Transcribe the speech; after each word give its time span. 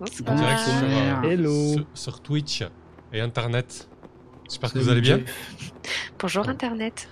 En 0.00 0.34
direct 0.34 0.60
sur, 0.60 0.72
euh, 0.82 1.22
Hello. 1.24 1.72
sur- 1.74 1.86
sur 1.94 2.20
Twitch 2.22 2.64
et 3.12 3.20
Internet. 3.20 3.88
J'espère 4.48 4.72
que 4.72 4.78
vous 4.78 4.88
allez 4.88 5.02
bien. 5.02 5.20
Bonjour 6.18 6.48
Internet. 6.48 7.08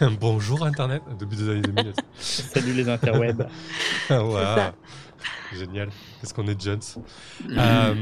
Bonjour 0.20 0.64
Internet, 0.64 1.02
début 1.18 1.36
des 1.36 1.48
années 1.48 1.62
2000. 1.62 1.94
Salut 2.18 2.74
les 2.74 2.88
interwebs. 2.88 3.48
voilà. 4.08 4.74
Génial. 5.54 5.88
Qu'est-ce 6.20 6.34
qu'on 6.34 6.46
est 6.46 6.60
jeunes. 6.60 6.80
Euh, 7.50 7.94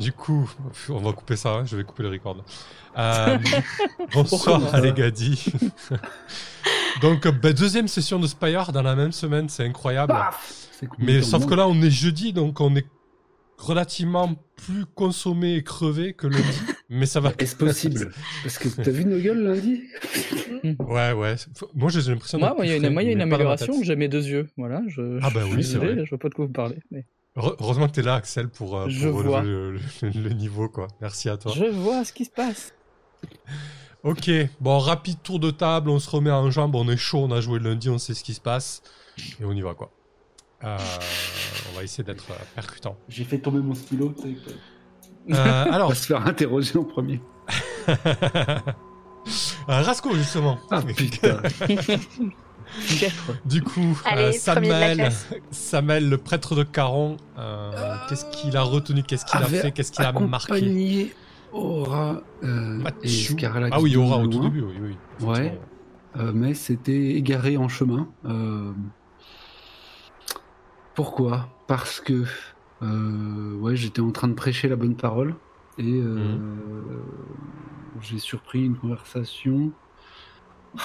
du 0.00 0.12
coup, 0.12 0.50
on 0.88 0.98
va 0.98 1.12
couper 1.12 1.36
ça, 1.36 1.50
hein, 1.50 1.64
je 1.64 1.76
vais 1.76 1.84
couper 1.84 2.02
le 2.02 2.10
record. 2.10 2.44
Euh, 2.96 3.38
bonsoir 4.12 4.60
Pourquoi 4.60 4.80
les 4.80 4.92
Gadi. 4.92 5.52
Donc, 7.00 7.28
bah, 7.28 7.52
deuxième 7.52 7.86
session 7.86 8.18
de 8.18 8.26
Spire 8.26 8.72
dans 8.72 8.82
la 8.82 8.96
même 8.96 9.12
semaine, 9.12 9.48
c'est 9.48 9.64
incroyable. 9.64 10.16
Cool, 10.80 10.88
Mais 10.98 11.22
sauf 11.22 11.46
que 11.46 11.54
là, 11.54 11.68
on 11.68 11.80
est 11.82 11.90
jeudi, 11.90 12.32
donc 12.32 12.60
on 12.60 12.74
est 12.74 12.86
relativement 13.58 14.34
plus 14.56 14.86
consommé 14.86 15.54
et 15.56 15.62
crevé 15.62 16.14
que 16.14 16.26
lundi. 16.26 16.60
Mais 16.88 17.06
ça 17.06 17.20
va. 17.20 17.32
Est-ce 17.38 17.56
possible? 17.56 18.10
Parce 18.42 18.58
que 18.58 18.68
t'as 18.68 18.90
vu 18.90 19.04
nos 19.04 19.18
gueules 19.18 19.42
lundi? 19.42 19.82
Ouais, 20.80 21.12
ouais. 21.12 21.34
Moi, 21.74 21.90
j'ai 21.90 22.00
l'impression. 22.10 22.38
Moi, 22.38 22.54
il 22.60 22.68
y 22.68 22.72
a 22.72 22.76
une, 22.76 22.82
frais, 22.82 22.90
moi, 22.90 23.02
y 23.02 23.08
a 23.08 23.12
une 23.12 23.20
amélioration. 23.20 23.74
J'ai 23.82 23.96
mes 23.96 24.08
deux 24.08 24.26
yeux. 24.26 24.48
Voilà. 24.56 24.82
Je, 24.88 25.18
Ah 25.22 25.30
bah 25.30 25.42
oui, 25.44 25.62
suis 25.62 25.72
c'est 25.72 25.78
vrai. 25.78 26.04
Je 26.04 26.08
vois 26.08 26.18
pas 26.18 26.28
de 26.28 26.34
quoi 26.34 26.46
vous 26.46 26.52
parlez. 26.52 26.78
Mais... 26.90 27.04
Heure- 27.36 27.56
Heureusement 27.60 27.86
que 27.88 27.92
t'es 27.92 28.02
là, 28.02 28.14
Axel, 28.14 28.48
pour, 28.48 28.76
euh, 28.76 28.86
pour 29.02 29.14
relever 29.18 29.42
le, 29.42 29.72
le- 29.72 29.80
le 30.22 30.30
niveau, 30.30 30.68
quoi. 30.68 30.88
Merci 31.00 31.28
à 31.28 31.36
toi. 31.36 31.52
Je 31.54 31.64
vois 31.66 32.04
ce 32.04 32.12
qui 32.12 32.24
se 32.24 32.30
passe. 32.30 32.72
Ok, 34.04 34.30
bon, 34.60 34.78
rapide 34.78 35.18
tour 35.22 35.40
de 35.40 35.50
table, 35.50 35.90
on 35.90 35.98
se 35.98 36.08
remet 36.08 36.30
en 36.30 36.50
jambe, 36.52 36.74
on 36.76 36.88
est 36.88 36.96
chaud, 36.96 37.18
on 37.18 37.32
a 37.32 37.40
joué 37.40 37.58
le 37.58 37.70
lundi, 37.70 37.88
on 37.90 37.98
sait 37.98 38.14
ce 38.14 38.22
qui 38.22 38.32
se 38.32 38.40
passe, 38.40 38.80
et 39.40 39.44
on 39.44 39.52
y 39.52 39.60
va, 39.60 39.74
quoi. 39.74 39.90
Euh, 40.64 40.76
on 41.70 41.76
va 41.76 41.84
essayer 41.84 42.04
d'être 42.04 42.30
euh, 42.30 42.34
percutant. 42.54 42.96
J'ai 43.08 43.24
fait 43.24 43.38
tomber 43.38 43.60
mon 43.60 43.74
stylo. 43.74 44.14
Euh, 44.24 44.34
On 45.68 45.72
alors, 45.72 45.90
va 45.90 45.94
se 45.94 46.06
faire 46.06 46.26
interroger 46.26 46.78
en 46.78 46.84
premier. 46.84 47.20
euh, 47.88 47.94
Rasco, 49.66 50.14
justement. 50.14 50.58
Ah 50.70 50.82
putain. 50.82 51.40
Du 53.46 53.62
coup, 53.62 53.98
Allez, 54.04 54.24
euh, 54.24 54.54
de 54.54 54.98
la 54.98 55.10
Samuel, 55.50 56.08
le 56.08 56.18
prêtre 56.18 56.54
de 56.54 56.62
Caron, 56.62 57.16
euh, 57.38 57.96
qu'est-ce 58.08 58.26
qu'il 58.26 58.56
a 58.56 58.62
retenu, 58.62 59.02
qu'est-ce 59.02 59.24
qu'il 59.24 59.40
a 59.40 59.46
fait, 59.46 59.72
qu'est-ce 59.72 59.92
qu'il 59.92 60.04
a 60.04 60.12
marqué 60.12 61.12
Aura 61.50 62.20
euh, 62.44 62.84
et 63.02 63.10
Ah 63.72 63.80
oui, 63.80 63.96
Aura 63.96 64.18
au 64.18 64.26
tout 64.26 64.40
début, 64.40 64.60
oui, 64.60 64.74
oui. 64.82 65.26
Ouais. 65.26 65.58
euh, 66.18 66.32
mais 66.34 66.52
c'était 66.52 67.12
égaré 67.12 67.56
en 67.56 67.68
chemin. 67.68 68.08
Euh, 68.26 68.72
Pourquoi? 71.02 71.48
Parce 71.68 72.00
que 72.00 72.24
euh, 72.82 73.54
ouais, 73.54 73.76
j'étais 73.76 74.00
en 74.00 74.10
train 74.10 74.26
de 74.26 74.32
prêcher 74.34 74.66
la 74.66 74.74
bonne 74.74 74.96
parole 74.96 75.36
et 75.78 75.84
euh, 75.92 76.16
Mhm. 76.16 77.02
j'ai 78.00 78.18
surpris 78.18 78.64
une 78.64 78.76
conversation. 78.76 79.70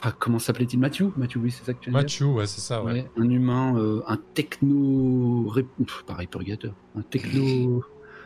Ah, 0.03 0.11
comment 0.11 0.37
s'appelait-il? 0.37 0.79
Mathieu? 0.79 1.11
Mathieu, 1.17 1.39
oui, 1.39 1.49
c'est 1.49 1.63
ça 1.63 1.73
que 1.73 1.79
tu 1.79 1.89
as 1.89 1.91
dit? 1.91 1.97
Mathieu, 1.97 2.27
ouais, 2.27 2.45
c'est 2.45 2.61
ça, 2.61 2.83
ouais. 2.83 2.91
Ouais, 2.91 3.11
un 3.17 3.27
humain, 3.27 3.75
euh, 3.79 4.03
un 4.05 4.17
techno. 4.35 5.47
ré- 5.49 5.63
Pff, 5.63 6.03
Pareil, 6.05 6.27
purgateur. 6.27 6.75
Un 6.95 7.01
techno. 7.01 7.83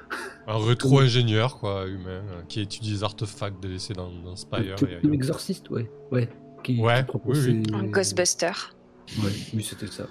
Un 0.47 0.57
rétro-ingénieur, 0.57 1.57
quoi, 1.57 1.87
humain, 1.87 2.09
euh, 2.09 2.41
qui 2.49 2.59
étudie 2.59 2.91
les 2.91 3.03
artefacts 3.05 3.61
délaissés 3.61 3.93
dans, 3.93 4.11
dans 4.11 4.33
un 4.33 4.35
Spire. 4.35 4.59
ailleurs. 4.59 5.13
exorciste, 5.13 5.69
ouais. 5.69 5.89
Ouais. 6.11 6.27
Qui, 6.65 6.81
Ouais, 6.81 7.05
qui 7.09 7.17
oui, 7.23 7.37
oui. 7.37 7.63
ses- 7.65 7.73
Un 7.75 7.83
Ghostbuster. 7.83 8.51
Ouais, 9.23 9.31
oui, 9.53 9.63
c'était 9.63 9.87
ça. 9.87 10.05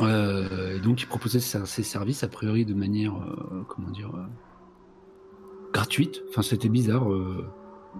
Euh, 0.00 0.76
et 0.76 0.80
donc, 0.80 1.02
il 1.02 1.06
proposait 1.06 1.40
ses, 1.40 1.64
ses 1.66 1.82
services, 1.82 2.22
a 2.24 2.28
priori, 2.28 2.64
de 2.64 2.74
manière. 2.74 3.14
euh, 3.14 3.62
comment 3.68 3.90
dire. 3.90 4.14
euh, 4.14 4.26
gratuite. 5.72 6.22
Enfin, 6.28 6.42
c'était 6.42 6.68
bizarre. 6.68 7.08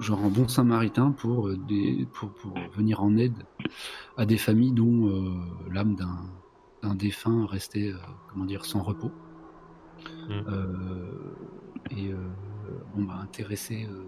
genre 0.01 0.21
un 0.25 0.29
bon 0.29 0.47
samaritain 0.49 1.11
pour, 1.13 1.51
des, 1.57 2.07
pour, 2.13 2.33
pour 2.33 2.55
venir 2.77 3.03
en 3.03 3.17
aide 3.17 3.35
à 4.17 4.27
des 4.27 4.39
familles 4.39 4.73
dont 4.73 5.37
l'âme 5.73 5.97
d'un 5.97 6.95
défunt 6.95 7.47
restait, 7.47 7.93
comment 8.31 8.45
dire, 8.45 8.65
sans 8.65 8.83
repos. 8.83 9.11
Mm. 10.29 10.33
Euh, 10.49 11.37
et 11.91 12.15
on 12.97 13.01
m'a 13.03 13.17
intéressé 13.17 13.89
euh, 13.91 14.05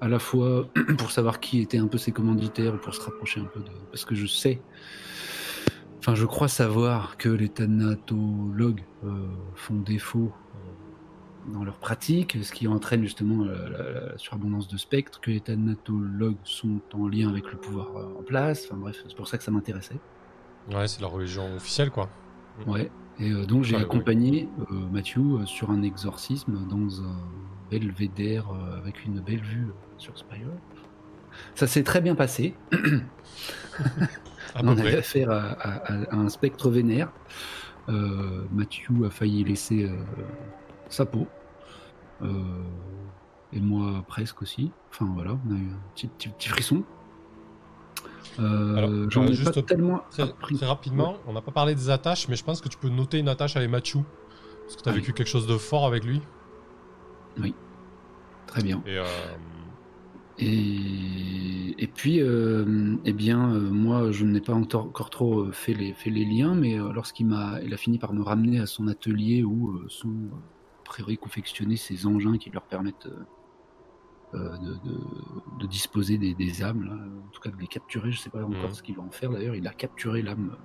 à 0.00 0.08
la 0.08 0.18
fois 0.18 0.68
pour 0.98 1.10
savoir 1.10 1.40
qui 1.40 1.60
étaient 1.60 1.78
un 1.78 1.86
peu 1.86 1.98
ses 1.98 2.12
commanditaires, 2.12 2.80
pour 2.80 2.94
se 2.94 3.00
rapprocher 3.00 3.40
un 3.40 3.44
peu 3.46 3.60
de... 3.60 3.70
Parce 3.90 4.04
que 4.04 4.14
je 4.14 4.26
sais, 4.26 4.60
enfin 6.04 6.14
je 6.14 6.26
crois 6.26 6.48
savoir 6.48 7.16
que 7.16 7.30
les 7.30 7.48
thanatologues 7.48 8.82
euh, 9.04 9.26
font 9.54 9.76
défaut 9.76 10.32
euh, 10.34 11.52
dans 11.54 11.64
leur 11.64 11.78
pratique, 11.78 12.36
ce 12.42 12.52
qui 12.52 12.68
entraîne 12.68 13.02
justement 13.02 13.42
la, 13.42 13.54
la- 13.70 13.90
la 14.10 14.18
surabondance 14.18 14.68
de 14.68 14.76
spectres, 14.76 15.18
que 15.22 15.30
les 15.30 15.40
thanatologues 15.40 16.36
sont 16.44 16.80
en 16.92 17.08
lien 17.08 17.30
avec 17.30 17.50
le 17.50 17.56
pouvoir 17.58 17.96
euh, 17.96 18.18
en 18.18 18.22
place, 18.22 18.66
enfin 18.66 18.76
bref, 18.78 19.02
c'est 19.08 19.16
pour 19.16 19.28
ça 19.28 19.38
que 19.38 19.44
ça 19.44 19.50
m'intéressait. 19.50 19.96
Ouais, 20.70 20.86
c'est 20.88 21.00
la 21.00 21.08
religion 21.08 21.56
officielle, 21.56 21.90
quoi. 21.90 22.10
Ouais. 22.66 22.90
Et 23.18 23.30
euh, 23.30 23.46
donc 23.46 23.64
j'ai 23.64 23.76
accompagné 23.76 24.48
euh, 24.70 24.74
Mathieu 24.92 25.22
sur 25.46 25.70
un 25.70 25.82
exorcisme 25.82 26.66
dans 26.68 27.02
un 27.02 27.16
belvédère 27.70 28.50
euh, 28.50 28.76
avec 28.78 29.06
une 29.06 29.20
belle 29.20 29.40
vue 29.42 29.68
sur 29.96 30.18
Spire. 30.18 30.48
Ça 31.54 31.66
s'est 31.66 31.82
très 31.82 32.02
bien 32.02 32.14
passé. 32.14 32.54
On 34.62 34.68
avait 34.68 34.96
affaire 34.98 35.30
à, 35.30 35.40
à- 35.42 35.92
à- 35.92 36.12
à 36.12 36.16
un 36.16 36.28
spectre 36.28 36.70
vénère. 36.70 37.10
Euh, 37.88 38.44
Mathieu 38.52 39.04
a 39.06 39.10
failli 39.10 39.44
laisser 39.44 39.84
euh, 39.84 39.96
sa 40.88 41.04
peau. 41.06 41.26
Euh, 42.22 42.28
et 43.52 43.60
moi 43.60 44.04
presque 44.06 44.42
aussi. 44.42 44.70
Enfin 44.90 45.10
voilà, 45.14 45.32
on 45.46 45.50
a 45.54 45.58
eu 45.58 45.68
un 45.70 45.80
petit, 45.94 46.06
petit, 46.06 46.28
petit 46.28 46.48
frisson. 46.48 46.82
Alors, 48.38 48.90
J'en 49.10 49.26
ai 49.26 49.32
juste 49.34 49.54
pas 49.54 49.62
tellement 49.62 50.02
Très, 50.10 50.66
rapidement, 50.66 51.18
on 51.28 51.32
n'a 51.34 51.40
pas 51.40 51.52
parlé 51.52 51.74
des 51.76 51.88
attaches, 51.90 52.26
mais 52.28 52.34
je 52.34 52.42
pense 52.42 52.60
que 52.60 52.68
tu 52.68 52.76
peux 52.78 52.88
noter 52.88 53.18
une 53.18 53.28
attache 53.28 53.56
avec 53.56 53.70
Mathieu. 53.70 54.00
Parce 54.64 54.76
que 54.76 54.82
tu 54.82 54.88
as 54.88 54.92
Ah 54.92 54.94
oui. 54.94 55.00
vécu 55.02 55.12
quelque 55.12 55.28
chose 55.28 55.46
de 55.46 55.56
fort 55.56 55.86
avec 55.86 56.04
lui. 56.04 56.20
Très 58.46 58.62
bien. 58.62 58.82
Et 58.86 58.98
Et, 60.38 61.82
et 61.82 61.86
puis, 61.86 62.20
euh, 62.20 62.96
eh 63.04 63.12
bien, 63.12 63.54
euh, 63.54 63.70
moi, 63.70 64.10
je 64.10 64.24
n'ai 64.24 64.40
pas 64.40 64.52
encore, 64.54 65.10
trop 65.10 65.42
euh, 65.44 65.52
fait 65.52 65.74
les, 65.74 65.92
fait 65.94 66.10
les 66.10 66.24
liens, 66.24 66.54
mais 66.54 66.76
lorsqu'il 66.76 67.26
m'a, 67.26 67.60
il 67.62 67.72
a 67.72 67.76
fini 67.76 67.98
par 67.98 68.12
me 68.12 68.22
ramener 68.22 68.58
à 68.58 68.66
son 68.66 68.88
atelier 68.88 69.44
où 69.44 69.88
sont 69.88 70.30
a 70.32 70.84
priori 70.84 71.16
confectionnés 71.18 71.76
ces 71.76 72.06
engins 72.06 72.36
qui 72.38 72.50
leur 72.50 72.64
permettent 72.64 73.08
de, 74.32 74.38
de- 74.58 74.80
de 75.60 75.66
disposer 75.68 76.18
des, 76.18 76.34
des 76.34 76.62
âmes, 76.64 76.82
là, 76.84 76.92
en 76.94 77.30
tout 77.30 77.40
cas 77.40 77.50
de 77.50 77.56
les 77.56 77.68
capturer. 77.68 78.10
Je 78.10 78.20
sais 78.20 78.30
pas 78.30 78.42
encore 78.44 78.70
Mhm. 78.70 78.74
ce 78.74 78.82
qu'il 78.82 78.96
va 78.96 79.02
en 79.02 79.10
faire 79.10 79.30
d'ailleurs. 79.30 79.54
Il 79.54 79.66
a 79.68 79.72
capturé 79.72 80.22
l'âme 80.22 80.56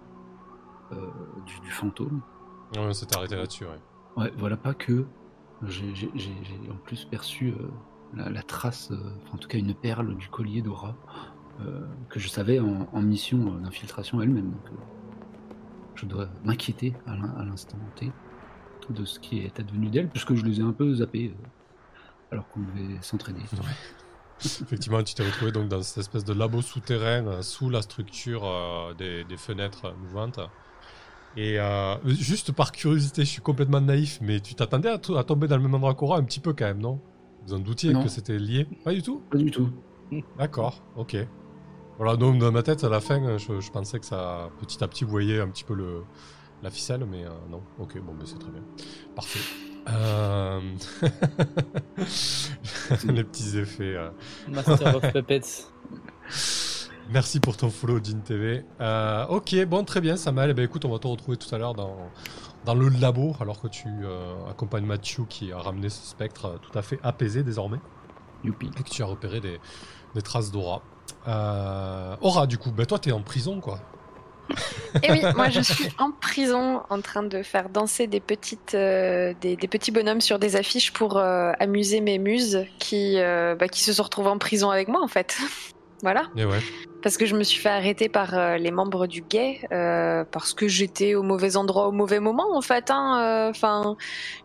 du, 1.46 1.59
du 1.59 1.69
fantôme. 1.69 2.22
ouais, 2.74 2.80
on 2.80 2.94
s'est 2.94 3.16
arrêté 3.16 3.36
là-dessus, 3.36 3.66
ouais. 3.66 3.80
Ouais, 4.18 4.31
voilà 4.40 4.57
pas 4.57 4.74
que. 4.74 5.06
J'ai 5.68 5.91
en 6.72 6.78
plus 6.86 7.06
perçu 7.06 7.50
euh, 7.51 7.68
la, 8.16 8.42
trace, 8.42 8.92
euh, 8.92 8.97
en 9.34 9.38
tout 9.38 9.47
cas 9.47 9.58
une 9.58 9.74
perle 9.74 10.16
du 10.18 10.28
collier 10.30 10.62
d'Aura, 10.62 10.96
euh, 11.62 11.81
que 12.09 12.20
je 12.20 12.28
savais 12.28 12.59
en, 12.59 13.02
mission 13.02 13.53
euh, 13.53 13.59
d'infiltration 13.59 14.22
elle-même. 14.22 14.53
Je 15.96 16.06
dois 16.06 16.30
m'inquiéter 16.44 16.94
à 17.06 17.16
l'in- 17.16 17.36
à 17.38 17.44
l'instant 17.44 17.78
T 17.96 18.12
de 18.90 19.06
ce 19.06 19.19
qui 19.19 19.40
est 19.40 19.59
advenu 19.59 19.90
d'elle, 19.90 20.09
puisque 20.09 20.34
je 20.34 20.46
les 20.46 20.59
ai 20.59 20.64
un 20.64 20.72
peu 20.72 20.96
zappés 20.96 21.36
alors 22.31 22.48
qu'on 22.50 22.62
devait 22.62 22.98
s'entraider. 23.02 23.42
Effectivement, 24.44 25.03
tu 25.03 25.14
t'es 25.14 25.25
retrouvé 25.25 25.52
donc 25.52 25.68
dans 25.68 25.81
cette 25.81 25.98
espèce 25.98 26.24
de 26.24 26.34
labo 26.34 26.62
souterrain 26.62 27.42
sous 27.42 27.69
la 27.69 27.81
structure 27.81 28.48
des, 28.98 29.25
fenêtres 29.38 29.94
mouvantes. 30.00 30.40
Et 31.36 31.59
juste 32.06 32.53
par 32.53 32.72
curiosité, 32.72 33.25
je 33.25 33.30
suis 33.30 33.42
complètement 33.42 33.81
naïf, 33.81 34.19
mais 34.22 34.40
tu 34.40 34.56
t'attendais 34.56 34.89
à, 34.89 35.00
à 35.18 35.24
tomber 35.25 35.48
dans 35.48 35.57
le 35.57 35.63
même 35.63 35.75
endroit 35.75 35.94
qu'Aura 35.94 36.18
un 36.18 36.24
petit 36.24 36.39
peu 36.39 36.54
quand 36.54 36.66
même, 36.66 36.80
non? 36.80 37.01
Vous 37.45 37.53
en 37.53 37.59
doutiez 37.59 37.94
Non. 37.94 38.03
que 38.03 38.09
c'était 38.09 38.38
lié 38.38 38.68
Pas 38.83 38.94
du 38.94 39.01
tout 39.01 39.21
Pas 39.31 39.38
du 39.38 39.51
tout. 39.51 39.69
D'accord, 40.38 40.81
ok. 40.95 41.18
Voilà, 41.97 42.15
donc 42.15 42.39
dans 42.39 42.51
ma 42.51 42.63
tête, 42.63 42.83
à 42.83 42.89
la 42.89 43.01
fin, 43.01 43.38
je, 43.38 43.59
je 43.59 43.71
pensais 43.71 44.00
que 44.00 44.06
ça, 44.06 44.50
petit 44.59 44.83
à 44.83 44.88
petit, 44.88 45.03
vous 45.03 45.12
voyez 45.12 45.39
un 45.39 45.47
petit 45.50 45.63
peu 45.63 45.74
le, 45.74 46.03
la 46.63 46.69
ficelle, 46.69 47.06
mais 47.09 47.25
euh, 47.25 47.30
non. 47.50 47.62
Ok, 47.80 48.00
bon, 48.01 48.13
mais 48.18 48.25
c'est 48.25 48.39
très 48.39 48.51
bien. 48.51 48.62
Parfait. 49.15 49.39
Euh... 49.89 50.59
Les 53.07 53.24
petits 53.24 53.57
effets. 53.57 53.95
euh. 53.95 54.09
Master 54.47 54.95
of 54.95 55.13
Puppets. 55.13 55.42
Merci 57.12 57.39
pour 57.39 57.57
ton 57.57 57.71
follow, 57.71 58.00
Jean 58.03 58.21
TV. 58.21 58.63
Euh, 58.81 59.25
ok, 59.27 59.65
bon, 59.65 59.83
très 59.83 60.00
bien, 60.00 60.15
Samuel. 60.15 60.51
Eh 60.51 60.53
ben, 60.53 60.63
écoute, 60.63 60.85
on 60.85 60.92
va 60.92 61.00
te 61.00 61.07
retrouver 61.07 61.38
tout 61.38 61.53
à 61.53 61.57
l'heure 61.57 61.74
dans, 61.74 61.97
dans 62.65 62.75
le 62.75 62.89
labo, 62.89 63.35
alors 63.39 63.61
que 63.61 63.67
tu 63.67 63.88
euh, 63.88 64.33
accompagnes 64.50 64.85
Mathieu 64.85 65.23
qui 65.29 65.51
a 65.51 65.57
ramené 65.57 65.89
ce 65.89 66.06
spectre 66.06 66.45
euh, 66.45 66.57
tout 66.57 66.77
à 66.77 66.81
fait 66.81 67.00
apaisé 67.03 67.44
désormais. 67.44 67.79
Youpi. 68.44 68.69
Et 68.79 68.83
que 68.83 68.89
tu 68.89 69.01
as 69.01 69.06
repéré 69.06 69.39
des, 69.39 69.59
des 70.15 70.21
traces 70.21 70.51
d'aura. 70.51 70.81
Euh, 71.27 72.15
aura, 72.21 72.47
du 72.47 72.57
coup, 72.57 72.71
ben 72.71 72.85
toi, 72.85 73.00
t'es 73.00 73.11
en 73.11 73.21
prison, 73.21 73.59
quoi. 73.59 73.79
Et 75.03 75.11
oui, 75.11 75.21
moi 75.35 75.50
je 75.50 75.61
suis 75.61 75.89
en 75.97 76.11
prison 76.11 76.81
en 76.89 77.01
train 77.01 77.23
de 77.23 77.44
faire 77.44 77.69
danser 77.69 78.07
des, 78.07 78.19
petites, 78.19 78.73
euh, 78.73 79.33
des, 79.41 79.56
des 79.56 79.67
petits 79.67 79.91
bonhommes 79.91 80.21
sur 80.21 80.39
des 80.39 80.56
affiches 80.56 80.91
pour 80.91 81.17
euh, 81.17 81.51
amuser 81.59 82.01
mes 82.01 82.17
muses 82.17 82.65
qui, 82.79 83.19
euh, 83.19 83.56
bah, 83.56 83.67
qui 83.67 83.81
se 83.83 83.94
sont 83.94 84.03
retrouvées 84.03 84.29
en 84.29 84.38
prison 84.38 84.69
avec 84.69 84.88
moi 84.88 85.01
en 85.03 85.07
fait. 85.07 85.38
voilà. 86.01 86.23
Et 86.35 86.45
ouais. 86.45 86.59
Parce 87.01 87.16
que 87.16 87.25
je 87.25 87.36
me 87.36 87.44
suis 87.44 87.60
fait 87.60 87.69
arrêter 87.69 88.10
par 88.10 88.34
euh, 88.34 88.57
les 88.57 88.72
membres 88.72 89.07
du 89.07 89.22
guet 89.22 89.62
euh, 89.72 90.25
parce 90.30 90.54
que 90.54 90.68
j'étais 90.68 91.16
au 91.16 91.24
mauvais 91.24 91.56
endroit 91.56 91.88
au 91.88 91.94
mauvais 91.94 92.19
moment 92.19 92.56
en 92.56 92.62
fait. 92.62 92.92
hein, 92.92 93.22
euh, 93.22 93.50
Enfin, 93.50 93.96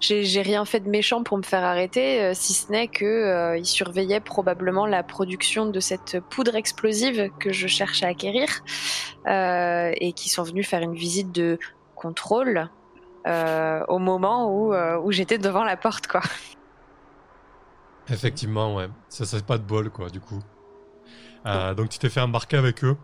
j'ai 0.01 0.41
rien 0.43 0.65
fait 0.65 0.81
de 0.81 0.89
méchant 0.89 1.25
pour 1.25 1.37
me 1.37 1.43
faire 1.43 1.65
arrêter, 1.65 2.23
euh, 2.23 2.33
si 2.35 2.53
ce 2.53 2.71
n'est 2.71 2.87
que 2.87 3.57
ils 3.59 3.67
surveillaient 3.67 4.21
probablement 4.21 4.87
la 4.87 5.03
production 5.03 5.67
de 5.67 5.81
cette 5.81 6.21
poudre 6.21 6.55
explosive 6.55 7.29
que 7.41 7.53
je 7.53 7.67
cherche 7.67 8.03
à 8.05 8.09
acquérir 8.09 8.49
et 9.27 10.13
qui 10.15 10.29
sont 10.29 10.45
venus 10.45 10.69
faire 10.69 10.83
une 10.83 10.95
visite 10.95 11.33
de 11.33 11.59
contrôle 11.97 12.69
au 13.27 13.99
moment 13.99 14.49
où 14.49 14.75
où 14.75 15.13
j'étais 15.13 15.39
devant 15.39 15.65
la 15.65 15.77
porte 15.77 16.07
quoi. 16.07 16.21
Effectivement, 18.09 18.75
ouais. 18.77 18.89
Ça, 19.09 19.25
c'est 19.25 19.45
pas 19.45 19.57
de 19.57 19.63
bol, 19.63 19.91
quoi, 19.91 20.11
du 20.11 20.21
coup. 20.21 20.39
Euh, 21.47 21.75
donc, 21.75 21.89
tu 21.91 21.99
t'es 21.99 22.09
fait 22.09 22.21
embarquer 22.21 22.57
avec 22.57 22.85
eux. 22.85 22.97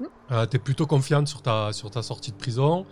Mm. 0.00 0.04
Euh, 0.32 0.46
T'es 0.46 0.58
plutôt 0.58 0.86
confiante 0.86 1.28
sur 1.28 1.42
ta, 1.42 1.72
sur 1.72 1.90
ta 1.90 2.02
sortie 2.02 2.32
de 2.32 2.36
prison. 2.36 2.86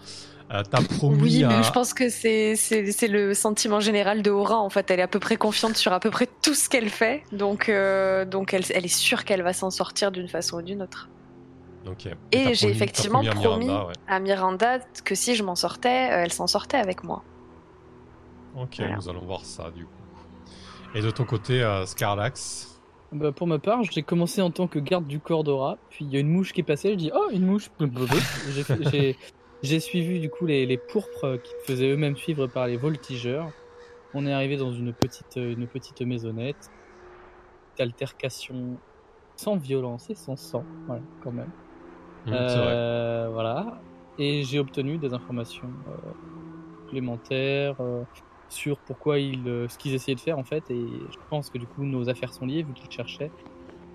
Euh, 0.50 0.62
T'as 0.70 0.80
promis 0.82 1.20
Oui, 1.22 1.44
à... 1.44 1.48
mais 1.48 1.62
je 1.62 1.70
pense 1.72 1.92
que 1.92 2.08
c'est 2.08 2.56
c'est 2.56 2.90
c'est 2.90 3.06
le 3.08 3.34
sentiment 3.34 3.80
général 3.80 4.22
de 4.22 4.30
Aura. 4.30 4.56
En 4.56 4.70
fait, 4.70 4.90
elle 4.90 5.00
est 5.00 5.02
à 5.02 5.08
peu 5.08 5.18
près 5.20 5.36
confiante 5.36 5.76
sur 5.76 5.92
à 5.92 6.00
peu 6.00 6.10
près 6.10 6.26
tout 6.42 6.54
ce 6.54 6.70
qu'elle 6.70 6.88
fait, 6.88 7.22
donc 7.32 7.68
euh, 7.68 8.24
donc 8.24 8.54
elle, 8.54 8.64
elle 8.74 8.86
est 8.86 8.88
sûre 8.88 9.26
qu'elle 9.26 9.42
va 9.42 9.52
s'en 9.52 9.68
sortir 9.70 10.10
d'une 10.10 10.26
façon 10.28 10.56
ou 10.56 10.62
d'une 10.62 10.80
autre. 10.82 11.10
Ok. 11.86 12.08
t'as 12.30 12.38
Et 12.38 12.54
j'ai 12.54 12.70
effectivement 12.70 13.20
à 13.20 13.30
promis 13.34 13.66
Miranda, 13.66 13.86
ouais. 13.88 13.92
à 14.08 14.20
Miranda 14.20 14.78
que 15.04 15.14
si 15.14 15.34
je 15.34 15.42
m'en 15.44 15.54
sortais, 15.54 16.08
elle 16.10 16.32
s'en 16.32 16.46
sortait 16.46 16.78
avec 16.78 17.04
moi. 17.04 17.22
Ok, 18.56 18.76
Voilà. 18.78 18.96
nous 18.96 19.08
allons 19.10 19.24
voir 19.26 19.44
ça, 19.44 19.70
du 19.70 19.84
coup. 19.84 19.90
Et 20.94 21.02
de 21.02 21.10
ton 21.10 21.24
côté, 21.24 21.62
Scarlax? 21.84 22.77
Bah, 23.12 23.32
pour 23.32 23.46
ma 23.46 23.58
part, 23.58 23.82
j'ai 23.84 24.02
commencé 24.02 24.42
en 24.42 24.50
tant 24.50 24.66
que 24.66 24.78
garde 24.78 25.06
du 25.06 25.18
corps 25.18 25.44
d'Aura, 25.44 25.78
puis 25.90 26.04
il 26.04 26.12
y 26.12 26.16
a 26.16 26.20
une 26.20 26.28
mouche 26.28 26.52
qui 26.52 26.60
est 26.60 26.64
passée, 26.64 26.90
je 26.90 26.96
dis 26.96 27.10
oh 27.14 27.28
une 27.32 27.46
mouche. 27.46 27.70
J'ai 29.60 29.80
suivi 29.80 30.20
du 30.20 30.30
coup 30.30 30.46
les, 30.46 30.66
les 30.66 30.76
pourpres 30.76 31.36
qui 31.42 31.52
faisaient 31.64 31.90
eux-mêmes 31.90 32.16
suivre 32.16 32.46
par 32.46 32.68
les 32.68 32.76
voltigeurs. 32.76 33.50
On 34.14 34.24
est 34.24 34.32
arrivé 34.32 34.56
dans 34.56 34.72
une 34.72 34.92
petite, 34.92 35.34
une 35.34 35.66
petite 35.66 36.00
maisonnette. 36.02 36.70
Altercation 37.80 38.76
sans 39.36 39.56
violence 39.56 40.10
et 40.10 40.14
sans 40.14 40.36
sang, 40.36 40.64
voilà, 40.86 41.02
quand 41.22 41.32
même. 41.32 41.50
Vrai. 42.26 42.36
Euh, 42.40 43.28
voilà. 43.32 43.80
Et 44.18 44.42
j'ai 44.42 44.58
obtenu 44.58 44.98
des 44.98 45.14
informations 45.14 45.70
euh, 45.88 46.10
complémentaires 46.84 47.76
euh, 47.80 48.02
sur 48.48 48.78
pourquoi 48.78 49.18
ils, 49.18 49.46
euh, 49.48 49.68
ce 49.68 49.76
qu'ils 49.78 49.94
essayaient 49.94 50.14
de 50.14 50.20
faire 50.20 50.38
en 50.38 50.44
fait. 50.44 50.64
Et 50.70 50.86
je 51.10 51.18
pense 51.30 51.50
que 51.50 51.58
du 51.58 51.66
coup 51.66 51.84
nos 51.84 52.08
affaires 52.08 52.32
sont 52.32 52.46
liées 52.46 52.62
vu 52.62 52.72
qu'ils 52.72 52.90
cherchaient 52.90 53.30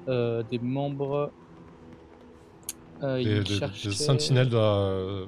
euh, 0.07 0.43
des 0.49 0.59
membres. 0.59 1.31
Euh, 3.01 3.17
Des, 3.17 3.21
ils 3.23 3.27
des- 3.29 3.43
des 3.43 3.59
cherchaient- 3.59 3.91
sentinelles 3.91 4.49
de... 4.49 4.57
euh, 4.57 5.25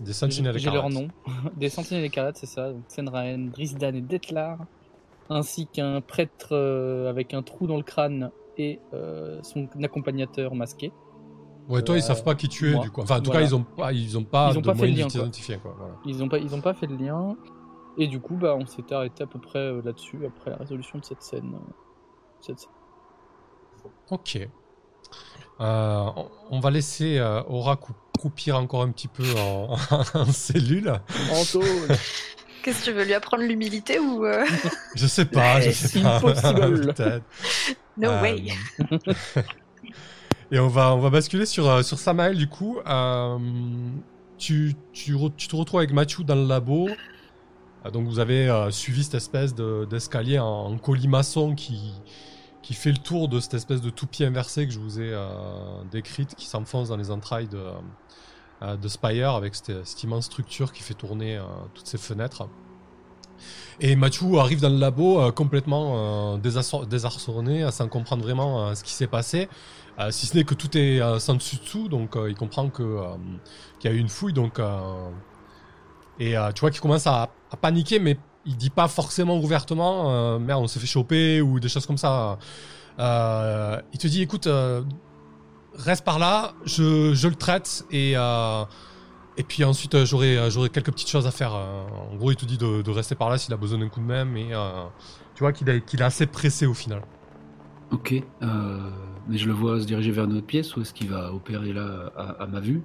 des 0.00 0.12
sentinelles 0.12 0.58
J'ai 0.58 0.66
leur 0.70 0.86
écarlates. 0.86 0.92
nom. 0.94 1.08
des 1.56 1.68
sentinelles 1.68 2.04
écarlates, 2.04 2.36
c'est 2.36 2.46
ça. 2.46 2.72
Donc 2.72 2.82
Senraen, 2.88 3.50
Drisdan 3.50 3.94
et 3.94 4.00
Detlar. 4.00 4.58
Ainsi 5.30 5.66
qu'un 5.66 6.00
prêtre 6.00 6.54
avec 7.08 7.32
un 7.32 7.42
trou 7.42 7.66
dans 7.66 7.76
le 7.76 7.82
crâne 7.82 8.30
et 8.58 8.80
son 9.42 9.68
accompagnateur 9.82 10.54
masqué. 10.54 10.92
Ouais, 11.68 11.80
toi, 11.82 11.94
Euh, 11.94 11.98
ils 11.98 12.02
savent 12.02 12.24
pas 12.24 12.34
qui 12.34 12.48
tu 12.48 12.68
es, 12.70 12.74
moi. 12.74 12.82
du 12.82 12.90
coup. 12.90 13.00
Enfin, 13.02 13.16
en 13.18 13.20
tout 13.20 13.30
Voilà. 13.30 13.40
cas, 13.40 13.46
ils 13.46 13.54
ont 13.54 13.62
pas, 13.62 13.92
ils 13.92 14.18
ont 14.18 14.24
pas 14.24 14.50
Ils 14.52 14.58
ont 14.58 14.60
de 14.60 14.66
pas 14.66 14.74
fait 14.74 14.82
le 14.88 14.92
lien, 14.92 14.96
de 14.96 15.02
quoi. 15.02 15.10
t'identifier, 15.10 15.56
quoi. 15.58 15.74
Voilà. 15.78 15.94
Ils 16.04 16.22
ont 16.22 16.28
pas, 16.28 16.38
ils 16.38 16.54
ont 16.54 16.60
pas 16.60 16.74
fait 16.74 16.86
le 16.88 16.96
lien. 16.96 17.36
Et 17.98 18.06
du 18.06 18.20
coup, 18.20 18.36
bah, 18.36 18.54
on 18.56 18.66
s'était 18.66 18.94
arrêté 18.94 19.22
à 19.22 19.26
peu 19.26 19.38
près 19.38 19.58
euh, 19.58 19.82
là-dessus 19.84 20.24
après 20.26 20.50
la 20.50 20.56
résolution 20.56 20.98
de 20.98 21.04
cette 21.04 21.22
scène. 21.22 21.54
euh, 21.54 21.72
cette 22.40 22.60
scène. 22.60 22.68
Ok. 24.10 24.38
Euh, 25.60 26.06
on- 26.50 26.60
va 26.60 26.70
laisser 26.70 27.18
euh, 27.18 27.42
Aura 27.44 27.76
cou- 27.76 27.92
croupir 28.18 28.56
encore 28.56 28.82
un 28.82 28.90
petit 28.90 29.08
peu 29.08 29.24
en, 29.38 29.76
en 30.14 30.24
cellule. 30.26 30.92
Antoine 31.30 31.66
Qu'est-ce 32.62 32.80
que 32.80 32.84
tu 32.90 32.92
veux 32.92 33.04
lui 33.04 33.12
apprendre 33.14 33.42
l'humilité 33.42 33.98
ou 33.98 34.24
euh, 34.24 34.44
Je 34.94 35.06
sais 35.06 35.24
pas, 35.24 35.60
je 35.60 35.66
Yes, 35.66 35.76
sais 35.90 36.00
pas. 36.00 36.20
No 37.96 38.08
Euh, 38.08 38.22
way. 38.22 38.44
Et 40.50 40.58
on 40.58 40.68
va, 40.68 40.94
on 40.94 41.00
va 41.00 41.10
basculer 41.10 41.44
sur, 41.46 41.68
euh, 41.68 41.82
sur 41.82 41.98
Samael, 41.98 42.36
du 42.36 42.48
coup. 42.48 42.78
Euh, 42.86 43.38
tu, 44.38 44.74
tu, 44.92 45.16
tu 45.36 45.48
te 45.48 45.56
retrouves 45.56 45.80
avec 45.80 45.92
Mathieu 45.92 46.24
dans 46.24 46.34
le 46.36 46.46
labo. 46.46 46.88
Euh, 47.84 47.90
donc, 47.90 48.06
vous 48.06 48.18
avez 48.18 48.48
euh, 48.48 48.70
suivi 48.70 49.04
cette 49.04 49.14
espèce 49.14 49.54
de- 49.54 49.86
d'escalier 49.88 50.38
en, 50.38 50.46
en 50.46 50.78
colimaçon 50.78 51.54
qui, 51.54 51.92
qui 52.62 52.74
fait 52.74 52.92
le 52.92 52.98
tour 52.98 53.28
de 53.28 53.40
cette 53.40 53.54
espèce 53.54 53.80
de 53.80 53.90
toupie 53.90 54.24
inversé 54.24 54.66
que 54.66 54.72
je 54.72 54.78
vous 54.78 55.00
ai 55.00 55.10
euh, 55.12 55.26
décrite, 55.90 56.34
qui 56.34 56.46
s'enfonce 56.46 56.88
dans 56.88 56.96
les 56.96 57.10
entrailles 57.10 57.48
de, 57.48 57.64
de 58.76 58.88
Spire 58.88 59.30
avec 59.30 59.54
cette, 59.54 59.84
cette 59.84 60.02
immense 60.04 60.26
structure 60.26 60.72
qui 60.72 60.82
fait 60.82 60.94
tourner 60.94 61.36
euh, 61.36 61.42
toutes 61.74 61.86
ces 61.86 61.98
fenêtres. 61.98 62.48
Et 63.80 63.96
Mathieu 63.96 64.38
arrive 64.38 64.60
dans 64.60 64.68
le 64.68 64.78
labo 64.78 65.20
euh, 65.20 65.32
complètement 65.32 66.36
euh, 66.36 66.84
désarçonné, 66.86 67.68
sans 67.72 67.88
comprendre 67.88 68.22
vraiment 68.22 68.72
ce 68.76 68.84
qui 68.84 68.92
s'est 68.92 69.08
passé. 69.08 69.48
Si 70.10 70.26
ce 70.26 70.36
n'est 70.36 70.44
que 70.44 70.54
tout 70.54 70.76
est 70.78 71.00
sans 71.18 71.34
dessus 71.34 71.56
dessous, 71.56 71.86
donc 71.88 72.16
il 72.26 72.34
comprend 72.34 72.70
qu'il 72.70 72.86
y 73.84 73.88
a 73.88 73.90
eu 73.90 73.98
une 73.98 74.08
fouille, 74.08 74.32
donc 74.32 74.58
et 76.18 76.34
tu 76.54 76.60
vois 76.60 76.70
qu'il 76.70 76.80
commence 76.80 77.06
à, 77.06 77.28
à 77.52 77.56
paniquer, 77.56 77.98
mais 77.98 78.18
il 78.44 78.56
dit 78.56 78.70
pas 78.70 78.88
forcément 78.88 79.38
ouvertement, 79.38 80.10
euh, 80.10 80.38
merde, 80.38 80.62
on 80.62 80.66
s'est 80.66 80.80
fait 80.80 80.86
choper 80.86 81.40
ou 81.40 81.60
des 81.60 81.68
choses 81.68 81.86
comme 81.86 81.98
ça. 81.98 82.38
Euh, 82.98 83.80
il 83.92 83.98
te 83.98 84.06
dit, 84.06 84.22
écoute, 84.22 84.46
euh, 84.46 84.82
reste 85.74 86.04
par 86.04 86.18
là, 86.18 86.54
je, 86.64 87.14
je 87.14 87.28
le 87.28 87.34
traite 87.34 87.84
et 87.90 88.14
et 89.38 89.44
puis 89.44 89.64
ensuite 89.64 90.04
j'aurai 90.04 90.50
j'aurai 90.50 90.68
quelques 90.68 90.92
petites 90.92 91.08
choses 91.08 91.26
à 91.26 91.30
faire. 91.30 91.54
en 91.54 92.14
gros, 92.16 92.30
il 92.30 92.36
te 92.36 92.44
dit 92.44 92.58
de, 92.58 92.82
de 92.82 92.90
rester 92.90 93.14
par 93.14 93.30
là 93.30 93.38
s'il 93.38 93.54
a 93.54 93.56
besoin 93.56 93.78
d'un 93.78 93.88
coup 93.88 94.00
de 94.00 94.04
main, 94.04 94.26
mais 94.26 94.48
tu 95.34 95.40
vois 95.40 95.52
qu'il 95.52 95.68
est, 95.70 95.82
qu'il 95.84 96.00
est 96.00 96.04
assez 96.04 96.26
pressé 96.26 96.66
au 96.66 96.74
final. 96.74 97.02
Ok. 97.90 98.14
mais 99.28 99.38
je 99.38 99.46
le 99.46 99.52
vois 99.54 99.80
se 99.80 99.86
diriger 99.86 100.10
vers 100.10 100.26
notre 100.26 100.46
pièce 100.46 100.76
ou 100.76 100.82
est-ce 100.82 100.92
qu'il 100.92 101.08
va 101.08 101.32
opérer 101.32 101.72
là 101.72 102.12
à, 102.16 102.42
à 102.42 102.46
ma 102.46 102.60
vue 102.60 102.82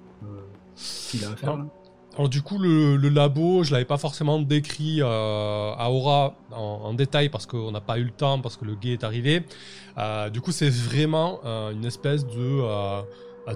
qu'il 1.09 1.25
a 1.25 1.31
à 1.31 1.35
faire 1.35 1.57
là? 1.57 1.65
Alors 2.17 2.29
du 2.29 2.41
coup, 2.41 2.57
le, 2.57 3.09
labo, 3.09 3.63
je 3.63 3.71
l'avais 3.71 3.85
pas 3.85 3.99
forcément 3.99 4.39
décrit 4.39 5.03
euh, 5.03 5.05
à 5.77 5.91
Aura 5.91 6.33
en, 6.51 6.95
détail 6.95 7.29
parce 7.29 7.45
qu'on 7.45 7.71
n'a 7.71 7.79
pas 7.79 7.99
eu 7.99 8.05
le 8.05 8.09
temps, 8.09 8.41
parce 8.41 8.57
que 8.57 8.65
le 8.65 8.73
guet 8.73 8.93
est 8.93 9.03
arrivé. 9.03 9.43
Euh, 9.99 10.31
du 10.31 10.41
coup, 10.41 10.51
c'est 10.51 10.69
vraiment 10.69 11.39
euh, 11.45 11.71
une 11.71 11.85
espèce 11.85 12.25
de, 12.25 12.63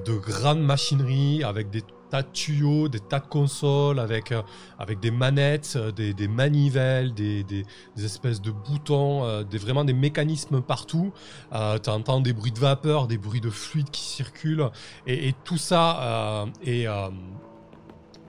de 0.06 0.13
grande 0.13 0.62
machinerie 0.62 1.44
avec 1.44 1.72
des 1.72 1.82
tas 2.12 2.22
de 2.22 2.27
tuyaux, 2.34 2.88
des 2.88 3.00
tas 3.00 3.20
de 3.20 3.25
consoles, 3.25 3.98
avec, 3.98 4.32
avec 4.77 5.00
des 5.00 5.10
manettes, 5.10 5.80
des, 5.96 6.27
manivelles, 6.27 7.15
des, 7.15 7.44
des, 7.44 7.65
espèces 8.06 8.41
de 8.41 8.51
boutons, 8.51 9.41
des, 9.44 9.58
vraiment 9.58 9.86
des 9.86 9.94
mécanismes 9.94 10.62
partout. 10.62 11.12
Tu 11.51 11.89
entends 11.89 12.22
des 12.22 12.34
bruits 12.34 12.51
de 12.51 12.60
vapeur, 12.60 13.08
des 13.08 13.18
bruits 13.18 13.41
de 13.41 13.50
fluide 13.50 13.89
qui 13.89 14.03
circulent, 14.03 14.70
et, 15.08 15.34
tout 15.46 15.58
ça 15.58 16.46
est... 16.63 16.86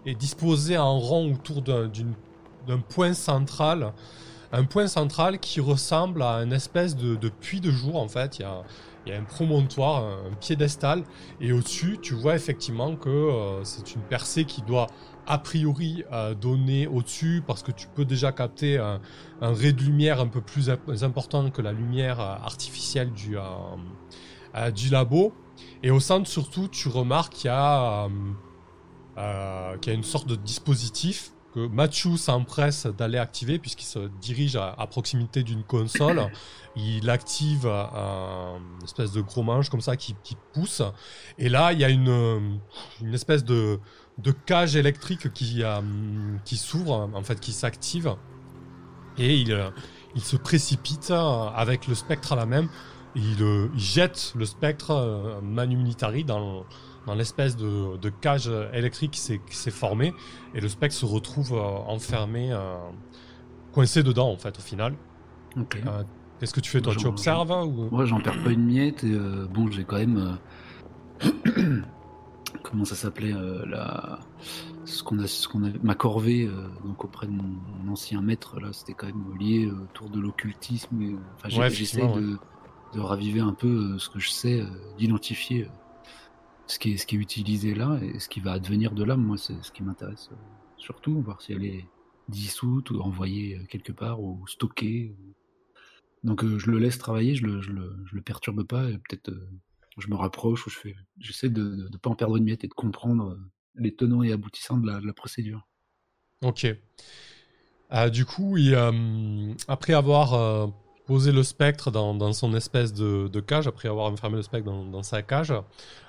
est 0.07 0.15
disposé 0.15 0.79
en 0.79 0.99
rond 0.99 1.33
autour 1.33 1.63
d'un 1.63 2.79
point 2.89 3.15
central. 3.15 3.93
Un 4.55 4.65
point 4.65 4.87
central 4.87 5.39
qui 5.39 5.61
ressemble 5.61 6.23
à 6.23 6.43
une 6.43 6.53
espèce 6.53 6.95
de, 6.95 7.17
de 7.17 7.29
puits 7.31 7.61
de 7.61 7.71
jour, 7.71 7.97
en 7.97 8.09
fait. 8.09 8.39
Il 8.39 8.43
y 8.43 8.45
a, 8.45 8.63
il 9.07 9.13
y 9.13 9.17
a 9.17 9.19
un 9.19 9.25
promontoire, 9.25 10.05
un, 10.05 10.35
piédestal, 10.41 11.05
et 11.41 11.53
au-dessus, 11.53 11.99
tu 12.03 12.15
vois 12.15 12.35
effectivement 12.35 12.95
que 12.95 13.09
euh, 13.09 13.65
c'est 13.65 13.95
une 13.95 14.03
percée 14.03 14.45
qui 14.45 14.61
doit 14.61 14.89
a 15.27 15.39
priori 15.39 16.05
euh, 16.13 16.35
donner 16.35 16.87
au-dessus, 16.87 17.43
parce 17.47 17.63
que 17.63 17.73
tu 17.73 17.87
peux 17.89 18.05
déjà 18.05 18.31
capter 18.31 18.77
un, 18.77 19.01
un 19.41 19.55
ray 19.55 19.73
de 19.73 19.83
lumière 19.83 20.21
un 20.21 20.29
peu 20.29 20.43
plus 20.43 20.69
imp- 20.69 21.03
important 21.03 21.51
que 21.51 21.63
la 21.63 21.73
lumière 21.73 22.21
euh, 22.21 22.35
artificielle 22.45 23.11
du, 23.13 23.37
du 24.75 24.91
labo. 24.91 25.33
Et 25.83 25.91
au 25.91 25.99
centre, 26.01 26.29
surtout, 26.29 26.69
tu 26.69 26.89
remarques 26.89 27.33
qu'il 27.33 27.49
y 27.49 27.55
a... 27.55 28.09
euh, 29.19 29.77
qui 29.79 29.91
a 29.91 29.93
une 29.93 30.05
sorte 30.05 30.27
de 30.27 30.37
dispositif 30.37 31.33
que 31.55 31.67
Mathieu 31.67 32.17
s'empresse 32.17 32.87
d'aller 32.87 33.19
activer 33.19 33.59
puisqu'il 33.59 33.85
se 33.85 34.09
dirige 34.23 34.57
à, 34.57 34.75
à 34.79 34.87
proximité 34.87 35.43
d'une 35.43 35.65
console. 35.65 36.31
Il 36.77 37.11
active 37.11 37.67
une 37.67 38.83
espèce 38.83 39.13
de 39.13 39.21
gros 39.21 39.43
manche 39.43 39.69
comme 39.69 39.83
ça 39.83 39.95
qui, 39.99 40.17
qui 40.25 40.39
pousse. 40.55 40.81
Et 41.37 41.51
là, 41.51 41.75
il 41.75 41.79
y 41.79 41.85
a 41.85 41.91
une, 41.91 42.59
une 43.03 43.13
espèce 43.13 43.45
de, 43.45 43.79
de 44.17 44.31
cage 44.31 44.75
électrique 44.75 45.31
qui, 45.35 45.63
euh, 45.63 45.83
qui 46.47 46.57
s'ouvre, 46.57 47.11
en 47.13 47.23
fait, 47.23 47.39
qui 47.41 47.53
s'active. 47.53 48.17
Et 49.19 49.37
il, 49.37 49.53
euh, 49.53 49.69
il 50.15 50.23
se 50.23 50.37
précipite 50.37 51.11
avec 51.11 51.89
le 51.89 51.95
spectre 51.95 52.33
à 52.33 52.37
la 52.37 52.47
main. 52.47 52.67
Il, 53.17 53.43
il 53.75 53.79
jette 53.79 54.33
le 54.35 54.47
spectre 54.47 55.41
Manu 55.43 55.77
Militari 55.77 56.25
dans, 56.25 56.65
dans 57.07 57.15
l'espèce 57.15 57.57
de, 57.57 57.97
de 57.97 58.09
cage 58.11 58.51
électrique 58.73 59.11
qui 59.13 59.21
s'est- 59.21 59.71
formée, 59.71 60.13
et 60.55 60.61
le 60.61 60.69
spectre 60.69 60.97
se 60.97 61.05
retrouve 61.07 61.53
euh, 61.55 61.61
enfermé, 61.61 62.53
euh, 62.53 62.77
coincé 63.73 64.03
dedans 64.03 64.31
en 64.31 64.37
fait 64.37 64.57
au 64.59 64.63
final. 64.63 64.95
Ok. 65.59 65.81
Euh, 65.87 66.03
Qu'est-ce 66.39 66.55
que 66.55 66.61
tu 66.61 66.71
fais 66.71 66.81
toi? 66.81 66.95
Tu 66.97 67.07
observes 67.07 67.51
ou... 67.67 67.89
Moi, 67.91 68.05
j'en 68.05 68.21
perds 68.21 68.43
pas 68.43 68.51
une 68.51 68.65
miette. 68.67 69.05
Et, 69.05 69.13
euh, 69.13 69.47
bon, 69.47 69.71
j'ai 69.71 69.85
quand 69.85 69.99
même. 69.99 70.39
euh, 71.25 71.81
comment 72.63 72.85
ça 72.85 72.95
s'appelait 72.95 73.33
euh, 73.33 73.65
la... 73.67 74.19
ce 74.85 75.03
qu'on 75.03 75.19
a, 75.21 75.27
ce 75.27 75.47
qu'on 75.49 75.63
avait, 75.63 75.79
ma 75.83 75.95
corvée, 75.95 76.49
donc 76.85 77.05
auprès 77.05 77.27
de 77.27 77.33
mon, 77.33 77.45
mon 77.85 77.93
ancien 77.93 78.21
maître. 78.23 78.59
Là, 78.61 78.69
c'était 78.73 78.95
quand 78.95 79.07
même 79.07 79.37
lié 79.39 79.67
autour 79.71 80.11
de 80.11 80.21
l'occultisme. 80.21 81.01
et, 81.01 81.17
Enfin, 81.37 81.57
Ouais, 81.61 81.71
j'essaie 81.71 82.01
de, 82.07 82.39
raviver 83.01 83.41
un 83.41 83.55
peu 83.55 83.97
ce 83.99 84.09
que 84.11 84.19
je 84.19 84.29
sais, 84.31 84.65
d'identifier 84.99 85.69
ce 86.73 87.07
qui 87.07 87.17
est 87.17 87.19
utilisé 87.21 87.75
là 87.75 87.99
et 88.03 88.19
ce 88.19 88.29
qui 88.29 88.41
va 88.41 88.53
advenir 88.53 88.93
de 88.93 89.05
l'âme. 89.05 89.23
Moi, 89.23 89.39
c'est 89.39 89.61
ce 89.63 89.73
qui 89.73 89.83
m'intéresse 89.83 90.31
euh, 90.33 90.37
surtout, 90.77 91.21
voir 91.21 91.41
si 91.41 91.53
elle 91.53 91.65
est 91.65 91.87
dissoute 92.29 92.91
ou 92.91 93.01
envoyée 93.01 93.57
euh, 93.57 93.65
quelque 93.67 93.93
part 93.93 94.21
ou 94.21 94.47
stockée. 94.47 95.15
donc 96.25 96.45
euh, 96.45 96.59
je 96.59 96.71
le 96.71 96.79
laisse 96.79 96.99
travailler, 96.99 97.35
je 97.35 97.47
le, 97.47 97.61
je 97.61 97.71
le, 97.71 97.97
je 98.07 98.15
le 98.15 98.23
perturbe 98.23 98.65
pas 98.65 98.89
et 98.89 98.99
peut-être 98.99 99.31
je 99.99 100.09
me 100.09 100.15
rapproche 100.15 100.67
ou 100.67 100.71
je 100.71 100.79
fais, 100.79 100.97
j'essaie 101.19 101.51
de 101.51 101.89
ne 101.91 101.97
pas 101.99 102.11
en 102.11 102.15
perdre 102.15 102.37
une 102.37 102.45
miette 102.45 102.65
et 102.65 102.69
de 102.69 102.75
comprendre 102.75 103.39
les 103.75 103.95
tenants 103.95 104.23
et 104.23 104.33
aboutissants 104.33 104.79
de 104.79 104.91
la, 104.91 105.13
procédure. 105.13 105.67
Ok. 106.43 106.67
Euh, 107.93 108.09
du 108.09 108.25
coup, 108.25 108.57
après 109.69 109.93
avoir 109.93 110.73
posé 111.07 111.33
le 111.33 111.43
spectre 111.43 111.91
dans, 111.91 112.33
son 112.33 112.55
espèce 112.55 112.93
de, 112.93 113.41
cage, 113.41 113.67
après 113.67 113.89
avoir 113.89 114.11
enfermé 114.11 114.37
le 114.37 114.43
spectre 114.43 114.71
dans, 114.71 115.03
sa 115.03 115.23
cage, 115.23 115.53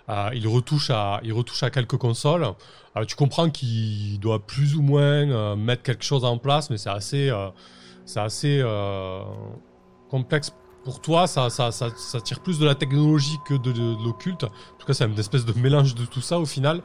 euh, 0.09 0.29
il, 0.33 0.47
retouche 0.47 0.89
à, 0.89 1.19
il 1.23 1.33
retouche 1.33 1.63
à 1.63 1.69
quelques 1.69 1.97
consoles. 1.97 2.47
Euh, 2.95 3.05
tu 3.05 3.15
comprends 3.15 3.49
qu'il 3.49 4.19
doit 4.19 4.39
plus 4.45 4.75
ou 4.75 4.81
moins 4.81 5.01
euh, 5.29 5.55
mettre 5.55 5.83
quelque 5.83 6.03
chose 6.03 6.25
en 6.25 6.37
place, 6.37 6.69
mais 6.69 6.77
c'est 6.77 6.89
assez, 6.89 7.31
c'est 8.05 8.19
assez 8.19 8.63
complexe 10.09 10.53
pour 10.83 11.01
toi. 11.01 11.27
Ça, 11.27 11.49
ça, 11.49 11.71
ça, 11.71 11.89
ça 11.95 12.21
tire 12.21 12.41
plus 12.41 12.59
de 12.59 12.65
la 12.65 12.75
technologie 12.75 13.37
que 13.45 13.55
de- 13.55 13.71
de 13.71 14.03
l'occulte. 14.03 14.43
En 14.43 14.77
tout 14.77 14.85
cas, 14.85 14.93
c'est 14.93 15.05
une 15.05 15.17
espèce 15.17 15.45
de 15.45 15.53
mélange 15.57 15.95
de 15.95 16.05
tout 16.05 16.21
ça 16.21 16.39
au 16.39 16.45
final. 16.45 16.81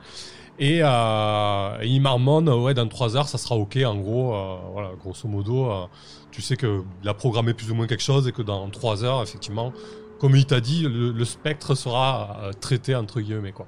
Et, 0.58 0.80
euh, 0.82 1.78
il 1.84 2.00
marmonne, 2.00 2.48
ouais, 2.48 2.74
dans 2.74 2.88
3 2.88 3.16
heures, 3.16 3.28
ça 3.28 3.38
sera 3.38 3.56
ok. 3.56 3.76
En 3.86 3.96
gros, 3.96 4.34
euh, 4.34 4.56
voilà, 4.72 4.90
grosso 4.98 5.28
modo, 5.28 5.70
euh, 5.70 5.86
tu 6.32 6.42
sais 6.42 6.56
qu'il 6.56 6.82
a 7.06 7.14
programmé 7.14 7.54
plus 7.54 7.70
ou 7.70 7.74
moins 7.74 7.86
quelque 7.86 8.02
chose 8.02 8.26
et 8.26 8.32
que 8.32 8.42
dans 8.42 8.68
3 8.68 9.04
heures, 9.04 9.22
effectivement, 9.22 9.72
comme 10.18 10.34
il 10.34 10.46
t'a 10.46 10.60
dit, 10.60 10.82
le, 10.88 11.24
spectre 11.24 11.76
sera 11.76 12.38
euh, 12.42 12.52
traité 12.52 12.94
entre 12.96 13.20
guillemets, 13.20 13.52
quoi. 13.52 13.66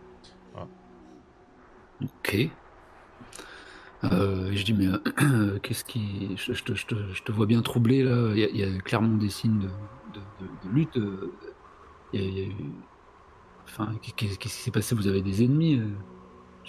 Ok. 2.02 2.48
Je 4.02 4.62
dis 4.64 4.72
mais 4.72 4.86
qu'est-ce 5.62 5.84
qui, 5.84 6.34
je, 6.36 6.54
je 6.54 6.64
te, 6.64 7.32
vois 7.32 7.46
bien 7.46 7.60
troublé 7.62 8.02
là. 8.02 8.32
Il 8.34 8.56
y 8.56 8.64
a, 8.64 8.78
clairement 8.80 9.16
des 9.16 9.28
signes 9.28 9.60
de, 9.60 10.68
lutte. 10.72 10.98
eu- 12.14 12.50
Enfin, 13.66 13.94
qu'est- 14.02 14.12
qu'est-ce 14.16 14.38
qui 14.38 14.48
s'est 14.48 14.70
passé? 14.72 14.94
Vous 14.96 15.06
avez 15.06 15.22
des 15.22 15.44
ennemis 15.44 15.80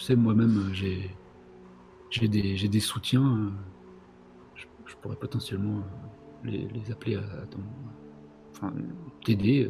Je 0.02 0.06
sais 0.08 0.16
moi-même, 0.16 0.58
euh, 0.70 0.74
j'ai, 0.74 1.16
j'ai 2.10 2.28
des, 2.28 2.58
j'ai 2.58 2.68
des 2.68 2.80
soutiens. 2.80 3.22
euh, 3.24 3.50
Je, 4.56 4.66
je 4.88 4.96
pourrais 4.96 5.16
potentiellement 5.16 5.78
euh, 5.78 6.48
les, 6.50 6.68
les 6.70 6.92
appeler 6.92 7.18
à, 7.18 7.20
à 7.20 7.46
ton, 7.46 7.60
enfin, 8.52 8.74
t'aider. 9.24 9.70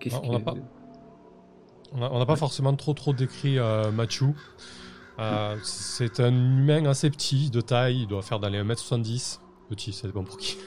Qu'est-ce 0.00 0.16
Ah, 0.16 0.20
on 0.22 0.32
n'a 0.32 0.38
que- 0.38 0.44
pas- 0.44 0.54
On 1.92 1.98
n'a 2.00 2.12
on 2.12 2.18
n'a 2.18 2.26
pas 2.26 2.36
forcément 2.36 2.76
trop 2.76 2.92
trop 2.92 3.14
décrit 3.14 3.58
euh, 3.58 3.90
Machu. 3.90 4.34
Euh, 5.18 5.56
c'est 5.62 6.20
un 6.20 6.28
humain 6.34 6.84
assez 6.84 7.08
petit 7.08 7.48
de 7.50 7.62
taille, 7.62 8.02
il 8.02 8.06
doit 8.06 8.20
faire 8.20 8.38
dans 8.38 8.50
les 8.50 8.58
1m70. 8.62 9.40
Petit, 9.68 9.92
ça 9.92 10.06
dépend 10.06 10.24
pour 10.24 10.38
qui. 10.38 10.56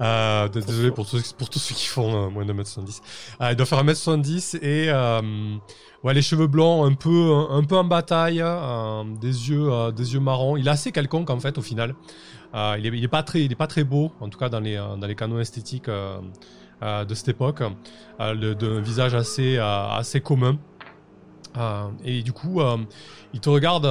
Euh, 0.00 0.48
désolé 0.48 0.90
pour 0.90 1.08
tous, 1.08 1.32
pour 1.34 1.48
tous 1.48 1.60
ceux 1.60 1.74
qui 1.74 1.86
font 1.86 2.26
euh, 2.26 2.28
moins 2.28 2.44
de 2.44 2.52
1m70. 2.52 3.00
Euh, 3.40 3.50
il 3.52 3.56
doit 3.56 3.64
faire 3.64 3.84
1m70 3.84 4.58
et 4.60 4.90
ouais, 6.02 6.14
les 6.14 6.22
cheveux 6.22 6.48
blancs 6.48 6.90
un 6.90 6.94
peu, 6.94 7.32
un, 7.48 7.62
peu 7.62 7.76
en 7.76 7.84
bataille, 7.84 8.42
des, 9.20 9.50
yeux, 9.50 9.70
des 9.92 10.14
yeux 10.14 10.20
marrons. 10.20 10.56
Il 10.56 10.66
est 10.66 10.70
assez 10.70 10.90
quelconque 10.90 11.30
en 11.30 11.38
fait 11.38 11.58
au 11.58 11.62
final. 11.62 11.94
Il, 12.54 12.86
est, 12.86 12.88
il 12.88 13.04
est 13.04 13.08
pas 13.08 13.22
très, 13.22 13.46
pas 13.50 13.68
très 13.68 13.84
beau, 13.84 14.10
en 14.20 14.28
tout 14.28 14.38
cas 14.38 14.48
dans 14.48 14.60
les, 14.60 14.76
dans 14.76 15.06
les 15.06 15.14
canons 15.14 15.38
esthétiques 15.38 15.88
de 15.88 17.14
cette 17.14 17.28
époque. 17.28 17.62
D'un 18.18 18.80
visage 18.80 19.14
assez, 19.14 19.58
assez 19.58 20.20
commun. 20.20 20.58
Et 22.04 22.22
du 22.22 22.32
coup, 22.32 22.60
il 23.32 23.38
te 23.38 23.48
regarde 23.48 23.86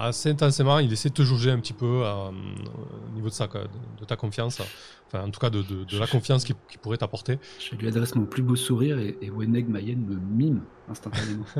assez 0.00 0.30
intensément. 0.30 0.78
Il 0.78 0.92
essaie 0.92 1.08
de 1.10 1.14
te 1.14 1.22
juger 1.22 1.50
un 1.50 1.58
petit 1.60 1.72
peu 1.72 2.02
euh, 2.04 2.28
au 2.30 3.14
niveau 3.14 3.28
de, 3.28 3.34
sa, 3.34 3.46
de, 3.46 3.58
de 4.00 4.04
ta 4.06 4.16
confiance. 4.16 4.60
Enfin, 5.06 5.24
en 5.26 5.30
tout 5.30 5.40
cas, 5.40 5.50
de, 5.50 5.62
de- 5.62 5.84
de 5.84 5.98
la 5.98 6.06
confiance 6.06 6.44
qu'il 6.44 6.54
pourrait 6.82 6.96
t'apporter. 6.98 7.38
Je 7.58 7.74
lui 7.76 7.88
adresse 7.88 8.14
mon 8.14 8.24
plus 8.26 8.42
beau 8.42 8.56
sourire 8.56 8.98
et, 8.98 9.16
et 9.20 9.30
Weneg 9.30 9.68
Mayenne 9.68 10.04
me 10.06 10.16
mime 10.16 10.62
instantanément. 10.88 11.44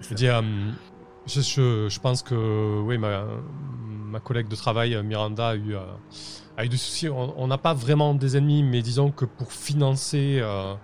Je 0.00 0.14
dis, 0.14 0.28
euh, 0.28 0.40
je, 1.26 1.40
je- 1.40 1.88
je 1.88 2.00
pense 2.00 2.22
que 2.22 2.80
oui, 2.80 2.98
ma, 2.98 3.24
ma 4.06 4.20
collègue 4.20 4.48
de 4.48 4.56
travail, 4.56 4.96
Miranda, 5.04 5.48
a 5.48 5.54
eu, 5.56 5.74
euh, 5.74 5.80
a 6.56 6.64
eu 6.64 6.68
des 6.68 6.76
soucis. 6.76 7.08
On 7.08 7.46
n'a 7.46 7.58
pas 7.58 7.74
vraiment 7.74 8.14
des 8.14 8.36
ennemis, 8.36 8.62
mais 8.62 8.80
disons 8.82 9.10
que 9.10 9.24
pour 9.24 9.52
financer 9.52 10.38
euh, 10.40 10.74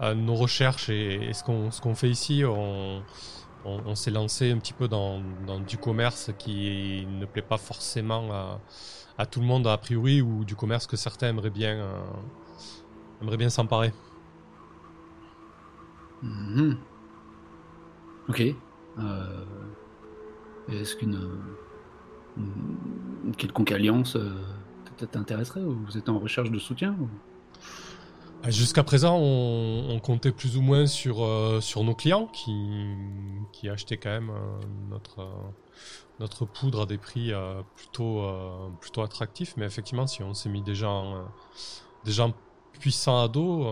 euh, 0.00 0.14
nos 0.14 0.34
recherches 0.34 0.88
et, 0.88 1.28
et 1.28 1.32
ce 1.32 1.44
qu'on 1.44 1.70
ce 1.70 1.80
qu'on 1.80 1.94
fait 1.94 2.10
ici, 2.10 2.42
on, 2.44 3.02
on, 3.66 3.94
s'est 3.94 4.10
lancé 4.10 4.50
un 4.52 4.58
petit 4.58 4.72
peu 4.72 4.88
dans, 4.88 5.20
du 5.66 5.78
commerce 5.78 6.30
qui 6.38 7.06
ne 7.08 7.26
plaît 7.26 7.42
pas 7.42 7.58
forcément 7.58 8.32
à, 9.18 9.26
tout 9.26 9.40
le 9.40 9.46
monde 9.46 9.66
a 9.66 9.76
priori, 9.76 10.22
ou 10.22 10.44
du 10.44 10.54
commerce 10.54 10.86
que 10.86 10.96
certains 10.96 11.28
aimeraient 11.28 11.50
bien, 11.50 11.76
euh, 13.22 13.48
s'emparer. 13.48 13.92
Mhm. 16.22 16.76
Ok. 18.28 18.42
Euh, 18.98 19.44
Est-ce 20.68 20.96
qu'une 20.96 21.18
une, 22.36 22.76
une 23.24 23.36
quelconque 23.36 23.72
alliance 23.72 24.16
euh, 24.16 24.30
t'intéresserait 25.10 25.62
ou 25.62 25.84
vous 25.84 25.98
êtes 25.98 26.08
en 26.08 26.18
recherche 26.18 26.50
de 26.50 26.58
soutien 26.58 26.96
ou- 27.00 27.08
Jusqu'à 28.44 28.84
présent, 28.84 29.18
on, 29.18 29.98
comptait 29.98 30.30
plus 30.30 30.56
ou 30.56 30.62
moins 30.62 30.86
sur, 30.86 31.24
euh, 31.24 31.60
sur 31.60 31.82
nos 31.82 31.94
clients 31.94 32.26
qui, 32.26 32.86
qui 33.52 33.68
achetaient 33.68 33.96
quand 33.96 34.10
même 34.10 34.30
euh, 34.30 34.60
notre, 34.88 35.20
euh, 35.20 35.50
notre 36.20 36.44
poudre 36.44 36.82
à 36.82 36.86
des 36.86 36.98
prix 36.98 37.32
plutôt, 37.74 38.22
plutôt 38.80 39.02
attractifs. 39.02 39.54
Mais 39.56 39.66
effectivement, 39.66 40.06
si 40.06 40.22
on 40.22 40.32
s'est 40.32 40.48
mis 40.48 40.62
des 40.62 40.76
gens, 40.76 41.24
des 42.04 42.12
puissants 42.78 43.20
à 43.20 43.26
dos, 43.26 43.66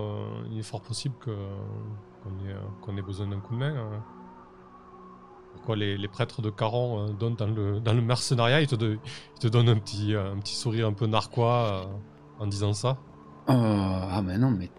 il 0.51 0.59
est 0.59 0.63
fort 0.63 0.83
possible 0.83 1.15
qu'on, 1.25 1.31
ait, 1.31 2.57
qu'on 2.83 2.97
ait 2.97 3.03
besoin 3.03 3.29
d'un 3.29 3.41
coup 3.41 3.55
de 3.55 3.61
main. 3.61 3.77
euh. 3.77 3.99
Pourquoi 5.53 5.77
les, 5.77 6.09
prêtres 6.09 6.43
de 6.43 6.51
Caron 6.51 7.11
donnent 7.11 7.37
dans 7.37 7.47
le, 7.47 7.81
dans 7.81 7.95
le 7.95 8.03
mercenariat 8.03 8.61
Ils 8.61 8.67
te, 8.67 8.75
de- 8.75 8.99
donnent 9.45 9.69
un 9.69 9.79
petit, 9.79 10.15
un 10.15 10.39
petit 10.41 10.57
sourire 10.57 10.89
un 10.89 10.93
peu 10.93 11.07
narquois 11.07 11.89
en 12.41 12.47
disant 12.47 12.73
ça? 12.73 12.99
Oh, 13.47 13.53
Ah 13.53 14.23
mais 14.23 14.39
non, 14.39 14.51
mais 14.51 14.71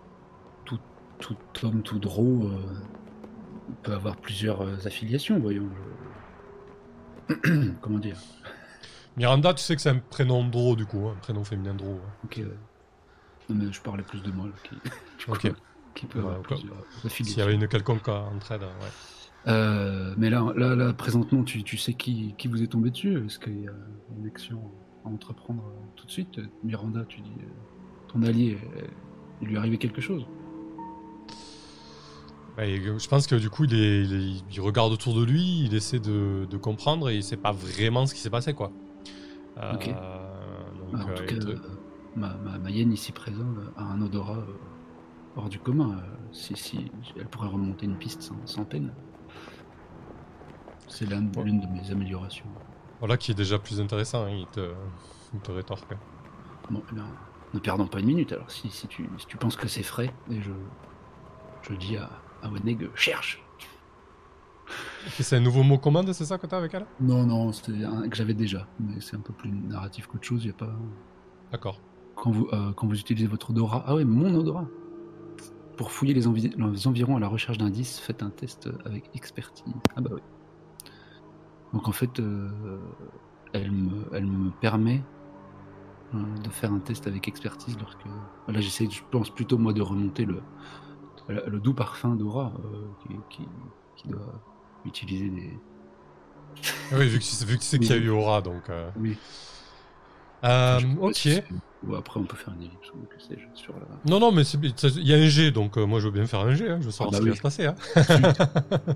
tout, 0.66 0.80
tout 1.20 1.38
homme, 1.64 1.84
tout 1.84 2.00
drôle 2.00 2.54
euh, 2.54 2.74
peut 3.84 3.94
avoir 3.94 4.18
plusieurs 4.18 4.62
euh, 4.62 4.78
affiliations, 4.86 5.40
voyons. 5.40 5.70
Comment 7.82 8.00
dire? 8.00 8.18
Miranda, 9.18 9.54
tu 9.54 9.62
sais 9.62 9.76
que 9.76 9.82
c'est 9.82 9.90
un 9.90 10.00
prénom 10.00 10.48
dro 10.48 10.76
du 10.78 10.86
coup, 10.86 11.08
hein, 11.08 11.14
un 11.16 11.20
prénom 11.20 11.44
féminin 11.44 11.76
dro. 11.76 12.06
hein. 12.08 12.14
Ok, 12.24 12.36
ouais. 12.40 12.60
Non 13.50 13.56
mais 13.56 13.72
je 13.72 13.82
parlais 13.82 14.04
plus 14.04 14.22
de 14.24 14.32
moi, 14.32 14.48
là, 14.48 14.54
qui, 14.64 14.82
qui 15.96 16.08
peut 16.08 16.20
Ouais, 16.20 16.36
avoir 16.36 16.42
plusieurs 16.42 16.86
S'il 16.90 17.06
affiliations. 17.06 17.40
y 17.40 17.42
avait 17.44 17.56
une 17.56 17.68
quelconque 17.68 18.08
euh, 18.10 18.14
entraide, 18.14 18.64
ouais. 18.64 18.94
Euh, 19.48 20.16
mais 20.18 20.30
là, 20.30 20.52
là, 20.56 20.76
là, 20.76 20.94
présentement, 20.94 21.44
tu, 21.44 21.64
tu 21.64 21.78
sais 21.78 21.94
qui, 21.94 22.36
qui 22.38 22.48
vous 22.48 22.64
est 22.64 22.68
tombé 22.68 22.90
dessus? 22.92 23.26
Est-ce 23.26 23.38
qu'il 23.40 23.62
y 23.62 23.68
a 23.68 23.74
une 24.18 24.26
action 24.26 24.72
à 25.04 25.10
entreprendre 25.10 25.72
tout 25.96 26.06
de 26.08 26.12
suite? 26.12 26.40
Miranda, 26.64 27.06
tu 27.06 27.22
dis, 27.22 27.38
ton 28.16 28.24
allié, 28.24 28.58
euh, 28.78 28.82
il 29.42 29.48
lui 29.50 29.58
arrivé 29.58 29.78
quelque 29.78 30.02
chose 30.02 30.26
Ouais, 32.58 32.80
euh, 32.80 32.98
je 32.98 33.08
pense 33.10 33.28
que 33.28 33.36
du 33.36 33.50
coup, 33.50 33.66
il, 33.66 33.74
est, 33.76 34.04
il, 34.04 34.14
est- 34.14 34.44
il 34.56 34.62
regarde 34.62 34.94
autour 34.94 35.14
de 35.14 35.24
lui, 35.24 35.64
il 35.66 35.76
essaie 35.76 36.00
de, 36.00 36.48
de 36.50 36.58
comprendre 36.58 37.10
et 37.10 37.16
il 37.18 37.24
sait 37.24 37.36
pas 37.38 37.52
vraiment 37.52 38.06
ce 38.06 38.14
qui 38.14 38.22
s'est 38.22 38.30
passé, 38.30 38.54
quoi. 38.54 38.72
Euh, 39.58 39.74
Ok. 39.74 39.90
donc, 39.90 40.94
Ah, 40.94 41.04
En 41.04 41.10
euh, 41.10 41.16
tout 41.16 41.24
cas, 41.26 41.36
te- 41.36 42.20
ma, 42.20 42.34
ma, 42.60 42.70
ici 42.70 43.12
présente 43.12 43.58
a 43.76 43.84
un 43.84 44.02
odorat 44.02 44.44
hors 45.36 45.50
du 45.50 45.60
commun. 45.60 46.02
si, 46.32 46.56
si, 46.56 46.92
elle 47.18 47.28
pourrait 47.28 47.50
remonter 47.50 47.86
une 47.86 47.98
piste 47.98 48.22
sans, 48.22 48.36
sans 48.46 48.64
peine. 48.64 48.94
C'est 50.88 51.06
l'une 51.10 51.30
Ouais. 51.36 51.44
de 51.44 51.68
mes 51.68 51.92
améliorations. 51.92 52.46
voilà 53.00 53.18
qui 53.18 53.32
est 53.32 53.36
déjà 53.36 53.60
plus 53.60 53.82
intéressant, 53.82 54.24
hein, 54.26 54.30
il, 54.30 54.46
te, 54.48 54.72
il 55.34 55.40
te 55.42 55.52
rétorque. 55.52 55.94
Bon, 56.70 56.82
eh 56.90 56.96
bien, 56.96 57.06
ne 57.56 57.60
perdons 57.60 57.88
pas 57.88 58.00
une 58.00 58.08
minute. 58.08 58.32
Alors, 58.34 58.50
si, 58.52 58.70
si, 58.70 58.88
tu, 58.88 59.10
si 59.18 59.26
tu 59.26 59.38
penses 59.38 59.56
que 59.56 59.68
c'est 59.68 59.84
frais, 59.84 60.14
et 60.30 60.42
je, 60.42 60.52
je 61.64 61.74
dis 61.76 61.98
à, 61.98 62.10
à 62.42 62.50
Weneg, 62.50 62.90
cherche. 62.96 63.42
C'est 65.20 65.36
un 65.36 65.40
nouveau 65.40 65.64
mot 65.64 65.78
commande, 65.78 66.12
c'est 66.14 66.26
ça 66.26 66.38
que 66.38 66.48
t'as 66.48 66.58
avec 66.58 66.74
elle? 66.74 66.86
Non, 67.00 67.26
non, 67.26 67.52
c'était 67.52 67.84
un 67.84 68.10
que 68.10 68.16
j'avais 68.16 68.34
déjà, 68.34 68.68
mais 68.80 69.00
c'est 69.00 69.16
un 69.16 69.20
peu 69.20 69.34
plus 69.34 69.52
narratif 69.52 70.08
qu'autre 70.08 70.24
chose. 70.24 70.44
Il 70.44 70.50
a 70.50 70.54
pas. 70.54 70.74
D'accord. 71.52 71.80
Quand 72.16 72.32
vous, 72.32 72.48
euh, 72.54 72.74
quand 72.74 72.88
vous 72.88 73.00
utilisez 73.00 73.28
votre 73.28 73.52
odorat. 73.52 73.84
Ah 73.86 73.96
ouais, 73.96 74.06
mon 74.06 74.34
odorat. 74.34 74.68
Pour 75.78 75.92
fouiller 75.92 76.14
les, 76.14 76.26
envi- 76.28 76.56
les 76.58 76.88
environs 76.88 77.18
à 77.18 77.20
la 77.20 77.28
recherche 77.28 77.58
d'indices, 77.58 78.00
faites 78.00 78.24
un 78.24 78.30
test 78.30 78.70
avec 78.86 79.10
expertise. 79.14 79.74
Ah 79.96 80.02
bah 80.02 80.12
oui. 80.14 80.22
Donc 81.74 81.88
en 81.88 81.92
fait, 81.92 82.20
euh, 82.20 82.80
elle, 83.54 83.72
me, 83.72 84.06
elle 84.14 84.26
me 84.26 84.50
permet 84.50 85.04
de 86.14 86.50
faire 86.50 86.72
un 86.72 86.80
test 86.80 87.08
avec 87.08 87.28
expertise 87.28 87.78
lorsque. 87.80 88.06
Là, 88.48 88.62
j'essaie, 88.62 88.90
je 88.90 89.02
pense 89.12 89.30
plutôt 89.30 89.58
moi 89.58 89.74
de 89.74 89.82
remonter 89.82 90.26
le, 90.26 90.42
le, 91.28 91.60
doux 91.60 91.74
parfum 91.74 92.16
d'aura 92.16 92.54
euh, 92.64 92.88
qui, 93.02 93.16
qui, 93.30 93.48
qui 93.98 94.08
doit 94.10 94.42
utiliser 94.86 95.30
des. 95.30 95.60
Ah 96.92 96.98
Oui, 96.98 97.08
vu 97.08 97.20
que, 97.20 97.24
tu 97.24 97.30
sais- 97.32 97.46
vu 97.46 97.58
que 97.58 97.62
tu 97.62 97.68
sais 97.68 97.80
qu'il 97.80 97.90
y 97.90 97.94
a 97.94 97.98
eu 97.98 98.10
Aura, 98.10 98.42
donc. 98.42 98.70
euh, 98.70 98.90
Oui. 99.00 99.18
euh, 100.44 100.80
ok. 101.02 101.28
Ou 101.84 101.96
après, 101.96 102.20
on 102.20 102.24
peut 102.24 102.38
faire 102.38 102.54
une 102.54 102.62
ellipse 102.64 102.92
ou 102.94 102.98
que 103.08 103.22
sais-je 103.22 103.46
sur 103.60 103.74
la. 103.74 103.86
Non, 104.06 104.20
non, 104.20 104.32
mais 104.32 104.44
il 104.44 105.08
y 105.08 105.14
a 105.14 105.18
un 105.18 105.28
G, 105.28 105.52
donc 105.52 105.78
euh, 105.78 105.86
moi 105.86 106.00
je 106.00 106.06
veux 106.06 106.12
bien 106.14 106.26
faire 106.26 106.40
un 106.40 106.56
G, 106.56 106.68
hein, 106.70 106.78
je 106.80 106.86
veux 106.86 106.92
savoir 106.92 107.14
Ah 107.14 107.20
bah 107.20 107.20
ce 107.20 107.24
qui 107.24 107.30
va 107.30 107.36
se 107.36 107.42
passer. 107.42 107.66
hein. 107.66 107.76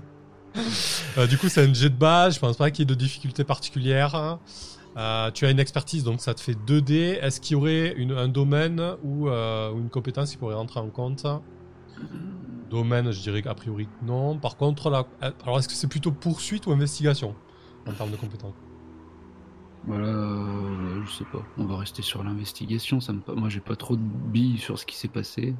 Euh, 1.18 1.26
du 1.26 1.38
coup, 1.38 1.48
c'est 1.48 1.62
un 1.68 1.72
G 1.72 1.88
de 1.88 1.94
base, 1.96 2.34
je 2.34 2.40
pense 2.40 2.56
pas 2.56 2.70
qu'il 2.70 2.80
y 2.80 2.82
ait 2.82 2.86
de 2.86 2.94
difficulté 2.94 3.44
particulière. 3.44 4.38
Euh, 4.96 5.30
tu 5.30 5.46
as 5.46 5.50
une 5.50 5.60
expertise, 5.60 6.02
donc 6.04 6.20
ça 6.20 6.34
te 6.34 6.40
fait 6.40 6.54
2D. 6.54 7.18
Est-ce 7.22 7.40
qu'il 7.40 7.54
y 7.54 7.56
aurait 7.56 7.94
une- 7.96 8.12
un 8.12 8.28
domaine 8.28 8.96
ou, 9.02 9.28
euh, 9.28 9.72
une 9.72 9.90
compétence 9.90 10.30
qui 10.32 10.36
pourrait 10.36 10.54
rentrer 10.56 10.80
en 10.80 10.90
compte? 10.90 11.24
Domaine, 12.70 13.10
je 13.10 13.20
dirais 13.20 13.42
qu'a 13.42 13.54
priori 13.54 13.88
non. 14.02 14.38
Par 14.38 14.56
contre, 14.56 14.90
là, 14.90 15.08
alors 15.42 15.58
est-ce 15.58 15.68
que 15.68 15.74
c'est 15.74 15.88
plutôt 15.88 16.12
poursuite 16.12 16.66
ou 16.66 16.72
investigation 16.72 17.34
en 17.86 17.92
termes 17.92 18.10
de 18.10 18.16
compétences 18.16 18.54
Voilà, 19.82 20.08
euh, 20.08 21.02
je 21.04 21.10
sais 21.10 21.24
pas. 21.24 21.42
On 21.56 21.64
va 21.66 21.78
rester 21.78 22.02
sur 22.02 22.22
l'investigation. 22.22 23.00
Ça 23.00 23.12
me... 23.12 23.22
Moi, 23.34 23.48
j'ai 23.48 23.60
pas 23.60 23.76
trop 23.76 23.96
de 23.96 24.02
billes 24.02 24.58
sur 24.58 24.78
ce 24.78 24.84
qui 24.86 24.96
s'est 24.96 25.08
passé. 25.08 25.56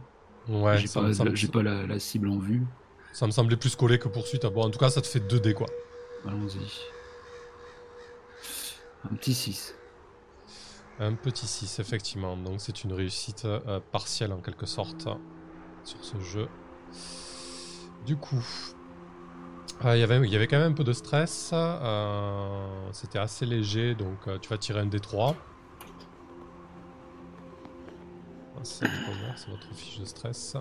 Ouais, 0.49 0.79
j'ai 0.79 0.89
pas, 0.89 1.63
la, 1.63 1.87
la 1.87 1.99
cible 1.99 2.29
en 2.29 2.39
vue. 2.39 2.67
ça 3.13 3.27
me 3.27 3.33
semblait 3.33 3.57
plus 3.57 3.77
collé 3.77 3.99
que 3.99 4.09
poursuite. 4.09 4.45
Bon, 4.47 4.63
en 4.65 4.71
tout 4.71 4.79
cas, 4.79 4.91
ça 4.91 5.01
te 5.01 5.07
fait 5.07 5.21
2D 5.21 5.55
quoi. 5.55 5.67
Allons-y. 6.27 7.00
Un 9.05 9.15
petit 9.15 9.35
6. 9.35 9.75
Un 10.99 11.15
petit 11.15 11.47
6, 11.47 11.79
effectivement. 11.79 12.37
Donc 12.37 12.61
c'est 12.61 12.85
une 12.85 12.93
réussite 12.93 13.45
euh, 13.47 13.81
partielle 13.93 14.33
en 14.33 14.41
quelque 14.41 14.67
sorte 14.67 15.09
sur 15.85 16.05
ce 16.05 16.21
jeu. 16.21 16.49
Du 18.07 18.17
coup, 18.17 18.45
euh, 19.85 19.97
il 19.97 20.01
y 20.01 20.03
avait- 20.03 20.19
il 20.19 20.31
y 20.33 20.37
avait 20.37 20.47
quand 20.47 20.59
même 20.59 20.73
un 20.73 20.75
peu 20.75 20.85
de 20.85 20.93
stress. 20.93 21.51
euh, 21.53 22.89
C'était 22.93 23.19
assez 23.19 23.47
léger, 23.47 23.95
donc 23.95 24.19
tu 24.41 24.49
vas 24.51 24.59
tirer 24.59 24.81
un 24.81 24.87
D3. 24.87 25.37
Ah, 28.57 28.61
c'est 28.65 28.87
votre 29.51 29.75
fiche 29.75 30.01
de 30.01 30.05
stress. 30.05 30.57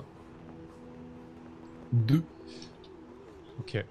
2. 1.92 2.24
Ok. 3.60 3.84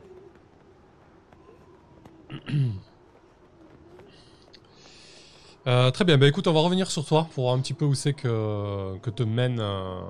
Euh, 5.69 5.91
très 5.91 6.07
bien, 6.07 6.17
bah 6.17 6.27
écoute, 6.27 6.47
on 6.47 6.55
va 6.55 6.61
revenir 6.61 6.91
sur 6.91 7.05
toi 7.05 7.29
pour 7.35 7.45
voir 7.45 7.55
un 7.55 7.61
petit 7.61 7.75
peu 7.75 7.85
où 7.85 7.95
c'est 7.95 8.15
que, 8.15 8.97
que 9.03 9.11
te 9.11 9.23
mène 9.23 9.61
euh, 9.61 10.01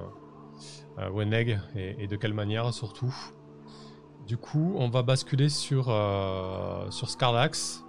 euh, 0.99 1.11
Weneg 1.11 1.59
et, 1.75 1.97
et 2.05 2.07
de 2.07 2.15
quelle 2.15 2.33
manière 2.33 2.73
surtout. 2.73 3.13
Du 4.25 4.37
coup, 4.37 4.77
on 4.79 4.89
va 4.89 5.03
basculer 5.03 5.49
sur, 5.49 5.87
euh, 5.89 6.89
sur 6.91 7.11
Scarlax. 7.11 7.83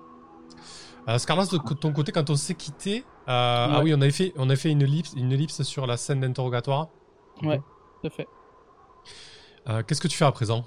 Euh, 1.07 1.19
Scarlax, 1.19 1.51
de 1.51 1.57
ton 1.57 1.91
côté, 1.93 2.11
quand 2.11 2.31
on 2.31 2.35
s'est 2.35 2.55
quitté, 2.55 3.03
ah 3.27 3.81
oui, 3.83 3.93
on 3.93 4.01
avait 4.01 4.09
fait, 4.09 4.33
on 4.35 4.49
avait 4.49 4.55
fait 4.55 4.71
une, 4.71 4.81
ellipse, 4.81 5.13
une 5.15 5.31
ellipse 5.31 5.61
sur 5.61 5.85
la 5.85 5.97
scène 5.97 6.21
d'interrogatoire. 6.21 6.87
Ouais, 7.43 7.59
tout 8.01 8.07
à 8.07 8.09
fait. 8.09 8.27
Qu'est-ce 9.85 10.01
que 10.01 10.07
tu 10.07 10.17
fais 10.17 10.25
à 10.25 10.31
présent? 10.31 10.65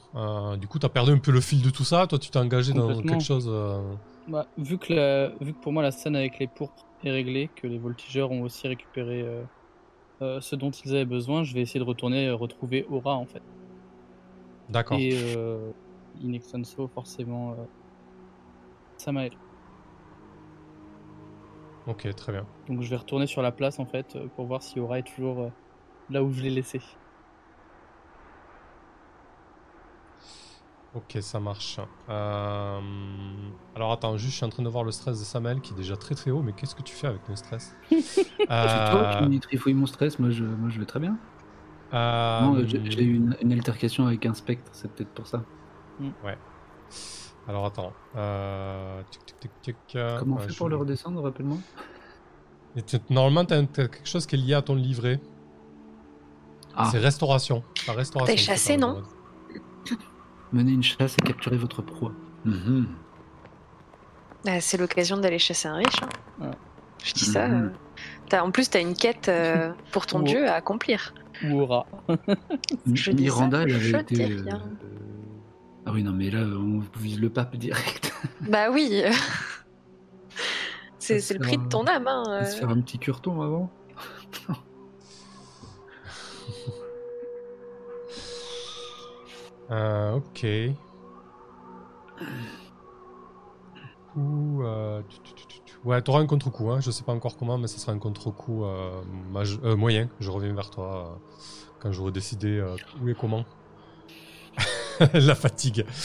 Du 0.60 0.68
coup, 0.68 0.78
tu 0.78 0.86
as 0.86 0.88
perdu 0.88 1.10
un 1.10 1.18
peu 1.18 1.32
le 1.32 1.40
fil 1.40 1.62
de 1.62 1.70
tout 1.70 1.82
ça? 1.82 2.06
Toi, 2.06 2.20
tu 2.20 2.30
t'es 2.30 2.38
engagé 2.38 2.72
dans 2.72 3.02
quelque 3.02 3.24
chose. 3.24 3.50
Bah, 4.26 4.52
vu, 4.56 4.78
que 4.78 4.92
la- 4.92 5.34
vu 5.40 5.52
que 5.54 5.58
pour 5.58 5.72
moi 5.72 5.82
la 5.82 5.90
scène 5.92 6.14
avec 6.16 6.38
les 6.38 6.46
pourpres 6.48 6.88
est 7.00 7.10
réglée, 7.10 7.48
que 7.56 7.66
les 7.66 7.78
voltigeurs 7.78 8.30
ont 8.30 8.42
aussi 8.42 8.68
récupéré 8.68 9.22
euh, 9.22 9.44
euh, 10.22 10.40
ce 10.40 10.56
dont 10.56 10.70
ils 10.72 10.90
avaient 10.92 11.04
besoin, 11.06 11.44
je 11.44 11.54
vais 11.54 11.62
essayer 11.62 11.80
de 11.80 11.84
retourner 11.84 12.28
euh, 12.28 12.36
retrouver 12.36 12.84
Aura 12.86 13.16
en 13.16 13.26
fait. 13.26 13.44
D'accord. 14.68 14.98
Et 14.98 15.14
in 16.14 16.32
extenso 16.34 16.88
forcément 16.88 17.68
Samael. 18.96 19.32
Ok, 21.86 22.06
très 22.16 22.32
bien. 22.32 22.46
Donc 22.66 22.82
je 22.82 22.90
vais 22.90 22.96
retourner 22.96 23.28
sur 23.28 23.40
la 23.40 23.52
place 23.52 23.78
en 23.78 23.86
fait 23.86 24.18
pour 24.34 24.46
voir 24.46 24.62
si 24.64 24.80
Aura 24.80 24.98
est 24.98 25.04
toujours 25.04 25.52
là 26.08 26.24
où 26.24 26.32
je 26.32 26.42
l'ai 26.42 26.50
laissé. 26.50 26.82
Ok, 30.94 31.16
ça 31.22 31.40
marche. 31.40 31.78
Euh, 32.10 32.80
Alors 33.74 33.92
attends, 33.92 34.16
juste, 34.18 34.32
je 34.32 34.36
suis 34.36 34.44
en 34.44 34.50
train 34.50 34.62
de 34.62 34.68
voir 34.68 34.84
le 34.84 34.90
stress 34.92 35.18
de 35.18 35.24
Samuel 35.24 35.60
qui 35.62 35.72
est 35.72 35.76
déjà 35.76 35.96
très 35.96 36.14
très 36.14 36.30
haut, 36.30 36.42
mais 36.42 36.52
qu'est-ce 36.52 36.74
que 36.74 36.82
tu 36.82 36.94
fais 36.94 37.06
avec 37.06 37.24
ton 37.24 37.34
stress 37.34 37.74
C'est 37.90 38.24
toi 38.50 38.50
Euh, 38.50 39.18
qui 39.22 39.28
me 39.30 39.38
trifouille 39.40 39.72
mon 39.74 39.86
stress. 39.86 40.18
Moi 40.18 40.30
je, 40.30 40.44
moi, 40.44 40.68
je 40.68 40.78
vais 40.78 40.84
très 40.84 41.00
bien. 41.00 41.16
euh, 41.94 42.40
Non, 42.42 42.56
j'ai 42.66 42.82
j'ai 42.90 43.04
eu 43.04 43.14
une, 43.16 43.34
une 43.40 43.52
altercation 43.52 44.06
avec 44.06 44.26
un 44.26 44.34
spectre. 44.34 44.70
C'est 44.74 44.90
peut-être 44.92 45.10
pour 45.14 45.26
ça. 45.26 45.42
Alors 47.48 47.64
attends. 47.66 47.92
Euh... 48.16 49.00
tic, 49.10 49.24
tic, 49.24 49.40
tic, 49.40 49.50
tic, 49.62 49.76
euh, 49.96 50.18
Comment 50.18 50.36
on 50.36 50.38
ouais, 50.40 50.44
fait 50.44 50.52
je- 50.52 50.58
pour 50.58 50.68
le 50.68 50.76
redescendre, 50.76 51.22
rappelle-moi 51.22 51.56
Normalement, 53.10 53.44
tu 53.46 53.54
as 53.54 53.64
quelque 53.66 54.06
chose 54.08 54.26
qui 54.26 54.34
est 54.36 54.38
lié 54.38 54.54
à 54.54 54.62
ton 54.62 54.74
livret. 54.74 55.20
Ah, 56.76 56.88
C'est 56.92 56.98
restauration. 56.98 57.62
La 57.86 57.94
restauration. 57.94 58.34
T'es 58.34 58.40
chassé, 58.40 58.76
non 58.76 59.02
mener 60.52 60.72
une 60.72 60.82
chasse 60.82 61.14
et 61.18 61.22
capturer 61.22 61.56
votre 61.56 61.82
proie. 61.82 62.12
Mhm. 62.44 62.86
Ah, 64.46 64.60
c'est 64.60 64.76
l'occasion 64.76 65.16
d'aller 65.16 65.38
chasser 65.38 65.68
un 65.68 65.76
riche. 65.76 66.02
hein. 66.02 66.08
Ouais. 66.46 66.50
Je 67.04 67.12
dis 67.14 67.24
ça. 67.24 67.48
Mhm. 67.48 67.64
euh, 67.64 67.68
t'as- 68.28 68.44
en 68.44 68.50
plus, 68.50 68.68
t'as 68.70 68.80
une 68.80 68.94
quête 68.94 69.28
euh, 69.28 69.72
pour 69.92 70.06
ton 70.06 70.20
dieu 70.20 70.48
à 70.48 70.54
accomplir. 70.54 71.14
Ou 71.44 71.60
Aura. 71.60 71.86
Je 72.92 73.10
dis 73.12 73.24
Miranda, 73.24 73.58
ça, 73.58 73.62
elle 73.64 73.70
je 73.70 73.94
avait 73.96 74.04
dis 74.04 74.14
été. 74.22 74.24
rien. 74.36 74.62
euh, 74.84 74.88
Ah 75.86 75.90
oui, 75.92 76.02
non, 76.04 76.12
mais 76.12 76.30
là, 76.30 76.40
on 76.42 76.80
vise 76.98 77.20
le 77.20 77.30
pape 77.30 77.56
direct. 77.56 78.12
Bah 78.48 78.70
oui. 78.70 79.02
c'est 80.98 81.28
le 81.32 81.38
prix 81.40 81.58
de 81.58 81.66
ton 81.68 81.84
âme. 81.86 82.06
Hein. 82.06 82.22
On 82.26 82.30
va 82.30 82.44
se 82.46 82.56
faire 82.58 82.68
un 82.70 82.80
petit 82.80 82.98
cureton 82.98 83.40
avant. 83.42 83.70
Euh, 89.72 90.12
ok. 90.16 90.46
Ou 94.16 94.62
euh, 94.62 95.00
tu- 95.08 95.18
tu- 95.20 95.34
tu- 95.34 95.46
tu- 95.46 95.60
tu- 95.64 95.74
ouais, 95.84 96.00
t'auras 96.02 96.20
un 96.20 96.26
contre-coup. 96.26 96.70
Hein. 96.70 96.80
Je 96.80 96.90
sais 96.90 97.02
pas 97.02 97.12
encore 97.12 97.36
comment, 97.36 97.56
mais 97.56 97.66
ce 97.66 97.80
sera 97.80 97.92
un 97.92 97.98
contre-coup 97.98 98.64
euh, 98.64 99.00
euh, 99.64 99.76
moyen. 99.76 100.08
Je 100.20 100.30
reviens 100.30 100.52
vers 100.54 100.68
toi 100.70 101.18
quand 101.80 101.90
j'aurai 101.92 102.12
décidé 102.12 102.62
où 103.02 103.08
et 103.08 103.14
comment. 103.14 103.44
la 105.14 105.34
fatigue. 105.34 105.86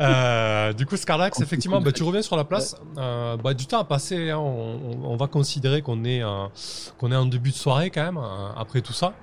Euh, 0.00 0.72
du 0.74 0.84
coup, 0.84 0.96
Scarlax, 0.96 1.40
effectivement, 1.40 1.80
bah, 1.80 1.92
tu 1.92 2.02
reviens 2.02 2.20
sur 2.22 2.36
la 2.36 2.44
place. 2.44 2.76
Euh, 2.98 3.36
bah, 3.38 3.54
du 3.54 3.66
temps 3.66 3.78
a 3.80 3.84
passé. 3.84 4.30
hein. 4.30 4.38
On, 4.38 4.78
on- 5.04 5.04
on 5.12 5.16
va 5.16 5.26
considérer 5.28 5.80
qu'on 5.80 6.04
est, 6.04 6.22
euh, 6.22 6.46
qu'on 6.98 7.10
est 7.12 7.16
en 7.16 7.24
début 7.24 7.50
de 7.50 7.54
soirée 7.56 7.88
quand 7.90 8.02
même, 8.04 8.20
après 8.56 8.82
tout 8.82 8.92
ça. 8.92 9.14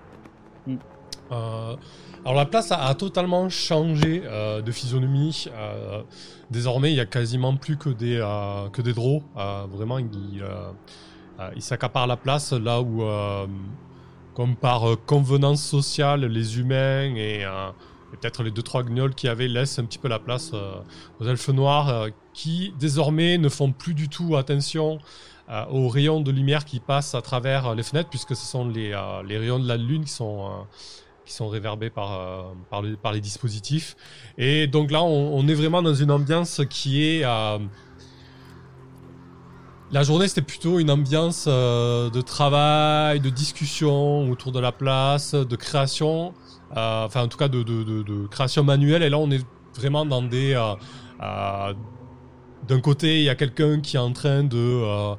Alors 2.26 2.36
la 2.36 2.46
place 2.46 2.72
a, 2.72 2.96
totalement 2.96 3.50
changé 3.50 4.24
euh, 4.26 4.62
de 4.62 4.72
physionomie. 4.72 5.48
Euh, 5.52 6.04
désormais, 6.50 6.94
il 6.94 6.96
y 6.96 7.02
a 7.02 7.06
quasiment 7.06 7.58
plus 7.58 7.76
que 7.76 7.90
des, 7.90 8.16
euh, 8.18 8.70
que 8.70 8.82
des 8.82 8.94
draws. 8.94 9.24
Vraiment, 9.36 10.00
ils 10.00 10.10
ils 11.56 11.62
s'accaparent 11.62 12.08
la 12.08 12.16
place 12.16 12.54
là 12.54 12.80
où, 12.80 13.04
comme 14.36 14.56
par 14.56 14.86
convenance 15.06 15.62
sociale, 15.62 16.26
les 16.26 16.60
humains 16.60 17.14
et, 17.18 17.42
et 17.42 18.18
peut-être 18.18 18.44
les 18.44 18.52
deux 18.52 18.62
trois 18.62 18.84
gnolls 18.84 19.16
qui 19.16 19.28
avaient 19.28 19.50
laissent 19.50 19.78
un 19.78 19.84
petit 19.84 19.98
peu 19.98 20.08
la 20.08 20.20
place 20.20 20.54
aux 21.20 21.26
elfes 21.26 21.50
noirs 21.50 22.08
qui 22.34 22.74
désormais 22.80 23.38
ne 23.38 23.50
font 23.50 23.74
plus 23.74 23.94
du 23.94 24.08
tout 24.08 24.38
attention 24.38 25.00
aux 25.70 25.90
rayons 25.90 26.22
de 26.22 26.32
lumière 26.32 26.64
qui 26.64 26.80
passent 26.80 27.16
à 27.16 27.22
travers 27.22 27.76
les 27.76 27.84
fenêtres 27.84 28.10
puisque 28.10 28.38
ce 28.38 28.46
sont 28.46 28.70
les, 28.70 28.98
les 29.28 29.38
rayons 29.38 29.60
de 29.60 29.68
la 29.68 29.76
lune 29.76 30.06
qui 30.06 30.12
sont, 30.12 30.66
qui 31.26 31.34
sont 31.34 31.48
réverbés 31.48 31.90
par, 31.90 32.12
euh, 32.14 32.44
par, 32.70 32.82
le- 32.82 32.96
par 32.96 33.14
les 33.14 33.22
dispositifs. 33.22 33.96
Et 34.38 34.68
donc 34.68 34.92
là, 34.92 35.04
on, 35.04 35.48
est 35.48 35.54
vraiment 35.54 35.82
dans 35.82 35.94
une 35.94 36.12
ambiance 36.12 36.62
qui 36.70 37.04
est... 37.04 37.24
euh, 37.24 37.60
la 39.92 40.04
journée, 40.04 40.28
c'était 40.28 40.42
plutôt 40.42 40.80
une 40.80 40.90
ambiance 40.90 41.46
euh, 41.48 42.10
de 42.10 42.22
travail, 42.22 43.20
de 43.20 43.30
discussion 43.30 44.30
autour 44.32 44.52
de 44.52 44.60
la 44.60 44.72
place, 44.72 45.36
de 45.36 45.56
création. 45.56 46.34
enfin, 46.72 47.24
en 47.24 47.28
tout 47.28 47.38
cas, 47.38 47.48
de, 47.48 48.28
création 48.28 48.64
manuelle. 48.64 49.04
Et 49.04 49.10
là, 49.10 49.20
on 49.20 49.30
est 49.30 49.46
vraiment 49.76 50.06
dans 50.06 50.24
des. 50.24 50.60
D'un 52.68 52.80
côté, 52.80 53.20
il 53.20 53.24
y 53.24 53.30
a 53.30 53.36
quelqu'un 53.36 53.82
qui 53.82 53.98
est 53.98 54.00
en 54.00 54.14
train 54.14 54.44
de. 54.44 55.16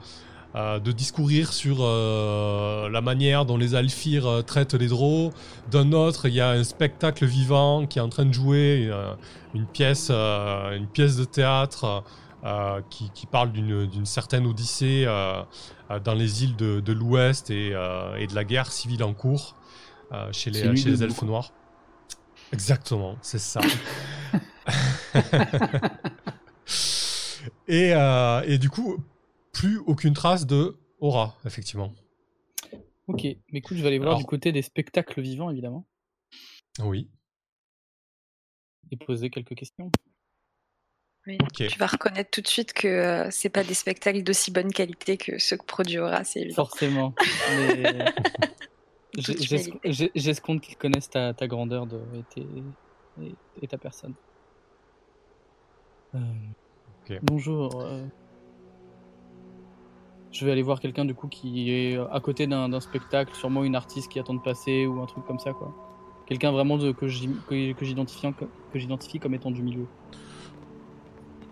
Euh, 0.56 0.78
de 0.78 0.92
discourir 0.92 1.52
sur 1.52 1.78
euh, 1.80 2.88
la 2.88 3.00
manière 3.00 3.44
dont 3.44 3.56
les 3.56 3.74
alphires 3.74 4.26
euh, 4.26 4.42
traitent 4.42 4.74
les 4.74 4.86
drôles. 4.86 5.32
D'un 5.68 5.92
autre, 5.92 6.28
il 6.28 6.34
y 6.34 6.40
a 6.40 6.50
un 6.50 6.62
spectacle 6.62 7.26
vivant 7.26 7.86
qui 7.86 7.98
est 7.98 8.02
en 8.02 8.08
train 8.08 8.24
de 8.24 8.32
jouer 8.32 8.88
euh, 8.88 9.14
une 9.54 9.66
pièce, 9.66 10.10
une 10.10 10.86
pièce 10.86 11.16
de 11.16 11.24
théâtre 11.24 12.04
qui, 12.90 13.10
qui 13.14 13.26
parle 13.26 13.52
d'une 13.52 14.06
certaine 14.06 14.46
odyssée 14.46 15.06
dans 15.06 16.14
les 16.14 16.44
îles 16.44 16.56
de, 16.56 16.80
de 16.80 16.92
l'Ouest 16.92 17.50
et, 17.50 17.68
et 18.18 18.26
de 18.26 18.34
la 18.34 18.44
guerre 18.44 18.70
civile 18.70 19.02
en 19.02 19.14
cours 19.14 19.56
chez 20.32 20.50
les, 20.50 20.76
chez 20.76 21.02
elfes 21.02 21.22
noirs. 21.22 21.52
Exactement, 22.52 23.16
c'est 23.22 23.38
ça. 23.38 23.60
et, 27.68 27.92
et 28.46 28.58
du 28.58 28.70
coup, 28.70 28.98
plus 29.54 29.78
aucune 29.78 30.12
trace 30.12 30.46
de 30.46 30.76
Aura, 31.00 31.36
effectivement. 31.46 31.92
Ok, 33.06 33.22
mais 33.24 33.38
écoute, 33.58 33.76
je 33.76 33.82
vais 33.82 33.88
aller 33.88 33.98
voir 33.98 34.10
Alors- 34.10 34.18
du 34.20 34.24
côté 34.26 34.52
des 34.52 34.62
spectacles 34.62 35.20
vivants, 35.20 35.50
évidemment, 35.50 35.86
Oui, 36.82 37.08
et 38.90 38.96
poser 38.96 39.30
quelques 39.30 39.54
questions. 39.54 39.90
Oui. 41.26 41.38
ok. 41.40 41.68
Tu 41.68 41.78
vas 41.78 41.86
reconnaître 41.86 42.30
tout 42.30 42.42
de 42.42 42.46
suite 42.48 42.72
que 42.74 42.86
euh, 42.88 43.28
c'est 43.30 43.48
pas 43.48 43.64
des 43.64 43.72
spectacles 43.74 44.22
d'aussi 44.22 44.50
bonne 44.50 44.70
qualité 44.72 45.16
que 45.16 45.38
ceux 45.38 45.56
que 45.56 45.64
produit 45.64 45.98
Aura, 45.98 46.22
c'est 46.24 46.40
évident. 46.40 46.54
Forcément. 46.66 47.14
mais 47.50 48.12
J'escompte 50.14 50.62
qu'ils 50.64 50.76
connaissent 50.76 51.08
ta, 51.08 51.32
ta 51.32 51.46
grandeur 51.46 51.86
de, 51.86 51.98
et, 52.14 52.22
tes- 52.34 52.46
et- 53.22 53.34
et 53.62 53.68
ta 53.68 53.78
personne. 53.78 54.14
Euh. 56.14 56.18
Bonjour. 57.22 57.80
euh, 57.82 58.04
Je 60.34 60.44
vais 60.44 60.50
aller 60.50 60.62
voir 60.62 60.80
quelqu'un 60.80 61.04
du 61.04 61.14
coup 61.14 61.28
qui 61.28 61.70
est 61.70 61.96
à 62.10 62.18
côté 62.18 62.48
d'un 62.48 62.80
spectacle, 62.80 63.32
sûrement 63.36 63.62
une 63.62 63.76
artiste 63.76 64.10
qui 64.10 64.18
attend 64.18 64.34
de 64.34 64.40
passer 64.40 64.84
ou 64.84 65.00
un 65.00 65.06
truc 65.06 65.24
comme 65.26 65.38
ça 65.38 65.52
quoi. 65.52 65.72
Quelqu'un 66.26 66.50
vraiment 66.50 66.76
de, 66.76 66.90
que 66.90 67.06
j'im- 67.06 67.36
que 67.48 67.72
que 67.72 67.84
j'identifie 67.84 69.20
comme 69.20 69.34
étant 69.34 69.52
du 69.52 69.62
milieu. 69.62 69.86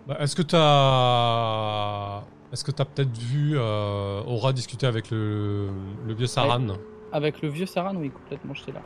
Bah, 0.05 0.17
Est-ce 0.19 0.35
que 0.35 0.41
tu 0.41 0.55
as. 0.57 2.23
Est-ce 2.51 2.63
que 2.65 2.71
tu 2.71 2.81
as 2.81 2.85
peut-être 2.85 3.17
vu 3.17 3.53
euh, 3.55 4.21
Aura 4.25 4.51
discuter 4.51 4.85
avec 4.85 5.09
le, 5.11 5.69
le 6.05 6.13
vieux 6.13 6.27
Saran? 6.27 6.67
Avec 7.13 7.41
le 7.41 7.47
vieux 7.49 7.65
Saran, 7.65 7.95
oui, 7.95 8.09
complètement, 8.11 8.53
j'étais 8.53 8.73
là. 8.73 8.81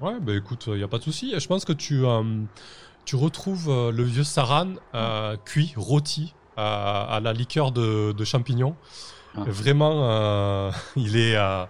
Ouais, 0.00 0.18
bah 0.18 0.34
écoute, 0.34 0.64
il 0.68 0.76
n'y 0.76 0.82
a 0.82 0.88
pas 0.88 0.96
de 0.98 1.02
souci. 1.02 1.34
Je 1.38 1.46
pense 1.46 1.66
que 1.66 1.74
tu, 1.74 2.06
euh, 2.06 2.22
tu 3.04 3.16
retrouves 3.16 3.68
euh, 3.68 3.92
le 3.92 4.02
vieux 4.02 4.24
Saran 4.24 4.72
euh, 4.94 5.36
cuit, 5.44 5.74
rôti 5.76 6.34
à 6.56 7.20
la 7.22 7.32
liqueur 7.32 7.72
de, 7.72 8.12
de 8.12 8.24
champignons. 8.24 8.76
Ah. 9.36 9.44
Vraiment, 9.46 9.92
euh, 10.10 10.70
il 10.96 11.16
est. 11.16 11.36
euh, 11.36 11.64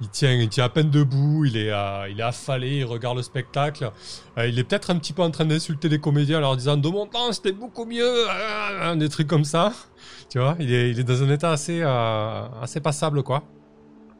il 0.00 0.08
tient, 0.10 0.32
il 0.32 0.48
tient 0.48 0.64
à 0.64 0.68
peine 0.68 0.90
debout, 0.90 1.46
il 1.46 1.56
est, 1.56 1.72
euh, 1.72 2.08
il 2.10 2.20
est 2.20 2.22
affalé, 2.22 2.78
il 2.78 2.84
regarde 2.84 3.16
le 3.16 3.22
spectacle. 3.22 3.90
Euh, 4.36 4.46
il 4.46 4.58
est 4.58 4.64
peut-être 4.64 4.90
un 4.90 4.98
petit 4.98 5.14
peu 5.14 5.22
en 5.22 5.30
train 5.30 5.46
d'insulter 5.46 5.88
les 5.88 5.98
comédiens 5.98 6.38
en 6.38 6.40
leur 6.42 6.56
disant 6.56 6.76
De 6.76 6.88
mon 6.88 7.06
temps, 7.06 7.32
c'était 7.32 7.52
beaucoup 7.52 7.86
mieux 7.86 8.26
euh, 8.28 8.94
Des 8.96 9.08
trucs 9.08 9.26
comme 9.26 9.44
ça. 9.44 9.72
Tu 10.28 10.40
vois, 10.40 10.56
il 10.58 10.72
est, 10.72 10.90
il 10.90 10.98
est 10.98 11.04
dans 11.04 11.22
un 11.22 11.30
état 11.30 11.52
assez, 11.52 11.80
euh, 11.82 12.48
assez 12.60 12.80
passable, 12.80 13.22
quoi. 13.22 13.44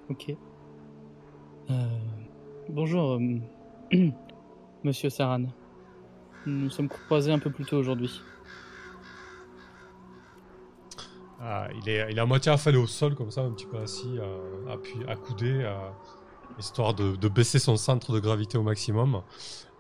Ok. 0.09 0.31
Euh, 1.69 1.75
bonjour, 2.69 3.19
euh, 3.93 4.11
monsieur 4.85 5.11
Saran. 5.11 5.47
Nous 6.47 6.65
nous 6.65 6.71
sommes 6.71 6.89
croisés 6.89 7.33
un 7.33 7.41
peu 7.41 7.51
plus 7.51 7.65
tôt 7.65 7.77
aujourd'hui. 7.77 8.23
Euh, 11.43 11.69
il, 11.83 11.89
est, 11.89 12.19
à 12.19 12.27
moitié 12.27 12.51
affalé 12.51 12.79
au 12.79 12.87
sol, 12.87 13.15
comme 13.15 13.31
ça, 13.31 13.43
un 13.43 13.51
petit 13.51 13.67
peu 13.67 13.79
assis, 13.79 14.19
euh, 14.19 14.75
accoudé, 15.07 15.61
euh, 15.65 15.75
histoire 16.59 16.95
de, 16.95 17.29
baisser 17.29 17.59
son 17.59 17.77
centre 17.77 18.13
de 18.13 18.21
gravité 18.21 18.57
au 18.57 18.63
maximum. 18.63 19.23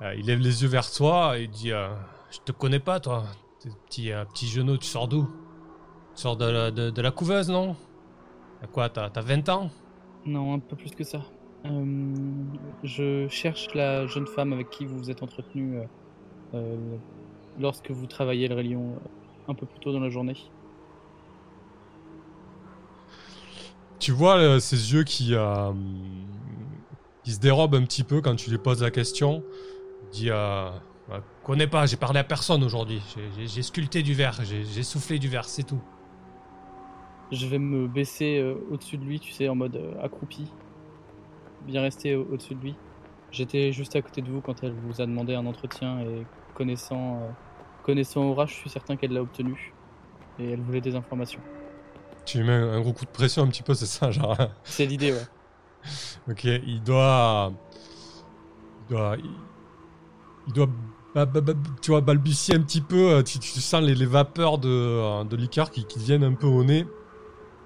Euh, 0.03 0.14
il 0.14 0.27
lève 0.27 0.40
les 0.40 0.62
yeux 0.62 0.69
vers 0.69 0.90
toi 0.90 1.38
et 1.38 1.47
dit 1.47 1.73
euh, 1.73 1.88
Je 2.31 2.38
te 2.40 2.53
connais 2.53 2.79
pas, 2.79 3.01
toi. 3.01 3.25
T'es 3.61 3.71
petit, 3.87 4.11
petit 4.33 4.49
genou, 4.49 4.77
tu 4.77 4.87
sors 4.87 5.09
d'où? 5.09 5.25
Tu 6.14 6.23
sors 6.23 6.37
de 6.37 7.01
la, 7.01 7.11
couveuse, 7.11 7.49
non? 7.49 7.75
T'as 8.61 8.66
quoi 8.66 8.88
T'as 8.90 9.09
t'as 9.09 9.23
20 9.23 9.49
ans? 9.49 9.71
Non, 10.27 10.55
un 10.55 10.59
peu 10.59 10.77
plus 10.77 10.90
que 10.90 11.05
ça. 11.05 11.23
Je 12.85 13.27
cherche 13.29 13.75
la 13.75 14.07
jeune 14.07 14.27
femme 14.27 14.53
avec 14.53 14.71
qui 14.71 14.85
vous 14.85 14.99
vous 14.99 15.11
êtes 15.11 15.23
entretenu 15.23 15.81
lorsque 17.59 17.90
vous 17.90 18.07
travailliez 18.07 18.49
le 18.49 18.55
Rayon 18.55 19.01
un 19.49 19.55
peu 19.55 19.66
plus 19.66 19.81
tôt 19.81 19.92
dans 19.92 20.01
la 20.01 20.11
journée. 20.11 20.37
Tu 23.98 24.12
vois 24.12 24.37
euh, 24.37 24.61
ses 24.61 24.92
yeux 24.92 25.04
qui, 25.04 25.35
euh, 25.35 25.72
qui 27.24 27.32
se 27.32 27.40
dérobent 27.40 27.74
un 27.76 27.82
petit 27.85 28.04
peu 28.04 28.20
quand 28.20 28.37
tu 28.37 28.50
lui 28.50 28.59
poses 28.59 28.82
la 28.82 28.90
question. 28.90 29.42
Il 30.04 30.09
dit 30.11 30.30
euh, 30.30 30.70
Connais 31.44 31.66
pas, 31.66 31.87
j'ai 31.87 31.96
parlé 31.96 32.18
à 32.18 32.24
personne 32.24 32.62
aujourd'hui. 32.64 33.00
J'ai- 33.38 33.62
sculpté 33.62 34.02
du 34.02 34.12
verre, 34.14 34.40
j'ai 34.44 34.82
soufflé 34.82 35.18
du 35.18 35.28
verre, 35.28 35.44
c'est 35.44 35.62
tout. 35.62 35.80
Je 37.32 37.46
vais 37.46 37.59
me 37.59 37.88
baisser 37.88 38.38
euh, 38.38 38.54
au-dessus 38.70 38.98
de 38.98 39.04
lui, 39.04 39.18
tu 39.18 39.32
sais, 39.32 39.48
en 39.48 39.54
mode 39.56 39.76
euh, 39.76 39.94
accroupi. 40.04 40.46
Bien 41.66 41.82
rester 41.82 42.14
au- 42.14 42.24
au-dessus 42.32 42.54
de 42.54 42.61
lui. 42.61 42.74
J'étais 43.32 43.72
juste 43.72 43.96
à 43.96 44.02
côté 44.02 44.22
de 44.22 44.30
vous 44.30 44.40
quand 44.40 44.62
elle 44.62 44.72
vous 44.72 45.00
a 45.00 45.06
demandé 45.06 45.35
un 45.35 45.46
entretien 45.46 46.00
et 46.00 46.24
connaissant, 46.54 47.20
connaissant 47.82 48.22
Aura, 48.24 48.46
je 48.46 48.54
suis 48.54 48.70
certain 48.70 48.96
qu'elle 48.96 49.12
l'a 49.12 49.22
obtenu. 49.22 49.74
Et 50.38 50.50
elle 50.52 50.61
voulait 50.61 50.80
des 50.80 50.94
informations. 50.94 51.40
Tu 52.26 52.38
lui 52.38 52.44
mets 52.46 52.52
un, 52.52 52.72
un 52.74 52.80
gros 52.80 52.92
coup 52.92 53.04
de 53.06 53.10
pression 53.10 53.42
un 53.42 53.46
petit 53.48 53.62
peu, 53.62 53.72
c'est 53.74 53.86
ça, 53.86 54.10
genre. 54.10 54.36
C'est 54.64 54.84
l'idée, 54.86 55.12
ouais. 55.12 55.26
ok, 56.30 56.44
il 56.44 56.82
doit. 56.82 57.52
Il 58.88 58.94
doit. 58.94 59.16
Il, 60.46 60.52
doit. 60.52 60.68
tu 61.82 61.90
vois, 61.90 62.00
balbutier 62.00 62.54
un 62.56 62.60
petit 62.62 62.80
peu. 62.80 63.10
euh, 63.14 63.22
Tu, 63.22 63.38
tu 63.38 63.60
sens 63.60 63.82
les, 63.82 63.94
les 63.94 64.06
vapeurs 64.06 64.58
de, 64.58 64.68
euh, 64.68 65.24
de 65.24 65.36
liqueur 65.36 65.70
qui, 65.70 65.84
qui 65.84 65.98
viennent 65.98 66.24
un 66.24 66.34
peu 66.34 66.46
au 66.46 66.64
nez. 66.64 66.86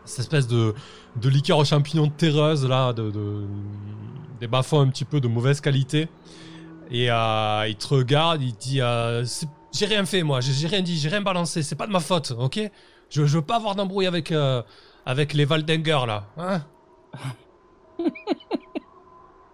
Cette 0.04 0.20
espèce 0.20 0.46
de, 0.48 0.74
de 1.16 1.28
liqueur 1.28 1.58
aux 1.58 1.64
champignons 1.64 2.08
terreuse, 2.08 2.66
là, 2.66 2.92
de, 2.92 3.10
de- 3.10 3.46
des 4.40 4.46
bas 4.46 4.62
un 4.72 4.88
petit 4.88 5.04
peu 5.04 5.20
de 5.20 5.28
mauvaise 5.28 5.60
qualité. 5.60 6.08
Et 6.90 7.10
euh, 7.10 7.66
il 7.68 7.76
te 7.76 7.88
regarde, 7.88 8.42
il 8.42 8.54
te 8.54 8.60
dit 8.62 8.80
euh, 8.80 9.24
J'ai 9.72 9.86
rien 9.86 10.04
fait, 10.06 10.22
moi, 10.22 10.40
j'ai 10.40 10.52
j'ai 10.52 10.66
rien 10.66 10.80
dit, 10.82 10.98
j'ai 10.98 11.08
rien 11.08 11.20
balancé, 11.22 11.62
c'est 11.62 11.76
pas 11.76 11.86
de 11.86 11.92
ma 11.92 12.00
faute, 12.00 12.32
ok? 12.36 12.60
Je, 13.10 13.26
je 13.26 13.38
veux 13.38 13.44
pas 13.44 13.56
avoir 13.56 13.74
d'embrouille 13.74 14.06
avec, 14.06 14.32
euh, 14.32 14.62
avec 15.04 15.34
les 15.34 15.44
Valdenger, 15.44 16.06
là. 16.06 16.24
Hein 16.38 16.62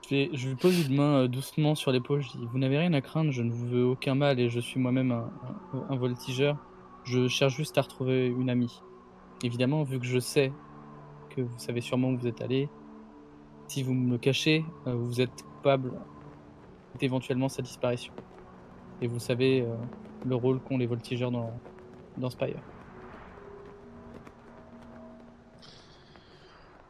Je, 0.08 0.48
lui 0.48 0.54
pose 0.54 0.86
une 0.86 0.94
main 0.94 1.22
euh, 1.22 1.28
doucement 1.28 1.74
sur 1.74 1.90
l'épaule. 1.90 2.22
Je 2.22 2.30
dis 2.30 2.46
Vous 2.52 2.58
n'avez 2.58 2.78
rien 2.78 2.92
à 2.92 3.00
craindre, 3.00 3.32
je 3.32 3.42
ne 3.42 3.50
vous 3.50 3.66
veux 3.66 3.84
aucun 3.84 4.14
mal 4.14 4.38
et 4.38 4.48
je 4.48 4.60
suis 4.60 4.78
moi-même 4.78 5.10
un, 5.10 5.96
voltigeur. 5.96 6.56
Je 7.02 7.26
cherche 7.26 7.56
juste 7.56 7.76
à 7.76 7.82
retrouver 7.82 8.28
une 8.28 8.48
amie. 8.48 8.82
Évidemment, 9.42 9.82
vu 9.82 9.98
que 9.98 10.06
je 10.06 10.20
sais 10.20 10.52
que 11.30 11.40
vous 11.40 11.58
savez 11.58 11.80
sûrement 11.80 12.10
où 12.10 12.18
vous 12.18 12.28
êtes 12.28 12.40
allé, 12.40 12.68
si 13.66 13.82
vous 13.82 13.94
me 13.94 14.16
cachez, 14.16 14.64
euh, 14.86 14.94
vous 14.94 15.20
êtes 15.20 15.42
coupable 15.42 15.92
d'éventuellement 17.00 17.48
sa 17.48 17.62
disparition. 17.62 18.12
Et 19.02 19.08
vous 19.08 19.18
savez 19.18 19.66
le 20.24 20.34
rôle 20.36 20.60
qu'ont 20.60 20.78
les 20.78 20.86
voltigeurs 20.86 21.30
dans, 21.30 21.50
dans 22.16 22.30
Spire. 22.30 22.62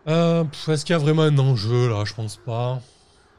Euh, 0.08 0.44
Est-ce 0.68 0.84
qu'il 0.84 0.92
y 0.92 0.96
a 0.96 0.98
vraiment 0.98 1.22
un 1.22 1.36
enjeu 1.38 1.88
là? 1.88 2.04
Je 2.04 2.14
pense 2.14 2.36
pas. 2.36 2.80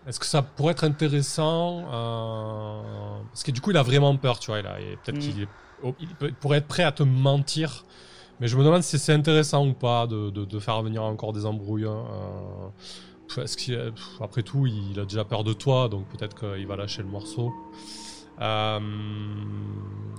Est-ce 0.08 0.20
que 0.20 0.26
ça 0.26 0.42
pourrait 0.42 0.72
être 0.72 0.84
intéressant? 0.84 1.86
Euh, 1.92 2.82
Parce 3.30 3.44
que 3.44 3.52
du 3.52 3.62
coup, 3.62 3.72
il 3.72 3.78
a 3.78 3.84
vraiment 3.84 4.16
peur, 4.18 4.40
tu 4.40 4.52
vois. 4.52 4.60
Il 4.60 4.68
a- 4.68 4.78
Peut-être 5.04 5.16
Mm. 5.18 5.20
qu'il 5.20 5.42
est- 5.44 5.48
il 6.00 6.08
peut- 6.16 6.28
il 6.30 6.34
pourrait 6.36 6.58
être 6.60 6.68
prêt 6.68 6.84
à 6.84 6.92
te 6.92 7.04
mentir. 7.04 7.86
Mais 8.40 8.48
je 8.48 8.56
me 8.58 8.64
demande 8.64 8.84
si 8.84 9.00
c'est 9.00 9.14
intéressant 9.14 9.66
ou 9.68 9.74
pas 9.74 10.08
de, 10.08 10.30
de- 10.30 10.46
de 10.46 10.60
faire 10.60 10.82
venir 10.82 11.04
encore 11.04 11.34
des 11.34 11.46
embrouilles. 11.46 11.86
hein. 11.86 12.06
Euh, 13.38 13.44
est-ce 13.44 13.58
qu'il- 13.58 13.94
après 14.22 14.44
tout, 14.44 14.66
il 14.68 15.00
a 15.00 15.04
déjà 15.04 15.26
peur 15.26 15.44
de 15.44 15.54
toi, 15.54 15.90
donc 15.90 16.06
peut-être 16.08 16.36
qu'il 16.40 16.66
va 16.68 16.76
lâcher 16.78 17.02
le 17.02 17.10
morceau. 17.10 17.52
Euh, 18.40 18.80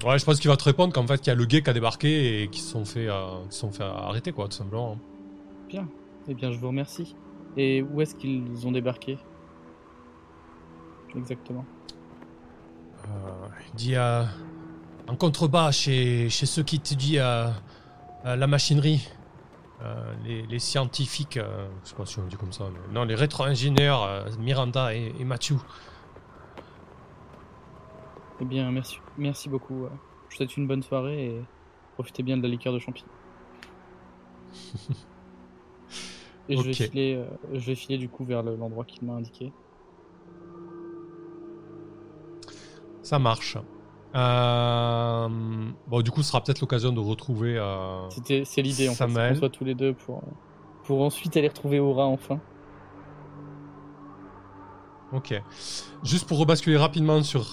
ouais, 0.05 0.19
je 0.19 0.25
pense 0.25 0.41
qu'il 0.41 0.51
va 0.51 0.57
te 0.57 0.65
répondre 0.65 0.93
qu'en 0.93 1.07
fait, 1.07 1.27
il 1.27 1.29
y 1.29 1.31
a 1.31 1.35
le 1.35 1.45
gay 1.47 1.63
qui 1.63 1.71
a 1.71 1.73
débarqué 1.73 2.43
et 2.43 2.49
qui 2.49 2.61
se 2.61 2.71
sont 2.73 2.85
fait, 2.85 3.09
qui 3.51 3.57
sont 3.57 3.71
fait 3.71 3.85
arrêter, 3.85 4.33
quoi, 4.33 4.49
tout 4.49 4.57
simplement. 4.57 4.93
hein. 4.93 4.99
Bien. 5.69 5.89
Eh 6.29 6.35
bien, 6.35 6.53
je 6.53 6.59
vous 6.59 6.69
remercie. 6.69 7.17
Et 7.57 7.83
où 7.83 8.01
est-ce 8.01 8.15
qu'ils 8.15 8.67
ont 8.67 8.73
débarqué 8.73 9.19
Exactement? 11.15 11.65
Euh, 13.07 13.49
dit 13.75 13.97
euh, 13.97 14.25
en 15.09 15.17
contrebas 15.17 15.73
chez, 15.73 16.29
chez 16.29 16.47
ceux 16.47 16.63
qui 16.63 16.77
étudient 16.77 17.23
euh, 17.25 17.51
euh, 18.27 18.37
la 18.37 18.47
machinerie. 18.47 19.09
euh, 19.81 20.15
les, 20.25 20.47
les 20.47 20.59
scientifiques, 20.59 21.37
euh, 21.39 21.69
je 21.85 21.91
sais 21.91 21.95
pas 21.97 22.05
si 22.05 22.19
on 22.19 22.27
dit 22.27 22.37
comme 22.37 22.53
ça, 22.53 22.65
mais 22.73 22.93
non, 22.93 23.05
les 23.05 23.15
rétro-ingénieurs 23.15 24.03
euh, 24.03 24.25
Miranda 24.39 24.95
et, 24.95 25.15
et 25.19 25.25
Mathieu. 25.25 25.57
Eh 28.41 28.45
bien, 28.45 28.71
merci, 28.71 28.99
merci 29.17 29.49
beaucoup. 29.49 29.87
Je 30.29 30.35
vous 30.35 30.37
souhaite 30.37 30.57
une 30.57 30.67
bonne 30.67 30.83
soirée 30.83 31.27
et 31.27 31.49
profitez 31.95 32.23
bien 32.23 32.37
de 32.37 32.43
la 32.43 32.49
liqueur 32.49 32.73
de 32.73 32.79
champignons. 32.79 33.09
et 36.49 36.57
je, 36.57 36.63
vais 36.63 36.73
filer, 36.73 37.15
euh, 37.17 37.25
je 37.59 37.67
vais 37.67 37.75
filer 37.75 37.99
du 37.99 38.09
coup 38.09 38.25
vers 38.25 38.43
le- 38.43 38.57
l'endroit 38.57 38.85
qu'il 38.85 39.07
m'a 39.07 39.15
indiqué. 39.15 39.53
Ça 43.03 43.19
marche. 43.19 43.57
Euh, 44.15 45.29
Bon, 45.87 46.01
du 46.03 46.11
coup, 46.11 46.23
ce 46.23 46.29
sera 46.29 46.43
peut-être 46.43 46.61
l'occasion 46.61 46.93
de 46.93 47.01
retrouver. 47.01 47.57
euh, 47.57 48.09
C'était, 48.11 48.45
c'est 48.45 48.63
l'idée 48.63 48.89
en 48.89 48.95
fait, 48.95 49.07
qu'on 49.07 49.35
soit 49.35 49.51
tous 49.51 49.65
les 49.65 49.75
deux 49.75 49.93
pour, 49.95 50.19
euh, 50.19 50.31
pour 50.85 51.03
ensuite 51.03 51.37
aller 51.37 51.49
retrouver 51.49 51.79
Aura 51.81 52.07
enfin. 52.07 52.41
Ok. 55.13 55.41
Juste 56.03 56.29
pour 56.29 56.39
rebasculer 56.39 56.77
rapidement 56.77 57.23
sur 57.23 57.51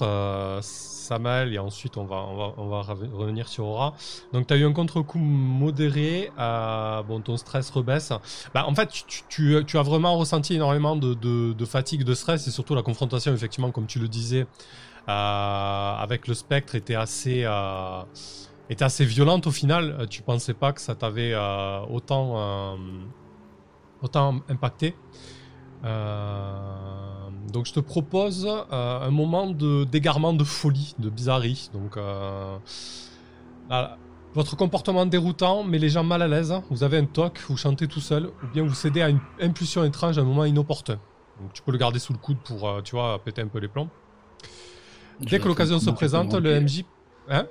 Samuel 1.06 1.54
et 1.54 1.58
ensuite 1.58 1.96
on 1.96 2.04
va, 2.04 2.16
on 2.16 2.36
va, 2.36 2.46
on 2.58 2.68
va 2.68 2.80
rev- 2.82 3.12
revenir 3.12 3.48
sur 3.48 3.64
Aura. 3.66 3.94
Donc 4.32 4.46
tu 4.46 4.54
as 4.54 4.56
eu 4.56 4.64
un 4.64 4.72
contre-coup 4.72 5.18
modéré, 5.18 6.30
euh, 6.38 7.02
bon 7.08 7.20
ton 7.20 7.36
stress 7.36 7.70
rebaisse. 7.70 8.12
Bah, 8.54 8.64
en 8.66 8.74
fait 8.74 8.88
tu, 8.88 9.22
tu, 9.28 9.64
tu 9.66 9.78
as 9.78 9.82
vraiment 9.82 10.16
ressenti 10.18 10.54
énormément 10.54 10.96
de, 10.96 11.14
de, 11.14 11.64
fatigue, 11.64 12.02
de 12.04 12.14
stress 12.14 12.46
et 12.48 12.50
surtout 12.50 12.74
la 12.74 12.82
confrontation 12.82 13.32
effectivement 13.32 13.70
comme 13.70 13.86
tu 13.86 13.98
le 13.98 14.08
disais 14.08 14.46
euh, 15.08 16.04
avec 16.06 16.28
le 16.28 16.34
spectre 16.34 16.74
était 16.74 16.96
assez... 16.96 17.42
euh, 17.44 18.02
était 18.68 18.84
assez 18.84 19.04
violente 19.04 19.46
au 19.46 19.52
final, 19.52 20.06
tu 20.10 20.22
pensais 20.22 20.54
pas 20.54 20.72
que 20.72 20.80
ça 20.80 20.96
t'avait 20.96 21.36
autant, 21.88 22.76
autant 24.02 24.40
impacté. 24.48 24.96
Euh, 25.84 27.28
donc 27.52 27.66
je 27.66 27.72
te 27.72 27.80
propose 27.80 28.46
euh, 28.46 29.00
un 29.00 29.10
moment 29.10 29.48
de 29.48 29.84
d'égarement, 29.84 30.32
de 30.32 30.44
folie, 30.44 30.94
de 30.98 31.10
bizarrerie. 31.10 31.70
Donc 31.72 31.96
euh, 31.96 32.56
là, 33.68 33.98
votre 34.34 34.56
comportement 34.56 35.06
déroutant 35.06 35.64
met 35.64 35.78
les 35.78 35.88
gens 35.88 36.04
mal 36.04 36.22
à 36.22 36.28
l'aise. 36.28 36.54
Vous 36.70 36.82
avez 36.82 36.98
un 36.98 37.04
toc, 37.04 37.40
vous 37.48 37.56
chantez 37.56 37.88
tout 37.88 38.00
seul, 38.00 38.26
ou 38.26 38.46
bien 38.52 38.62
vous 38.62 38.74
cédez 38.74 39.02
à 39.02 39.08
une 39.08 39.20
impulsion 39.40 39.84
étrange 39.84 40.18
à 40.18 40.22
un 40.22 40.24
moment 40.24 40.44
inopportun. 40.44 40.98
Donc 41.40 41.52
tu 41.52 41.62
peux 41.62 41.72
le 41.72 41.78
garder 41.78 41.98
sous 41.98 42.12
le 42.12 42.18
coude 42.18 42.38
pour, 42.38 42.82
tu 42.82 42.94
vois, 42.94 43.18
péter 43.22 43.42
un 43.42 43.48
peu 43.48 43.58
les 43.58 43.68
plombs. 43.68 43.88
Je 45.20 45.26
Dès 45.26 45.38
que 45.38 45.48
l'occasion 45.48 45.78
se 45.78 45.90
présente, 45.90 46.34
le 46.34 46.60
MJ... 46.60 46.84
Hein? 47.28 47.46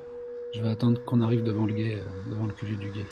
Je 0.53 0.61
vais 0.61 0.69
attendre 0.69 1.03
qu'on 1.03 1.21
arrive 1.21 1.43
devant 1.43 1.65
le 1.65 1.73
guet, 1.73 2.01
devant 2.29 2.45
le 2.45 2.53
QG 2.53 2.79
du 2.79 2.89
guet. 2.91 3.05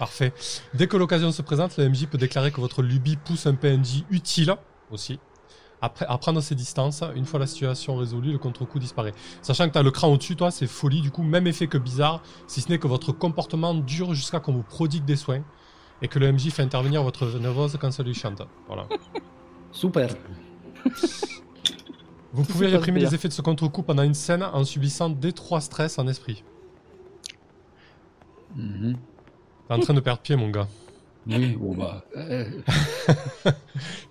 Parfait. 0.00 0.32
Dès 0.72 0.86
que 0.86 0.96
l'occasion 0.96 1.30
se 1.30 1.42
présente, 1.42 1.76
le 1.76 1.86
MJ 1.86 2.06
peut 2.06 2.16
déclarer 2.16 2.50
que 2.50 2.60
votre 2.62 2.80
lubie 2.80 3.16
pousse 3.16 3.46
un 3.46 3.54
PNJ 3.54 4.04
utile 4.10 4.56
aussi. 4.90 5.20
Après, 5.82 6.06
à 6.08 6.16
prendre 6.16 6.40
ses 6.40 6.54
distances, 6.54 7.04
une 7.14 7.26
fois 7.26 7.38
la 7.38 7.46
situation 7.46 7.96
résolue, 7.96 8.32
le 8.32 8.38
contre-coup 8.38 8.78
disparaît. 8.78 9.12
Sachant 9.42 9.68
que 9.68 9.74
tu 9.74 9.78
as 9.78 9.82
le 9.82 9.90
cran 9.90 10.08
au-dessus, 10.08 10.36
toi, 10.36 10.50
c'est 10.50 10.66
folie, 10.66 11.02
du 11.02 11.10
coup, 11.10 11.22
même 11.22 11.46
effet 11.46 11.66
que 11.66 11.76
bizarre, 11.76 12.22
si 12.46 12.62
ce 12.62 12.70
n'est 12.70 12.78
que 12.78 12.88
votre 12.88 13.12
comportement 13.12 13.74
dure 13.74 14.14
jusqu'à 14.14 14.40
qu'on 14.40 14.54
vous 14.54 14.62
prodigue 14.62 15.04
des 15.04 15.16
soins 15.16 15.42
et 16.00 16.08
que 16.08 16.18
le 16.18 16.32
MJ 16.32 16.48
fait 16.48 16.62
intervenir 16.62 17.02
votre 17.02 17.26
nerveuse 17.38 17.76
quand 17.78 17.90
ça 17.90 18.02
lui 18.02 18.14
chante. 18.14 18.40
Voilà. 18.68 18.88
Super. 19.70 20.08
Vous 22.32 22.44
pouvez 22.44 22.68
réprimer 22.68 23.00
les 23.00 23.14
effets 23.14 23.28
de 23.28 23.34
ce 23.34 23.42
contre-coup 23.42 23.82
pendant 23.82 24.04
une 24.04 24.14
scène 24.14 24.44
en 24.44 24.64
subissant 24.64 25.10
des 25.10 25.32
trois 25.32 25.60
stress 25.60 25.98
en 25.98 26.06
esprit. 26.06 26.42
Mhm. 28.56 28.96
T'es 29.70 29.76
en 29.76 29.78
train 29.78 29.94
de 29.94 30.00
perdre 30.00 30.20
pied, 30.20 30.34
mon 30.34 30.50
gars. 30.50 30.66
Oui, 31.28 31.54
bon 31.56 31.76
bah. 31.76 32.02
euh, 32.16 32.44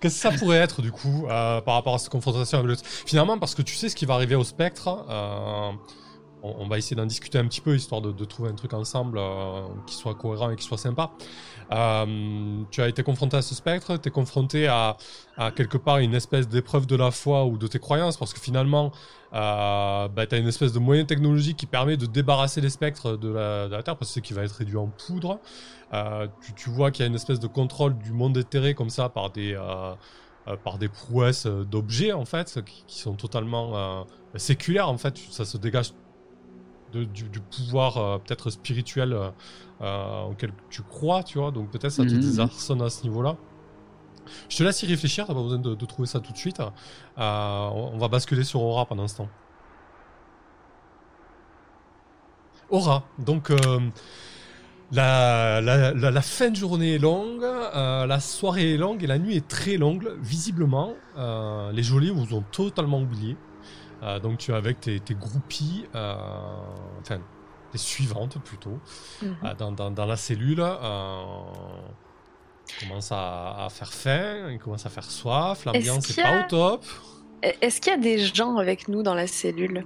que 0.00 0.08
ça 0.08 0.30
pourrait 0.30 0.56
être 0.56 0.80
du 0.80 0.90
coup 0.90 1.26
euh, 1.28 1.60
par 1.60 1.74
rapport 1.74 1.94
à 1.96 1.98
cette 1.98 2.08
confrontation 2.08 2.60
avec 2.60 2.70
le... 2.70 2.76
Finalement, 2.82 3.38
parce 3.38 3.54
que 3.54 3.60
tu 3.60 3.74
sais 3.74 3.90
ce 3.90 3.94
qui 3.94 4.06
va 4.06 4.14
arriver 4.14 4.36
au 4.36 4.44
spectre, 4.44 5.04
euh, 5.10 5.70
on, 6.42 6.68
va 6.68 6.78
essayer 6.78 6.96
d'en 6.96 7.06
discuter 7.06 7.38
un 7.38 7.46
petit 7.46 7.60
peu 7.60 7.74
histoire 7.74 8.00
de, 8.00 8.12
de 8.12 8.24
trouver 8.24 8.50
un 8.50 8.54
truc 8.54 8.72
ensemble 8.72 9.18
euh, 9.18 9.62
qui 9.86 9.94
soit 9.94 10.14
cohérent 10.14 10.50
et 10.50 10.56
qui 10.56 10.64
soit 10.64 10.78
sympa. 10.78 11.10
Euh, 11.72 12.62
tu 12.70 12.82
as 12.82 12.88
été 12.88 13.02
confronté 13.02 13.36
à 13.36 13.42
ce 13.42 13.54
spectre, 13.54 13.96
tu 13.96 14.08
es 14.08 14.10
confronté 14.10 14.66
à, 14.66 14.96
quelque 15.56 15.78
part 15.78 15.98
une 15.98 16.14
espèce 16.14 16.48
d'épreuve 16.48 16.86
de 16.86 16.96
la 16.96 17.10
foi 17.10 17.46
ou 17.46 17.56
de 17.56 17.66
tes 17.66 17.78
croyances, 17.78 18.16
parce 18.16 18.34
que 18.34 18.40
finalement, 18.40 18.92
euh, 19.32 20.08
bah, 20.08 20.26
tu 20.26 20.34
as 20.34 20.38
une 20.38 20.48
espèce 20.48 20.72
de 20.72 20.78
moyen 20.78 21.04
technologique 21.04 21.56
qui 21.56 21.66
permet 21.66 21.96
de 21.96 22.06
débarrasser 22.06 22.60
les 22.60 22.70
spectres 22.70 23.16
de 23.16 23.28
la, 23.28 23.68
de 23.68 23.72
la 23.72 23.82
Terre, 23.82 23.96
parce 23.96 24.10
que 24.10 24.14
c'est 24.14 24.20
qui 24.20 24.34
va 24.34 24.42
être 24.42 24.52
réduit 24.52 24.76
en 24.76 24.88
poudre. 24.88 25.40
Euh, 25.94 26.26
tu, 26.42 26.52
tu 26.54 26.70
vois 26.70 26.90
qu'il 26.90 27.04
y 27.04 27.04
a 27.04 27.08
une 27.08 27.14
espèce 27.14 27.40
de 27.40 27.46
contrôle 27.46 27.96
du 27.98 28.12
monde 28.12 28.36
éthéré 28.36 28.74
comme 28.74 28.90
ça 28.90 29.08
par 29.08 29.30
des, 29.30 29.58
par 30.64 30.78
des 30.78 30.88
prouesses 30.88 31.46
d'objets 31.46 32.12
en 32.12 32.24
fait 32.24 32.60
qui, 32.86 32.98
sont 32.98 33.14
totalement 33.14 34.06
séculaires 34.36 34.88
en 34.88 34.98
fait. 34.98 35.16
Ça 35.30 35.44
se 35.44 35.56
dégage 35.56 35.92
de- 36.92 37.04
du, 37.04 37.24
du 37.28 37.40
pouvoir 37.40 37.96
euh, 37.98 38.18
peut-être 38.18 38.50
spirituel 38.50 39.12
euh, 39.12 39.30
euh, 39.82 40.22
auquel 40.24 40.52
tu 40.70 40.82
crois, 40.82 41.22
tu 41.22 41.38
vois. 41.38 41.50
Donc 41.50 41.70
peut-être 41.70 41.92
ça 41.92 42.04
te 42.04 42.12
Mhm. 42.14 42.20
désarçonne 42.20 42.82
à 42.82 42.90
ce 42.90 43.02
niveau-là. 43.04 43.36
Je 44.48 44.56
te 44.58 44.62
laisse 44.62 44.82
y 44.82 44.86
réfléchir, 44.86 45.26
t'as 45.26 45.34
pas 45.34 45.42
besoin 45.42 45.58
de, 45.58 45.74
de 45.74 45.86
trouver 45.86 46.06
ça 46.06 46.20
tout 46.20 46.32
de 46.32 46.36
suite. 46.38 46.60
Euh, 46.60 47.68
on 47.72 47.98
va 47.98 48.08
basculer 48.08 48.44
sur 48.44 48.62
Aura 48.62 48.86
pendant 48.86 49.08
ce 49.08 49.16
temps. 49.16 49.28
Aura, 52.68 53.02
donc 53.18 53.50
la, 54.92 55.60
la, 55.60 55.92
la, 55.92 56.10
la 56.10 56.22
fin 56.22 56.50
de 56.50 56.56
journée 56.56 56.94
est 56.94 56.98
longue, 56.98 57.42
euh, 57.42 58.06
la 58.06 58.20
soirée 58.20 58.74
est 58.74 58.76
longue 58.76 59.02
et 59.02 59.06
la 59.08 59.18
nuit 59.18 59.36
est 59.36 59.48
très 59.48 59.76
longue. 59.76 60.12
Visiblement, 60.20 60.94
euh, 61.16 61.72
les 61.72 61.82
geôliers 61.82 62.10
vous 62.10 62.32
ont 62.34 62.42
totalement 62.52 63.00
oublié. 63.00 63.36
Euh, 64.02 64.18
donc 64.18 64.38
tu 64.38 64.50
es 64.52 64.54
avec 64.54 64.80
tes, 64.80 64.98
tes 65.00 65.14
groupies, 65.14 65.86
euh, 65.94 66.14
enfin 67.00 67.20
tes 67.72 67.78
suivantes 67.78 68.38
plutôt, 68.42 68.78
Mhm. 69.22 69.36
euh, 69.44 69.54
dans, 69.54 69.72
dans, 69.72 69.90
dans 69.90 70.06
la 70.06 70.16
cellule. 70.16 70.64
Il 72.82 72.88
commence 72.88 73.10
à, 73.12 73.64
à 73.64 73.68
faire 73.68 73.92
faim, 73.92 74.48
il 74.50 74.58
commence 74.58 74.86
à 74.86 74.90
faire 74.90 75.04
soif, 75.10 75.64
l'ambiance 75.64 76.08
Est-ce 76.08 76.12
est 76.12 76.14
qu'il 76.14 76.24
y 76.24 76.26
pas 76.26 76.44
au 76.46 76.48
top. 76.48 76.84
Est-ce 77.42 77.80
qu'il 77.80 77.92
y 77.92 77.96
a 77.96 77.98
des 77.98 78.18
gens 78.18 78.56
avec 78.58 78.86
nous 78.88 79.02
dans 79.02 79.14
la 79.14 79.26
cellule? 79.26 79.84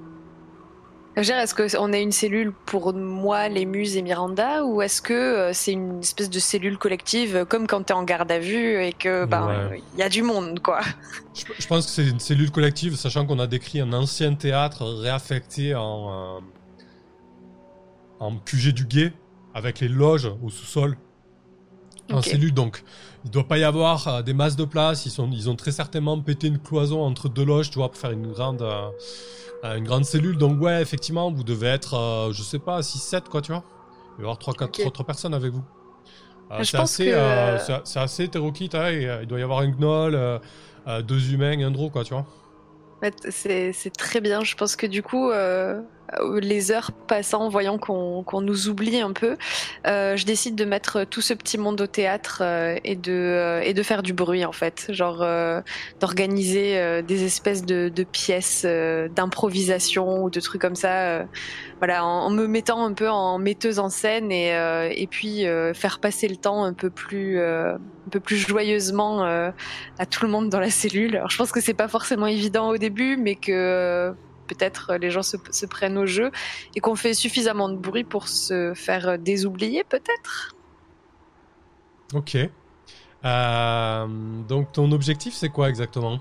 Est-ce 1.17 1.55
qu'on 1.77 1.93
a 1.93 1.99
une 1.99 2.11
cellule 2.11 2.53
pour 2.67 2.93
moi, 2.93 3.49
les 3.49 3.67
muses 3.67 3.97
et 3.97 4.03
Miranda, 4.03 4.65
ou 4.65 4.83
est-ce 4.83 5.01
que 5.01 5.13
euh, 5.15 5.53
c'est 5.53 5.71
une 5.73 6.01
espèce 6.01 6.29
de 6.29 6.41
cellule 6.41 6.77
collective, 6.77 7.37
euh, 7.37 7.45
comme 7.45 7.69
quand 7.69 7.85
t'es 7.85 7.93
en 7.93 8.03
garde 8.03 8.33
à 8.33 8.41
vue 8.41 8.83
et 8.83 8.93
que 8.93 9.25
ben 9.25 9.69
Ouais. 9.71 9.83
il 9.95 10.01
y 10.01 10.03
a 10.03 10.09
du 10.09 10.23
monde, 10.23 10.59
quoi? 10.61 10.81
Je, 11.35 11.45
je 11.57 11.67
pense 11.69 11.87
que 11.87 11.93
c'est 11.93 12.09
une 12.09 12.19
cellule 12.19 12.51
collective, 12.51 12.97
sachant 12.97 13.27
qu'on 13.27 13.39
a 13.39 13.47
décrit 13.47 13.81
un 13.81 13.93
ancien 13.93 14.35
théâtre 14.35 14.85
réaffecté 14.85 15.75
en, 15.77 16.39
euh, 16.39 16.41
en 18.19 18.37
QG 18.37 18.73
du 18.73 18.85
guet, 18.85 19.13
avec 19.55 19.79
les 19.81 19.89
loges 19.89 20.31
au 20.43 20.51
sous-sol. 20.51 20.97
En 22.11 22.19
Ok. 22.19 22.29
cellule, 22.29 22.53
donc 22.53 22.83
il 23.25 23.31
doit 23.31 23.49
pas 23.49 23.57
y 23.59 23.65
avoir 23.65 24.07
euh, 24.09 24.23
des 24.23 24.35
masses 24.35 24.57
de 24.57 24.65
place. 24.65 25.07
Ils, 25.07 25.11
sont, 25.11 25.31
ils 25.33 25.49
ont 25.49 25.57
très 25.57 25.73
certainement 25.73 26.21
pété 26.21 26.49
une 26.49 26.59
cloison 26.59 27.03
entre 27.03 27.29
deux 27.29 27.45
loges, 27.45 27.71
tu 27.71 27.79
vois, 27.79 27.91
pour 27.91 27.99
faire 27.99 28.11
une 28.11 28.31
grande, 28.33 28.61
euh, 28.63 28.91
euh, 29.65 29.77
une 29.77 29.85
grande 29.85 30.05
cellule. 30.05 30.37
Donc, 30.37 30.61
ouais, 30.61 30.83
effectivement, 30.83 31.33
vous 31.33 31.45
devez 31.45 31.69
être, 31.69 31.95
euh, 31.95 32.33
je 32.33 32.43
sais 32.43 32.59
pas, 32.59 32.83
6-7, 32.83 33.29
quoi, 33.29 33.41
tu 33.41 33.53
vois. 33.53 33.65
Il 34.19 34.23
va 34.23 34.23
y 34.23 34.25
avoir 34.25 34.39
3-4 34.39 34.69
Ok. 34.69 34.87
autres 34.87 35.03
personnes 35.03 35.35
avec 35.35 35.53
vous. 35.53 35.65
Je 36.59 36.65
c'est 36.65 36.77
assez, 36.77 37.07
que- 37.07 37.99
assez 37.99 38.25
hétéroclite, 38.25 38.75
hein, 38.75 38.91
et, 38.91 39.21
il 39.23 39.27
doit 39.27 39.41
y 39.41 39.43
avoir 39.43 39.61
un 39.61 39.71
gnoll, 39.71 40.41
deux 41.05 41.33
humains, 41.33 41.59
un 41.65 41.71
drôle, 41.71 41.91
quoi, 41.91 42.05
tu 42.05 42.13
vois. 42.13 42.27
C'est 43.31 43.73
c'est 43.73 43.91
très 43.91 44.21
bien. 44.21 44.45
Je 44.45 44.55
pense 44.55 44.77
que 44.77 44.87
du 44.87 45.03
coup, 45.03 45.31
les 46.41 46.71
heures 46.71 46.93
passant, 46.93 47.49
voyant 47.49 47.79
qu'on 47.79 48.23
qu'on 48.23 48.41
nous 48.41 48.69
oublie 48.69 49.01
un 49.01 49.13
peu, 49.13 49.37
euh, 49.87 50.17
je 50.17 50.25
décide 50.25 50.55
de 50.55 50.65
mettre 50.65 51.05
tout 51.05 51.21
ce 51.21 51.35
petit 51.35 51.59
monde 51.59 51.81
au 51.81 51.87
théâtre 51.87 52.39
euh, 52.43 52.77
et, 52.85 52.97
de, 52.97 53.13
euh, 53.13 53.61
et 53.63 53.75
de 53.75 53.83
faire 53.83 54.03
du 54.03 54.13
bruit 54.13 54.45
en 54.45 54.53
fait. 54.53 54.87
Genre 54.91 55.23
euh, 55.23 55.61
d'organiser 56.01 56.79
euh, 56.79 57.03
des 57.03 57.25
espèces 57.25 57.65
de, 57.65 57.89
de 57.89 58.05
pièces 58.05 58.65
euh, 58.65 59.09
d'improvisation 59.09 60.23
ou 60.25 60.31
de 60.31 60.41
trucs 60.41 60.61
comme 60.61 60.77
ça. 60.77 60.93
euh, 60.93 61.25
voilà, 61.79 62.05
en, 62.05 62.27
en 62.27 62.31
me 62.31 62.47
mettant 62.47 62.85
un 62.85 62.93
peu 62.93 63.11
en 63.11 63.39
metteuse 63.39 63.79
en 63.79 63.89
scène 63.89 64.31
et, 64.31 64.55
euh, 64.55 64.89
et 64.95 65.07
puis 65.07 65.47
euh, 65.47 65.75
faire 65.75 65.99
passer 65.99 66.29
le 66.29 66.37
temps 66.37 66.65
un 66.65 66.73
peu 66.73 66.89
plus, 66.89 67.39
euh, 67.39 67.75
un 67.75 68.11
peu 68.11 68.21
plus 68.21 68.37
joyeusement 68.37 69.25
euh, 69.25 69.51
à 69.99 70.07
tout 70.07 70.25
le 70.25 70.31
monde 70.31 70.49
dans 70.49 70.61
la 70.61 70.71
cellule. 70.71 71.17
Alors 71.17 71.31
je 71.31 71.37
pense 71.37 71.53
que 71.53 71.61
c'est 71.61 71.75
pas 71.75 71.89
forcément 71.89 72.27
évident 72.27 72.69
au 72.69 72.79
début, 72.79 73.17
mais 73.17 73.35
que 73.35 73.53
euh, 73.53 74.13
peut-être 74.47 74.95
les 74.95 75.11
gens 75.11 75.23
se, 75.23 75.67
prennent 75.67 75.99
au 75.99 76.07
jeu 76.07 76.31
et 76.75 76.81
qu'on 76.81 76.97
fait 76.97 77.15
suffisamment 77.15 77.69
de 77.69 77.77
bruit 77.77 78.05
pour 78.05 78.29
se 78.29 78.73
faire 78.75 79.19
désoublier 79.19 79.85
peut-être? 79.85 80.55
Ok. 82.13 82.37
Euh, 83.25 84.07
donc, 84.47 84.73
ton 84.73 84.93
objectif, 84.93 85.35
c'est 85.35 85.49
quoi 85.49 85.69
exactement? 85.69 86.21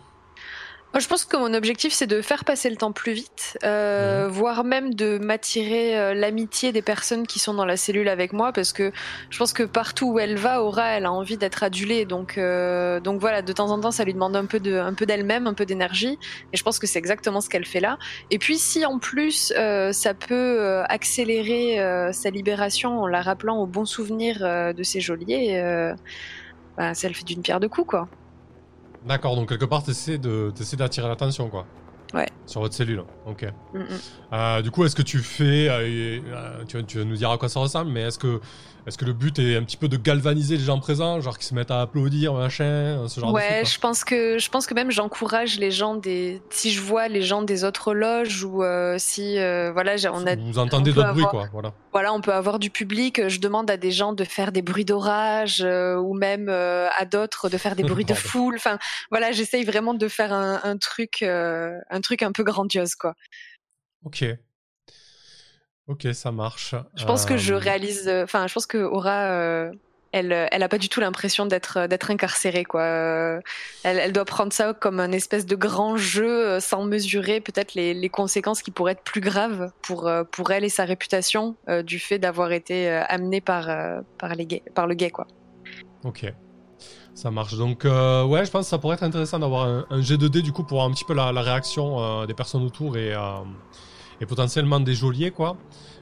Moi, 0.93 0.99
je 0.99 1.07
pense 1.07 1.25
que 1.25 1.37
mon 1.37 1.55
objectif, 1.55 1.91
c'est 1.91 2.05
de 2.05 2.21
faire 2.21 2.45
passer 2.45 2.69
le 2.69 2.75
temps 2.75 2.91
plus 2.91 3.13
vite, 3.13 3.57
euh, 3.63 4.27
voire 4.29 4.63
même 4.63 4.93
de 4.93 5.17
m'attirer 5.17 5.97
euh, 5.97 6.13
l'amitié 6.13 6.71
des 6.71 6.83
personnes 6.83 7.25
qui 7.25 7.39
sont 7.39 7.55
dans 7.55 7.65
la 7.65 7.77
cellule 7.77 8.07
avec 8.07 8.31
moi, 8.31 8.53
parce 8.53 8.73
que 8.73 8.91
je 9.31 9.37
pense 9.39 9.53
que 9.53 9.63
partout 9.63 10.11
où 10.11 10.19
elle 10.19 10.35
va, 10.37 10.61
Aura, 10.61 10.89
elle 10.89 11.07
a 11.07 11.11
envie 11.11 11.35
d'être 11.35 11.63
adulée. 11.63 12.05
Donc, 12.05 12.37
euh, 12.37 12.99
donc 12.99 13.19
voilà, 13.19 13.41
de 13.41 13.51
temps 13.51 13.71
en 13.71 13.79
temps, 13.79 13.89
ça 13.89 14.03
lui 14.03 14.13
demande 14.13 14.35
un 14.35 14.45
peu 14.45 14.59
de, 14.59 14.75
un 14.75 14.93
peu 14.93 15.07
d'elle-même, 15.07 15.47
un 15.47 15.55
peu 15.55 15.65
d'énergie. 15.65 16.19
Et 16.53 16.57
je 16.57 16.63
pense 16.63 16.77
que 16.77 16.85
c'est 16.85 16.99
exactement 16.99 17.41
ce 17.41 17.49
qu'elle 17.49 17.65
fait 17.65 17.79
là. 17.79 17.97
Et 18.29 18.37
puis, 18.37 18.59
si 18.59 18.85
en 18.85 18.99
plus, 18.99 19.51
ça 19.91 20.13
peut 20.13 20.83
accélérer 20.89 22.11
sa 22.13 22.29
libération 22.29 23.01
en 23.01 23.07
la 23.07 23.23
rappelant 23.23 23.57
au 23.57 23.65
bon 23.65 23.85
souvenir 23.85 24.41
de 24.75 24.83
ses 24.83 25.01
geôliers, 25.01 25.59
bah, 26.77 26.93
ça 26.93 27.07
le 27.07 27.15
fait 27.15 27.25
d'une 27.25 27.41
pierre 27.41 27.59
deux 27.59 27.69
coups, 27.69 27.87
quoi. 27.87 28.07
D'accord, 29.05 29.35
donc 29.35 29.49
quelque 29.49 29.65
part, 29.65 29.83
tu 29.83 29.91
essaies 29.91 30.17
d'attirer 30.77 31.07
l'attention, 31.07 31.49
quoi. 31.49 31.65
Ouais. 32.13 32.27
Sur 32.45 32.61
votre 32.61 32.75
cellule, 32.75 33.03
ok. 33.25 33.45
Mm, 33.73 33.79
mm. 33.79 33.85
Euh, 34.33 34.61
du 34.61 34.71
coup, 34.71 34.85
est-ce 34.85 34.95
que 34.95 35.01
tu 35.01 35.19
fais. 35.19 35.67
Euh, 35.69 36.19
euh, 36.27 36.63
tu, 36.67 36.97
vas, 36.97 37.03
nous 37.03 37.15
dire 37.15 37.31
à 37.31 37.37
quoi 37.37 37.49
ça 37.49 37.59
ressemble, 37.59 37.91
mais 37.91 38.01
est-ce 38.01 38.19
que 38.19 38.39
est-ce 38.85 38.97
que 38.97 39.05
le 39.05 39.13
but 39.13 39.39
est 39.39 39.55
un 39.55 39.63
petit 39.63 39.77
peu 39.77 39.87
de 39.87 39.95
galvaniser 39.95 40.57
les 40.57 40.63
gens 40.63 40.79
présents, 40.79 41.21
genre 41.21 41.37
qui 41.37 41.45
se 41.45 41.53
mettent 41.53 41.71
à 41.71 41.81
applaudir, 41.81 42.33
machin, 42.33 43.07
ce 43.07 43.19
genre 43.19 43.31
ouais, 43.31 43.41
de 43.41 43.53
Ouais, 43.59 43.65
je 43.65 43.79
pense 43.79 44.03
que 44.03 44.37
je 44.37 44.49
pense 44.49 44.67
que 44.67 44.73
même 44.73 44.91
j'encourage 44.91 45.57
les 45.57 45.71
gens 45.71 45.95
des. 45.95 46.41
Si 46.49 46.71
je 46.71 46.81
vois 46.81 47.07
les 47.07 47.21
gens 47.21 47.41
des 47.43 47.63
autres 47.63 47.93
loges 47.93 48.43
ou 48.43 48.63
euh, 48.63 48.97
si 48.97 49.39
euh, 49.39 49.71
voilà, 49.71 49.95
on 50.11 50.27
a. 50.27 50.35
Vous 50.35 50.59
entendez 50.59 50.91
d'autres 50.91 51.13
bruits, 51.13 51.25
quoi. 51.29 51.47
Voilà. 51.53 51.73
Voilà, 51.93 52.13
on 52.13 52.21
peut 52.21 52.33
avoir 52.33 52.59
du 52.59 52.69
public. 52.69 53.27
Je 53.29 53.39
demande 53.39 53.69
à 53.71 53.77
des 53.77 53.91
gens 53.91 54.13
de 54.13 54.23
faire 54.23 54.51
des 54.51 54.61
bruits 54.61 54.85
d'orage 54.85 55.61
euh, 55.61 55.95
ou 55.95 56.13
même 56.13 56.49
à 56.49 57.05
d'autres 57.05 57.49
de 57.49 57.57
faire 57.57 57.75
des 57.75 57.83
bruits 57.83 58.05
de 58.05 58.13
foule. 58.13 58.55
Enfin, 58.55 58.77
voilà, 59.11 59.31
j'essaye 59.31 59.63
vraiment 59.63 59.93
de 59.93 60.07
faire 60.07 60.33
un, 60.33 60.59
un 60.63 60.77
truc, 60.77 61.23
un 61.23 62.01
truc 62.01 62.21
un 62.21 62.31
peu 62.31 62.43
grandiose, 62.43 62.95
quoi. 62.95 63.13
Ok. 64.03 64.25
Ok, 65.87 66.07
ça 66.13 66.31
marche. 66.31 66.75
Je 66.95 67.05
pense 67.05 67.25
que 67.25 67.37
je 67.37 67.53
euh, 67.53 67.57
réalise. 67.57 68.07
Euh, 68.07 68.23
enfin, 68.23 68.47
je 68.47 68.53
pense 68.53 68.65
que 68.65 68.77
Aura, 68.77 69.31
euh, 69.31 69.71
elle, 70.13 70.47
elle 70.49 70.63
a 70.63 70.69
pas 70.69 70.77
du 70.77 70.87
tout 70.87 71.01
l'impression 71.01 71.45
d'être 71.45 71.87
d'être 71.87 72.09
incarcérée, 72.09 72.63
quoi. 72.63 72.83
Elle, 72.83 73.99
elle, 73.99 74.13
doit 74.13 74.23
prendre 74.23 74.53
ça 74.53 74.73
comme 74.73 75.01
un 75.01 75.11
espèce 75.11 75.45
de 75.45 75.55
grand 75.55 75.97
jeu 75.97 76.59
sans 76.61 76.85
mesurer 76.85 77.41
peut-être 77.41 77.73
les, 77.73 77.93
les, 77.93 78.09
conséquences 78.09 78.61
qui 78.61 78.71
pourraient 78.71 78.93
être 78.93 79.03
plus 79.03 79.19
graves 79.19 79.71
pour 79.81 80.09
pour 80.31 80.51
elle 80.51 80.63
et 80.63 80.69
sa 80.69 80.85
réputation 80.85 81.55
du 81.83 81.99
fait 81.99 82.19
d'avoir 82.19 82.51
été 82.53 82.87
amenée 83.09 83.41
par 83.41 83.67
par 84.17 84.35
les 84.35 84.45
gays, 84.45 84.63
par 84.75 84.87
le 84.87 84.93
gay, 84.93 85.09
quoi. 85.09 85.27
Ok. 86.05 86.31
Ça 87.15 87.29
marche. 87.29 87.55
Donc, 87.55 87.83
ouais, 87.83 88.45
je 88.45 88.51
pense 88.51 88.65
que 88.65 88.69
ça 88.69 88.77
pourrait 88.77 88.95
être 88.95 89.03
intéressant 89.03 89.39
d'avoir 89.39 89.67
un, 89.67 89.85
un, 89.89 89.99
G2D 89.99 90.41
du 90.41 90.51
coup 90.51 90.63
pour 90.63 90.77
voir 90.77 90.87
un 90.87 90.91
petit 90.91 91.05
peu 91.05 91.13
la, 91.13 91.31
la 91.31 91.41
réaction 91.41 92.25
des 92.25 92.33
personnes 92.33 92.63
autour 92.63 92.97
et, 92.97 93.13
et 94.23 94.25
potentiellement 94.25 94.79
des 94.79 94.95
geôliers, 94.95 95.31
quoi. 95.31 95.57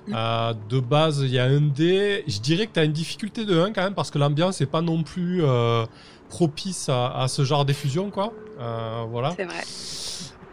Mm. 0.07 0.13
Euh, 0.15 0.53
de 0.69 0.79
base, 0.79 1.21
il 1.21 1.31
y 1.31 1.39
a 1.39 1.45
un 1.45 1.61
dé. 1.61 2.23
Je 2.27 2.39
dirais 2.39 2.67
que 2.67 2.73
tu 2.73 2.79
as 2.79 2.83
une 2.83 2.93
difficulté 2.93 3.45
de 3.45 3.59
1 3.59 3.73
quand 3.73 3.83
même, 3.83 3.93
parce 3.93 4.11
que 4.11 4.17
l'ambiance 4.17 4.59
n'est 4.61 4.67
pas 4.67 4.81
non 4.81 5.03
plus 5.03 5.43
euh, 5.43 5.85
propice 6.29 6.87
à, 6.89 7.25
ce 7.27 7.43
genre 7.43 7.65
d'effusion, 7.65 8.09
quoi. 8.09 8.33
Euh, 8.59 9.03
voilà. 9.09 9.33
C'est 9.35 9.45
vrai. 9.45 9.63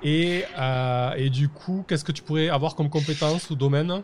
Et, 0.02 0.44
et 1.16 1.30
du 1.30 1.48
coup, 1.48 1.84
qu'est-ce 1.86 2.04
que 2.04 2.12
tu 2.12 2.22
pourrais 2.22 2.48
avoir 2.48 2.74
comme 2.74 2.88
compétence 2.88 3.50
ou 3.50 3.54
domaine? 3.54 4.02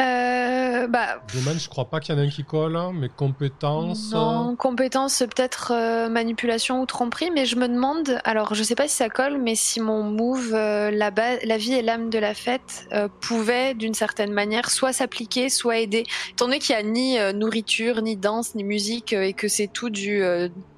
Euh, 0.00 0.86
bah, 0.86 1.22
Domaine, 1.34 1.58
je 1.58 1.68
crois 1.68 1.90
pas 1.90 2.00
qu'il 2.00 2.14
y 2.14 2.18
en 2.18 2.22
ait 2.22 2.26
un 2.26 2.30
qui 2.30 2.44
colle, 2.44 2.76
hein, 2.76 2.92
mais 2.94 3.08
compétences. 3.08 4.12
Non, 4.12 4.56
compétences 4.56 5.18
peut-être 5.18 5.72
euh, 5.74 6.08
manipulation 6.08 6.80
ou 6.80 6.86
tromperie, 6.86 7.30
mais 7.30 7.44
je 7.44 7.56
me 7.56 7.68
demande, 7.68 8.20
alors 8.24 8.54
je 8.54 8.62
sais 8.62 8.74
pas 8.74 8.88
si 8.88 8.96
ça 8.96 9.08
colle, 9.08 9.38
mais 9.38 9.54
si 9.54 9.80
mon 9.80 10.02
move, 10.02 10.54
euh, 10.54 10.90
la, 10.90 11.10
la, 11.44 11.56
vie 11.56 11.74
et 11.74 11.82
l'âme 11.82 12.08
de 12.08 12.18
la 12.18 12.34
fête, 12.34 12.88
pouvait 13.20 13.74
d'une 13.74 13.94
certaine 13.94 14.32
manière 14.32 14.70
soit 14.70 14.92
s'appliquer, 14.92 15.48
soit 15.48 15.78
aider. 15.78 16.04
Étant 16.30 16.46
donné 16.46 16.58
qu'il 16.58 16.74
n'y 16.76 16.80
a 16.80 16.84
ni 16.84 17.38
nourriture, 17.38 18.02
ni 18.02 18.16
danse, 18.16 18.54
ni 18.54 18.64
musique, 18.64 19.12
et 19.12 19.34
que 19.34 19.48
c'est 19.48 19.68
tout 19.68 19.90
du 19.90 20.22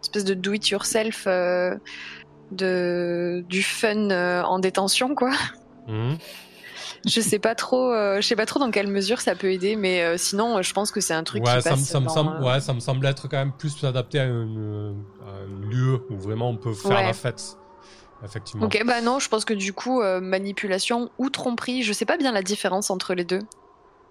espèce 0.02 0.24
de 0.24 0.34
do 0.34 0.52
it 0.52 0.68
yourself, 0.68 1.26
de, 2.50 3.44
du 3.48 3.62
fun 3.62 4.10
en 4.42 4.58
détention, 4.58 5.14
quoi. 5.14 5.30
Mmh 5.86 6.14
je 7.06 7.20
sais 7.20 7.38
pas 7.38 7.54
trop, 7.54 7.92
euh, 7.92 8.20
je 8.20 8.26
sais 8.26 8.36
pas 8.36 8.46
trop 8.46 8.60
dans 8.60 8.70
quelle 8.70 8.86
mesure 8.86 9.20
ça 9.20 9.34
peut 9.34 9.50
aider, 9.50 9.76
mais 9.76 10.02
euh, 10.02 10.16
sinon, 10.16 10.58
euh, 10.58 10.62
je 10.62 10.72
pense 10.72 10.90
que 10.90 11.00
c'est 11.00 11.14
un 11.14 11.24
truc 11.24 11.44
ouais, 11.44 11.56
qui 11.56 11.62
ça, 11.62 11.70
passe 11.70 11.84
ça 11.84 12.00
me 12.00 12.08
semble, 12.08 12.42
ouais, 12.42 12.60
ça 12.60 12.72
me 12.72 12.80
semble 12.80 13.06
être 13.06 13.28
quand 13.28 13.38
même 13.38 13.52
plus 13.52 13.82
adapté 13.84 14.20
à, 14.20 14.24
un 14.24 14.94
lieu 15.60 16.04
où 16.10 16.16
vraiment 16.16 16.50
on 16.50 16.56
peut 16.56 16.74
faire 16.74 17.02
la 17.02 17.12
fête. 17.12 17.56
Effectivement. 18.24 18.66
Ok, 18.66 18.80
bah 18.86 19.00
non, 19.00 19.18
je 19.18 19.28
pense 19.28 19.44
que 19.44 19.54
du 19.54 19.72
coup, 19.72 20.00
manipulation 20.20 21.10
ou 21.18 21.28
tromperie, 21.28 21.82
je 21.82 21.92
sais 21.92 22.04
pas 22.04 22.16
bien 22.16 22.30
la 22.30 22.42
différence 22.42 22.90
entre 22.90 23.14
les 23.14 23.24
deux. 23.24 23.40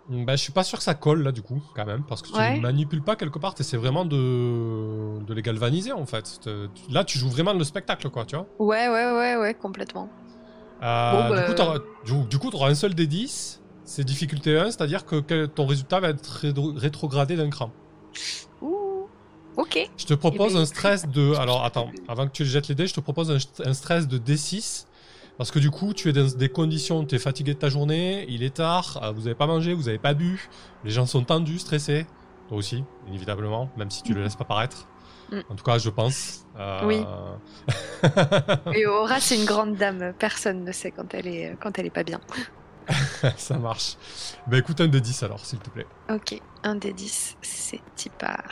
Bah, 0.10 0.36
je 0.36 0.41
suis 0.41 0.51
pas 0.51 0.63
sûr 0.63 0.80
que 0.80 0.84
ça 0.84 0.95
colle 0.95 1.23
là 1.23 1.32
du 1.32 1.41
coup, 1.41 1.62
quand 1.73 1.86
même, 1.86 2.04
parce 2.04 2.21
que 2.21 2.27
tu 2.27 2.34
ne 2.34 2.60
manipules 2.60 3.04
pas 3.04 3.15
quelque 3.15 3.39
part, 3.39 3.54
c'est 3.58 3.77
vraiment 3.77 4.04
de... 4.04 5.23
de 5.23 5.34
les 5.34 5.41
galvaniser 5.41 5.93
en 5.93 6.06
fait. 6.06 6.41
Là, 6.89 7.06
tu 7.06 7.17
joues 7.17 7.30
vraiment 7.30 7.54
le 7.54 7.63
spectacle, 7.63 8.10
quoi, 8.10 8.25
tu 8.25 8.36
vois. 8.36 8.47
Ouais, 8.60 8.89
ouais, 8.89 9.12
ouais, 9.13 9.38
ouais, 9.38 9.54
complètement. 9.54 10.10
Euh, 10.82 11.80
du, 12.06 12.38
coup, 12.38 12.50
tu 12.50 12.56
auras 12.56 12.70
un 12.70 12.76
seul 12.76 12.94
des 12.94 13.08
10. 13.08 13.62
C'est 13.84 14.04
difficulté 14.04 14.58
1, 14.58 14.72
c'est-à-dire 14.72 15.06
que 15.06 15.46
ton 15.46 15.65
résultat 15.65 16.00
va 16.00 16.10
être 16.10 16.46
rétrogradé 16.78 17.36
d'un 17.36 17.50
cran. 17.50 17.72
Ouh, 18.62 19.08
ok. 19.58 19.89
Je 19.98 20.06
te 20.06 20.13
propose 20.13 20.52
eh 20.52 20.56
ben, 20.56 20.62
un 20.62 20.65
stress 20.65 21.08
de. 21.08 21.34
Alors 21.39 21.65
attends, 21.65 21.89
avant 22.08 22.28
que 22.28 22.32
tu 22.32 22.46
jettes 22.46 22.67
les 22.67 22.76
dés, 22.76 22.88
je 22.88 22.94
te 22.94 23.00
propose 23.00 23.32
un, 23.32 23.74
stress 23.74 24.08
de 24.08 24.17
D6. 24.17 24.86
Parce 25.38 25.50
que 25.50 25.60
du 25.60 25.72
coup, 25.72 25.94
tu 25.94 26.10
es 26.10 26.13
dans 26.13 26.28
des 26.28 26.50
conditions, 26.50 27.04
tu 27.04 27.15
es 27.15 27.20
fatigué 27.20 27.54
de 27.54 27.60
ta 27.60 27.70
journée, 27.70 28.26
il 28.30 28.44
est 28.44 28.56
tard, 28.56 29.00
euh, 29.02 29.12
vous 29.12 29.22
n'avez 29.22 29.34
pas 29.34 29.48
mangé, 29.48 29.74
vous 29.74 29.84
n'avez 29.84 29.98
pas 29.98 30.13
bu, 30.13 30.50
les 30.84 30.91
gens 30.91 31.08
sont 31.08 31.24
tendus, 31.24 31.58
stressés. 31.58 32.06
Toi 32.48 32.58
aussi, 32.58 32.84
inévitablement, 33.08 33.70
même 33.76 33.89
si 33.89 34.04
tu 34.04 34.13
le 34.13 34.22
laisses 34.22 34.36
pas 34.36 34.44
paraître. 34.44 34.88
Mm. 35.32 35.39
En 35.50 35.56
tout 35.56 35.63
cas, 35.63 35.78
je 35.78 35.89
pense. 35.89 36.46
Euh, 36.58 36.82
oui. 36.84 37.06
Et 38.74 38.86
Aura, 38.86 39.20
c'est 39.20 39.36
une 39.36 39.46
grande 39.46 39.76
dame. 39.76 40.13
Personne 40.20 40.63
ne 40.63 40.72
sait 40.72 40.91
quand 40.91 41.13
elle 41.13 41.28
est, 41.28 41.58
quand 41.62 41.78
elle 41.80 41.86
est 41.86 41.91
pas 41.91 42.04
bien. 42.04 42.20
Ça 43.38 43.58
marche. 43.58 43.96
Bah 44.48 44.58
écoute, 44.58 44.82
un 44.82 44.88
des 44.88 45.02
10 45.02 45.24
alors, 45.24 45.46
s'il 45.46 45.60
te 45.60 45.70
plaît. 45.70 45.88
Ok, 46.10 46.39
un 46.63 46.76
des 46.76 46.94
10, 46.94 47.38
c'est 47.41 47.80
Tipar. 47.96 48.44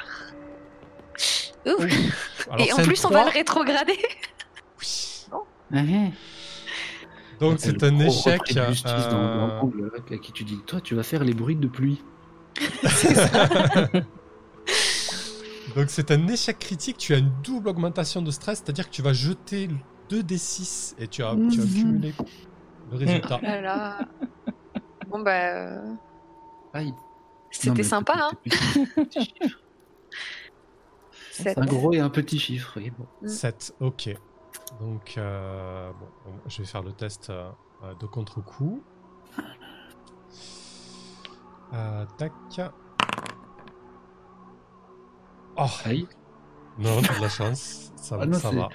Ouf. 1.65 1.85
Et 2.59 2.71
en 2.71 2.77
plus, 2.77 3.03
on 3.05 3.09
va 3.09 3.25
le 3.25 3.31
rétrograder. 3.31 3.99
oui. 5.71 6.13
Donc 7.39 7.55
c'est 7.59 7.83
un 7.83 7.99
échec. 7.99 8.41
Euh... 8.57 8.73
dans, 9.09 9.69
à 10.11 10.17
qui 10.17 10.31
tu 10.31 10.43
dis, 10.43 10.59
toi, 10.65 10.81
tu 10.81 10.95
vas 10.95 11.03
faire 11.03 11.23
les 11.23 11.33
bruits 11.33 11.55
de 11.55 11.67
pluie. 11.67 12.03
c'est 12.83 13.15
ça. 13.15 13.47
Donc 15.75 15.89
c'est 15.89 16.11
un 16.11 16.27
échec 16.27 16.59
critique, 16.59 16.97
tu 16.97 17.13
as 17.13 17.17
une 17.17 17.31
double 17.43 17.69
augmentation 17.69 18.21
de 18.21 18.31
stress, 18.31 18.61
c'est-à-dire 18.63 18.87
que 18.87 18.93
tu 18.93 19.01
vas 19.01 19.13
jeter 19.13 19.69
2d6 20.09 20.95
et 20.99 21.07
tu 21.07 21.23
as, 21.23 21.35
tu 21.51 21.61
as 21.61 21.65
mhm. 21.65 21.73
cumulé 21.73 22.13
le 22.91 22.97
résultat. 22.97 23.39
Oh 23.41 23.45
bon 25.09 25.21
bah... 25.21 25.55
Euh, 25.55 25.95
c'était 27.51 27.83
sympa, 27.83 28.13
hein 28.15 28.31
Un 31.55 31.65
gros 31.65 31.93
et 31.93 31.99
un 31.99 32.09
petit 32.09 32.37
chiffre, 32.37 32.73
oui. 32.75 32.91
Bon. 32.97 33.07
7, 33.25 33.75
mm. 33.79 33.85
ok. 33.85 34.09
Donc, 34.81 35.13
euh, 35.17 35.89
bon, 35.93 36.07
je 36.47 36.61
vais 36.61 36.67
faire 36.67 36.83
le 36.83 36.91
test 36.91 37.29
euh, 37.29 37.49
de 37.99 38.05
contre-coup. 38.05 38.83
tac. 42.17 42.33
Oh 45.61 45.89
Non, 46.77 47.01
t'as 47.01 47.17
de 47.17 47.21
la 47.21 47.29
chance. 47.29 47.91
Ça, 47.97 48.17
ah 48.21 48.33
ça 48.33 48.51
va. 48.51 48.69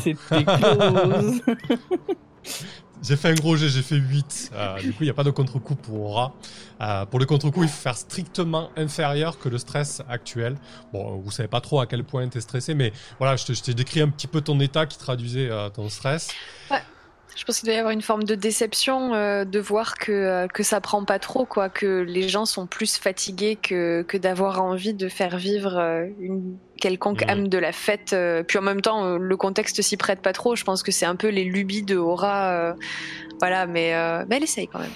C'était 0.00 0.44
close. 0.44 1.42
J'ai 3.02 3.16
fait 3.16 3.28
un 3.28 3.34
gros 3.34 3.56
jet, 3.56 3.68
j'ai 3.68 3.82
fait 3.82 3.96
8. 3.96 4.52
Euh, 4.54 4.80
du 4.80 4.92
coup, 4.92 5.02
il 5.02 5.06
n'y 5.06 5.10
a 5.10 5.14
pas 5.14 5.24
de 5.24 5.30
contre-coup 5.30 5.74
pour 5.74 6.00
Aura. 6.00 6.32
Euh, 6.80 7.04
pour 7.06 7.18
le 7.18 7.26
contre-coup, 7.26 7.64
il 7.64 7.68
faut 7.68 7.82
faire 7.82 7.96
strictement 7.96 8.70
inférieur 8.76 9.38
que 9.38 9.48
le 9.48 9.58
stress 9.58 10.02
actuel. 10.08 10.56
Bon, 10.92 11.16
vous 11.16 11.30
savez 11.30 11.48
pas 11.48 11.60
trop 11.60 11.80
à 11.80 11.86
quel 11.86 12.04
point 12.04 12.28
tu 12.28 12.38
es 12.38 12.40
stressé, 12.40 12.74
mais 12.74 12.92
voilà, 13.18 13.36
je 13.36 13.44
t'ai 13.52 13.74
décrit 13.74 14.00
un 14.00 14.08
petit 14.08 14.26
peu 14.28 14.40
ton 14.40 14.58
état 14.60 14.86
qui 14.86 14.96
traduisait 14.96 15.50
euh, 15.50 15.68
ton 15.68 15.88
stress. 15.88 16.28
Ouais. 16.70 16.82
Je 17.36 17.44
pense 17.44 17.58
qu'il 17.60 17.66
doit 17.66 17.74
y 17.74 17.78
avoir 17.78 17.92
une 17.92 18.02
forme 18.02 18.24
de 18.24 18.34
déception 18.34 19.12
euh, 19.12 19.44
de 19.44 19.58
voir 19.60 19.98
que, 19.98 20.10
euh, 20.10 20.48
que 20.48 20.62
ça 20.62 20.80
prend 20.80 21.04
pas 21.04 21.18
trop, 21.18 21.44
quoi, 21.44 21.68
que 21.68 22.00
les 22.00 22.28
gens 22.30 22.46
sont 22.46 22.66
plus 22.66 22.96
fatigués 22.96 23.56
que, 23.56 24.02
que 24.08 24.16
d'avoir 24.16 24.62
envie 24.62 24.94
de 24.94 25.08
faire 25.08 25.36
vivre 25.36 25.76
euh, 25.76 26.06
une 26.18 26.56
quelconque 26.80 27.24
mm. 27.24 27.30
âme 27.30 27.48
de 27.48 27.58
la 27.58 27.72
fête. 27.72 28.14
puis 28.46 28.58
en 28.58 28.62
même 28.62 28.80
temps, 28.80 29.16
le 29.16 29.36
contexte 29.36 29.82
s'y 29.82 29.96
prête 29.96 30.20
pas 30.20 30.32
trop. 30.32 30.56
Je 30.56 30.64
pense 30.64 30.82
que 30.82 30.92
c'est 30.92 31.06
un 31.06 31.16
peu 31.16 31.28
les 31.28 31.44
lubies 31.44 31.82
de 31.82 31.96
Aura 31.96 32.74
voilà, 33.38 33.66
mais, 33.66 33.94
euh, 33.94 34.24
mais 34.28 34.36
elle 34.36 34.44
essaye 34.44 34.68
quand 34.68 34.78
même. 34.78 34.90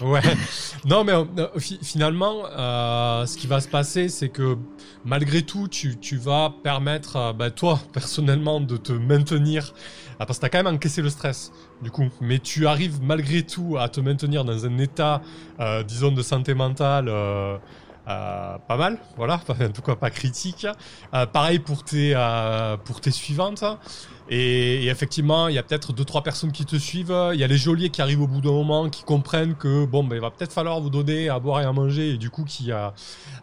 Ouais. 0.00 0.20
non, 0.84 1.04
mais 1.04 1.12
euh, 1.12 1.46
fi- 1.58 1.78
finalement, 1.82 2.44
euh, 2.50 3.26
ce 3.26 3.36
qui 3.36 3.46
va 3.46 3.60
se 3.60 3.68
passer, 3.68 4.08
c'est 4.08 4.28
que 4.28 4.56
malgré 5.04 5.42
tout, 5.42 5.68
tu, 5.68 5.96
tu 5.96 6.16
vas 6.16 6.52
permettre, 6.62 7.16
euh, 7.16 7.32
bah, 7.32 7.50
toi, 7.50 7.80
personnellement, 7.92 8.60
de 8.60 8.76
te 8.76 8.92
maintenir. 8.92 9.72
Ah, 10.18 10.26
parce 10.26 10.38
que 10.38 10.42
t'as 10.42 10.48
quand 10.48 10.64
même 10.64 10.74
encaissé 10.74 11.02
le 11.02 11.10
stress, 11.10 11.52
du 11.82 11.90
coup. 11.90 12.08
Mais 12.20 12.38
tu 12.38 12.66
arrives 12.66 13.02
malgré 13.02 13.42
tout 13.42 13.76
à 13.78 13.88
te 13.88 14.00
maintenir 14.00 14.44
dans 14.44 14.64
un 14.64 14.78
état, 14.78 15.20
euh, 15.60 15.82
disons, 15.82 16.10
de 16.10 16.22
santé 16.22 16.54
mentale. 16.54 17.10
Euh, 18.08 18.56
pas 18.68 18.76
mal, 18.76 18.98
voilà, 19.16 19.40
en 19.48 19.68
tout 19.70 19.82
cas 19.82 19.96
pas 19.96 20.10
critique. 20.10 20.66
Euh, 21.12 21.26
pareil 21.26 21.58
pour 21.58 21.82
tes, 21.82 22.12
euh, 22.14 22.76
pour 22.76 23.00
tes 23.00 23.10
suivantes. 23.10 23.64
Et, 24.28 24.86
effectivement, 24.86 25.46
il 25.48 25.54
y 25.54 25.58
a 25.58 25.62
peut-être 25.62 25.92
deux 25.92 26.04
trois 26.04 26.22
personnes 26.22 26.52
qui 26.52 26.64
te 26.64 26.76
suivent. 26.76 27.14
Il 27.32 27.38
y 27.38 27.44
a 27.44 27.46
les 27.46 27.56
geôliers 27.56 27.90
qui 27.90 28.02
arrivent 28.02 28.22
au 28.22 28.26
bout 28.26 28.40
d'un 28.40 28.52
moment, 28.52 28.88
qui 28.90 29.04
comprennent 29.04 29.54
que 29.54 29.86
bon, 29.86 30.02
ben 30.04 30.16
il 30.16 30.20
va 30.20 30.30
peut-être 30.30 30.52
falloir 30.52 30.80
vous 30.80 30.90
donner 30.90 31.28
à 31.28 31.38
boire 31.38 31.60
et 31.60 31.64
à 31.64 31.72
manger. 31.72 32.10
Et 32.10 32.16
du 32.16 32.30
coup, 32.30 32.44
qui 32.44 32.64
il 32.64 32.68
y 32.68 32.72
en 32.72 32.92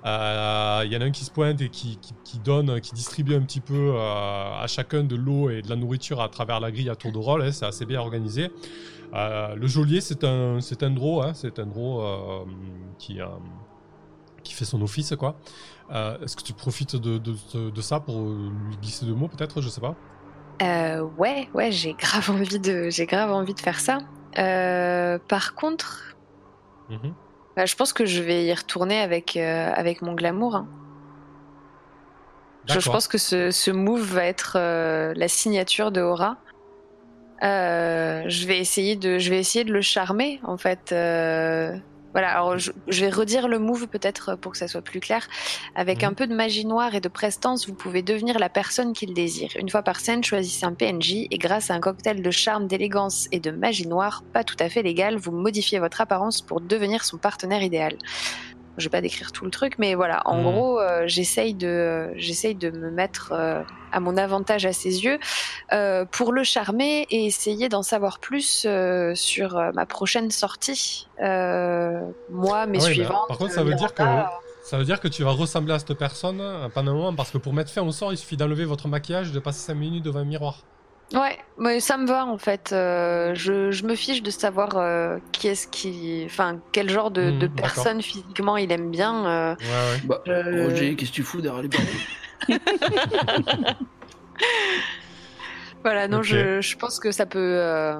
a 0.05 0.83
un 0.83 1.11
qui 1.11 1.25
se 1.25 1.31
pointe 1.31 1.61
et 1.61 1.69
qui, 1.69 1.97
donne, 2.43 2.81
qui 2.81 2.93
distribue 2.93 3.35
un 3.35 3.41
petit 3.41 3.61
peu 3.61 3.97
à 3.97 4.65
chacun 4.67 5.03
de 5.03 5.15
l'eau 5.15 5.49
et 5.49 5.61
de 5.61 5.69
la 5.69 5.77
nourriture 5.77 6.21
à 6.21 6.27
travers 6.27 6.59
la 6.59 6.71
grille 6.71 6.89
à 6.89 6.95
tour 6.95 7.11
de 7.11 7.17
rôle. 7.17 7.43
hein, 7.43 7.51
c'est 7.51 7.65
assez 7.65 7.85
bien 7.85 7.99
organisé. 7.99 8.51
Le 9.13 9.67
geôlier, 9.67 10.01
c'est 10.01 10.25
un, 10.25 10.59
c'est 10.59 10.83
un 10.83 10.89
draw, 10.89 11.21
hein, 11.21 11.33
c'est 11.33 11.59
un 11.59 11.65
draw 11.65 12.45
qui, 12.97 13.19
qui 14.43 14.53
fait 14.53 14.65
son 14.65 14.81
office, 14.81 15.15
quoi. 15.17 15.35
Euh, 15.91 16.17
Est-ce 16.23 16.35
que 16.35 16.43
tu 16.43 16.53
profites 16.53 16.95
de, 16.95 17.17
de, 17.17 17.81
ça 17.81 17.99
pour 17.99 18.21
lui 18.21 18.77
glisser 18.81 19.05
deux 19.05 19.13
mots, 19.15 19.27
peut-être? 19.27 19.61
Je 19.61 19.69
sais 19.69 19.81
pas. 19.81 19.95
Euh, 20.61 21.01
ouais, 21.17 21.49
ouais, 21.53 21.71
j'ai 21.71 21.93
grave 21.99 22.29
envie 22.29 22.59
de, 22.59 22.89
j'ai 22.89 23.05
grave 23.05 23.31
envie 23.31 23.53
de 23.53 23.59
faire 23.59 23.79
ça. 23.79 23.99
Euh, 24.37 25.17
par 25.27 25.55
contre, 25.55 26.15
Mhm. 26.89 27.13
bah, 27.55 27.65
je 27.65 27.75
pense 27.75 27.93
que 27.93 28.05
je 28.05 28.21
vais 28.21 28.45
y 28.45 28.53
retourner 28.53 28.99
avec, 28.99 29.37
euh, 29.37 29.71
avec 29.73 30.01
mon 30.01 30.13
glamour. 30.13 30.55
hein. 30.55 30.67
Je, 32.65 32.79
je 32.79 32.89
pense 32.89 33.07
que 33.07 33.17
ce, 33.17 33.51
ce 33.51 33.71
move 33.71 34.01
va 34.01 34.23
être 34.25 34.53
euh, 34.57 35.13
la 35.17 35.27
signature 35.27 35.91
de 35.91 36.01
Aura. 36.01 36.37
Euh, 37.43 38.23
je 38.27 38.47
vais 38.47 38.57
essayer 38.59 38.95
de, 38.95 39.17
je 39.19 39.29
vais 39.29 39.37
essayer 39.39 39.65
de 39.65 39.73
le 39.73 39.81
charmer 39.81 40.39
en 40.43 40.57
fait. 40.57 40.93
Voilà, 42.13 42.31
alors 42.31 42.57
je, 42.57 42.71
je 42.87 42.99
vais 43.05 43.09
redire 43.09 43.47
le 43.47 43.59
move 43.59 43.87
peut-être 43.87 44.35
pour 44.35 44.51
que 44.53 44.57
ça 44.57 44.67
soit 44.67 44.81
plus 44.81 44.99
clair. 44.99 45.27
Avec 45.75 46.03
Mhm. 46.03 46.09
un 46.09 46.13
peu 46.13 46.27
de 46.27 46.35
magie 46.35 46.65
noire 46.65 46.93
et 46.95 47.01
de 47.01 47.09
prestance, 47.09 47.67
vous 47.67 47.73
pouvez 47.75 48.01
devenir 48.03 48.39
la 48.39 48.49
personne 48.49 48.93
qu'il 48.93 49.13
désire. 49.13 49.49
Une 49.57 49.69
fois 49.69 49.81
par 49.81 49.99
scène, 49.99 50.23
choisissez 50.23 50.65
un 50.65 50.73
PNJ 50.73 51.27
et 51.31 51.37
grâce 51.37 51.71
à 51.71 51.73
un 51.73 51.79
cocktail 51.79 52.21
de 52.21 52.31
charme, 52.31 52.67
d'élégance 52.67 53.27
et 53.31 53.39
de 53.39 53.51
magie 53.51 53.87
noire, 53.87 54.23
pas 54.33 54.43
tout 54.43 54.55
à 54.59 54.69
fait 54.69 54.83
légal, 54.83 55.17
vous 55.17 55.31
modifiez 55.31 55.79
votre 55.79 56.01
apparence 56.01 56.41
pour 56.41 56.61
devenir 56.61 57.03
son 57.05 57.17
partenaire 57.17 57.61
idéal. 57.63 57.97
Je 58.77 58.85
vais 58.85 58.89
pas 58.89 59.01
décrire 59.01 59.31
tout 59.31 59.45
le 59.45 59.51
truc, 59.51 59.75
mais 59.77 59.93
voilà, 59.95 60.21
en 60.25 60.37
Mhm. 60.37 60.43
gros, 60.43 60.79
euh, 60.79 61.03
j'essaye 61.05 61.53
de, 61.53 61.67
euh, 61.67 62.13
j'essaye 62.15 62.55
de 62.55 62.71
me 62.71 62.89
mettre 62.91 63.31
euh, 63.31 63.61
à 63.91 63.99
mon 63.99 64.17
avantage 64.17 64.65
à 64.65 64.73
ses 64.73 65.03
yeux 65.03 65.19
euh, 65.73 66.05
pour 66.05 66.31
le 66.31 66.43
charmer 66.43 67.05
et 67.11 67.25
essayer 67.25 67.69
d'en 67.69 67.83
savoir 67.83 68.19
plus 68.19 68.65
sur 69.15 69.71
ma 69.75 69.85
prochaine 69.85 70.31
sortie. 70.31 71.07
Moi, 71.19 72.65
mes 72.67 72.79
Ah 72.79 72.81
suivantes. 72.81 73.27
par 73.27 73.37
contre, 73.37 73.51
ça 73.53 73.63
veut 73.63 73.75
dire 73.75 73.93
que 73.93 74.01
Miranda, 74.03 74.31
ça 74.63 74.77
veut 74.77 74.85
dire 74.85 74.99
que 74.99 75.07
tu 75.07 75.23
vas 75.23 75.31
ressembler 75.31 75.73
à 75.73 75.79
cette 75.79 75.93
personne 75.93 76.41
pendant 76.73 76.91
un 76.91 76.95
moment, 76.95 77.15
parce 77.15 77.31
que 77.31 77.37
pour 77.37 77.53
mettre 77.53 77.71
fin 77.71 77.81
au 77.83 77.91
sort, 77.91 78.11
il 78.13 78.17
suffit 78.17 78.37
d'enlever 78.37 78.65
votre 78.65 78.87
maquillage, 78.87 79.31
de 79.31 79.39
passer 79.39 79.59
5 79.59 79.75
minutes 79.75 80.03
devant 80.03 80.19
un 80.19 80.25
miroir. 80.25 80.65
Ouais, 81.13 81.37
mais 81.59 81.79
ça 81.79 81.97
me 81.97 82.07
va 82.07 82.25
en 82.25 82.37
fait. 82.39 82.71
Euh, 82.73 83.35
je, 83.35 83.69
je 83.69 83.83
me 83.85 83.93
fiche 83.95 84.23
de 84.23 84.31
savoir 84.31 84.77
euh, 84.77 85.19
qui 85.31 85.47
est-ce 85.47 85.67
qui, 85.67 86.23
enfin, 86.25 86.59
quel 86.71 86.89
genre 86.89 87.11
de, 87.11 87.29
de 87.29 87.47
d'accord. 87.47 87.55
personne 87.55 88.01
physiquement 88.01 88.57
il 88.57 88.71
aime 88.71 88.89
bien. 88.89 89.25
euh, 89.27 89.55
Ouais, 89.59 89.65
ouais. 89.91 89.99
Bah, 90.03 90.21
Roger, 90.63 90.95
qu'est-ce 90.95 91.11
que 91.11 91.15
tu 91.15 91.23
fous 91.23 91.41
derrière 91.41 91.61
les 91.61 91.69
barreaux? 91.69 91.85
Voilà, 95.83 96.07
non, 96.07 96.23
je, 96.23 96.61
je 96.61 96.75
pense 96.77 96.97
que 96.99 97.11
ça 97.11 97.25
peut, 97.25 97.39
euh, 97.39 97.95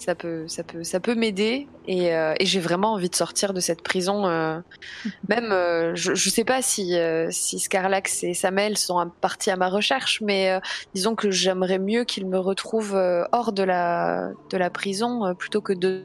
ça 0.00 0.14
peut, 0.14 0.48
ça 0.48 0.64
peut, 0.64 0.82
ça 0.82 0.98
peut 0.98 1.14
m'aider 1.14 1.68
et, 1.86 2.14
euh, 2.14 2.34
et 2.40 2.46
j'ai 2.46 2.58
vraiment 2.58 2.94
envie 2.94 3.10
de 3.10 3.14
sortir 3.14 3.52
de 3.52 3.60
cette 3.60 3.82
prison. 3.82 4.26
euh, 4.26 4.58
même, 5.28 5.52
euh, 5.52 5.94
je, 5.94 6.14
je 6.14 6.30
sais 6.30 6.44
pas 6.44 6.62
si 6.62 6.94
si 7.30 7.58
Scarlax 7.58 8.24
et 8.24 8.32
Samel 8.32 8.78
sont 8.78 9.10
partis 9.20 9.50
à 9.50 9.56
ma 9.56 9.68
recherche, 9.68 10.22
mais 10.22 10.58
disons 10.94 11.14
que 11.14 11.30
j'aimerais 11.30 11.78
mieux 11.78 12.04
qu'ils 12.04 12.26
me 12.26 12.38
retrouvent 12.38 12.98
hors 13.32 13.52
de 13.52 13.62
la 13.62 14.30
de 14.48 14.56
la 14.56 14.70
prison 14.70 15.34
plutôt 15.34 15.60
que 15.60 15.74
de 15.74 16.04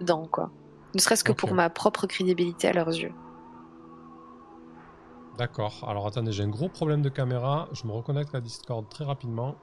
dedans, 0.00 0.28
quoi. 0.30 0.52
Ne 0.94 1.00
serait-ce 1.00 1.24
que 1.24 1.32
pour 1.32 1.54
ma 1.54 1.70
propre 1.70 2.06
crédibilité 2.06 2.68
à 2.68 2.72
leurs 2.72 2.88
yeux. 2.88 3.12
D'accord. 5.36 5.84
Alors 5.88 6.06
attendez, 6.06 6.32
j'ai 6.32 6.44
un 6.44 6.48
gros 6.48 6.68
problème 6.68 7.02
de 7.02 7.08
caméra. 7.08 7.68
Je 7.72 7.86
me 7.86 7.92
reconnecte 7.92 8.34
à 8.34 8.40
Discord 8.40 8.88
très 8.88 9.04
rapidement. 9.04 9.56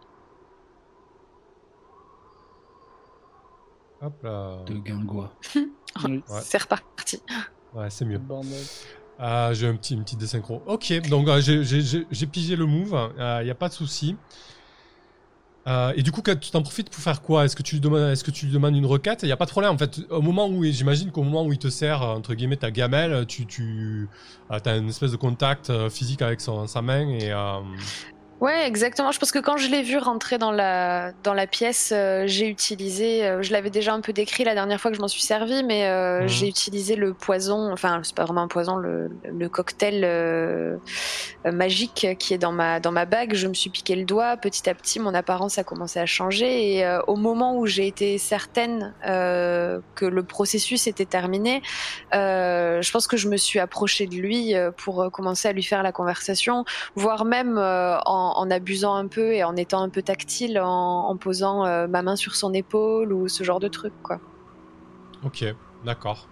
Hop 4.04 4.22
là. 4.24 4.64
De 4.68 4.76
Guingois. 4.76 5.34
Oui. 6.04 6.24
Ouais. 6.28 6.40
C'est 6.42 6.60
reparti. 6.62 7.22
Ouais, 7.72 7.90
c'est 7.92 8.04
mieux. 8.04 8.20
Ah, 9.20 9.52
j'ai 9.54 9.68
un 9.68 9.76
petit, 9.76 9.94
une 9.94 10.04
petite 10.04 10.18
désynchro. 10.18 10.64
Ok, 10.66 10.92
donc 11.08 11.28
euh, 11.28 11.40
j'ai- 11.40 11.64
j'ai 11.64 11.82
j'ai- 11.82 12.08
j'ai 12.10 12.26
pigé 12.26 12.56
le 12.56 12.66
move, 12.66 12.98
il 13.18 13.44
n'y 13.46 13.52
a 13.52 13.56
pas 13.56 13.70
de 13.70 13.74
souci. 13.74 14.16
Euh, 15.66 15.94
et 15.96 16.02
du 16.04 16.12
coup, 16.12 16.22
tu 16.22 16.52
t'en 16.52 16.62
profites 16.62 16.90
pour 16.90 17.02
faire 17.02 17.22
quoi? 17.22 17.46
Est-ce 17.46 17.56
que 17.56 17.64
tu 17.64 17.76
lui 17.76 17.80
demandes, 17.80 18.12
est-ce 18.12 18.24
que 18.26 18.32
tu 18.32 18.48
lui 18.48 18.54
demandes 18.54 18.76
une 18.76 18.86
requête? 18.86 19.24
Il 19.24 19.28
n'y 19.28 19.32
a 19.32 19.38
pas 19.38 19.46
de 19.46 19.52
problème. 19.52 19.72
En 19.72 19.78
fait, 19.78 20.02
au 20.10 20.22
moment 20.22 20.48
où, 20.50 20.66
j'imagine 20.66 21.10
qu'au 21.12 21.24
moment 21.24 21.46
où 21.46 21.54
il 21.54 21.60
te 21.60 21.70
sert 21.70 22.02
euh, 22.02 22.16
entre 22.16 22.34
guillemets 22.34 22.58
ta 22.58 22.70
gamelle, 22.72 23.26
tu, 23.28 23.46
tu 23.46 24.10
as 24.50 24.76
une 24.76 24.90
espèce 24.90 25.12
de 25.12 25.16
contact 25.18 25.70
euh, 25.70 25.90
physique 25.90 26.22
avec 26.22 26.42
son, 26.42 26.68
sa 26.68 26.82
main 26.82 27.08
et 27.08 27.32
euh, 27.32 27.60
Ouais, 28.44 28.68
exactement. 28.68 29.14
Je 29.14 29.20
pense 29.20 29.32
que 29.32 29.40
quand 29.40 29.56
je 29.56 29.70
l'ai 29.70 29.84
vu 29.84 29.98
rentrer 29.98 30.38
dans 30.38 30.52
la 30.52 31.14
dans 31.24 31.34
la 31.34 31.48
pièce, 31.48 31.94
euh, 31.96 32.24
j'ai 32.28 32.50
utilisé. 32.50 33.24
euh, 33.26 33.42
je 33.42 33.54
l'avais 33.54 33.70
déjà 33.70 33.94
un 33.94 34.02
peu 34.02 34.12
décrit 34.12 34.44
la 34.44 34.54
dernière 34.54 34.82
fois 34.82 34.92
que 34.92 34.98
je 34.98 35.02
m'en 35.02 35.08
suis 35.08 35.22
servi, 35.22 35.64
mais 35.64 35.88
euh, 35.88 36.24
Mhm. 36.24 36.28
j'ai 36.28 36.48
utilisé 36.50 36.98
le 36.98 37.14
poison. 37.14 37.72
Enfin, 37.72 38.02
c'est 38.04 38.14
pas 38.14 38.26
vraiment 38.26 38.42
un 38.42 38.50
poison, 38.50 38.76
le, 38.76 39.10
le 39.24 39.48
cocktail 39.48 40.02
magique 41.46 42.06
qui 42.20 42.34
est 42.34 42.38
dans 42.38 42.52
ma 42.52 42.82
dans 42.82 42.92
ma 42.92 43.06
bague. 43.06 43.34
Je 43.34 43.48
me 43.48 43.54
suis 43.54 43.70
piqué 43.70 43.96
le 43.96 44.04
doigt. 44.04 44.36
Petit 44.36 44.70
à 44.70 44.74
petit, 44.76 45.00
mon 45.00 45.14
apparence 45.14 45.58
a 45.58 45.64
commencé 45.64 46.02
à 46.02 46.06
changer. 46.06 46.80
Et 46.80 46.98
au 47.08 47.16
moment 47.16 47.56
où 47.58 47.66
j'ai 47.66 47.88
été 47.88 48.18
certaine 48.18 48.94
que 49.04 50.06
le 50.06 50.24
processus 50.24 50.86
était 50.88 51.06
terminé, 51.06 51.62
je 52.12 52.92
pense 52.92 53.08
que 53.08 53.16
je 53.16 53.30
me 53.30 53.38
suis 53.38 53.60
approchée 53.60 54.06
de 54.06 54.16
lui 54.16 54.54
pour 54.76 55.10
commencer 55.14 55.48
à 55.48 55.54
lui 55.54 55.64
faire 55.64 55.82
la 55.82 55.94
conversation 55.94 56.66
voire 56.96 57.24
même 57.24 57.58
euh, 57.58 57.98
en, 58.36 58.48
en 58.48 58.52
abusant 58.52 58.96
un 58.96 59.08
peu 59.08 59.34
et 59.34 59.44
en 59.44 59.56
étant 59.56 59.82
un 59.84 59.90
peu 59.90 60.04
tactile, 60.04 60.60
en, 60.60 61.08
en 61.10 61.18
posant 61.18 61.66
euh, 61.66 61.88
ma 61.88 62.02
main 62.04 62.16
sur 62.16 62.36
son 62.36 62.54
épaule 62.54 63.14
ou 63.14 63.28
ce 63.28 63.44
genre 63.44 63.60
de 63.60 63.68
truc, 63.70 63.94
quoi. 64.04 64.20
ok, 65.24 65.46
d'accord. 65.84 66.30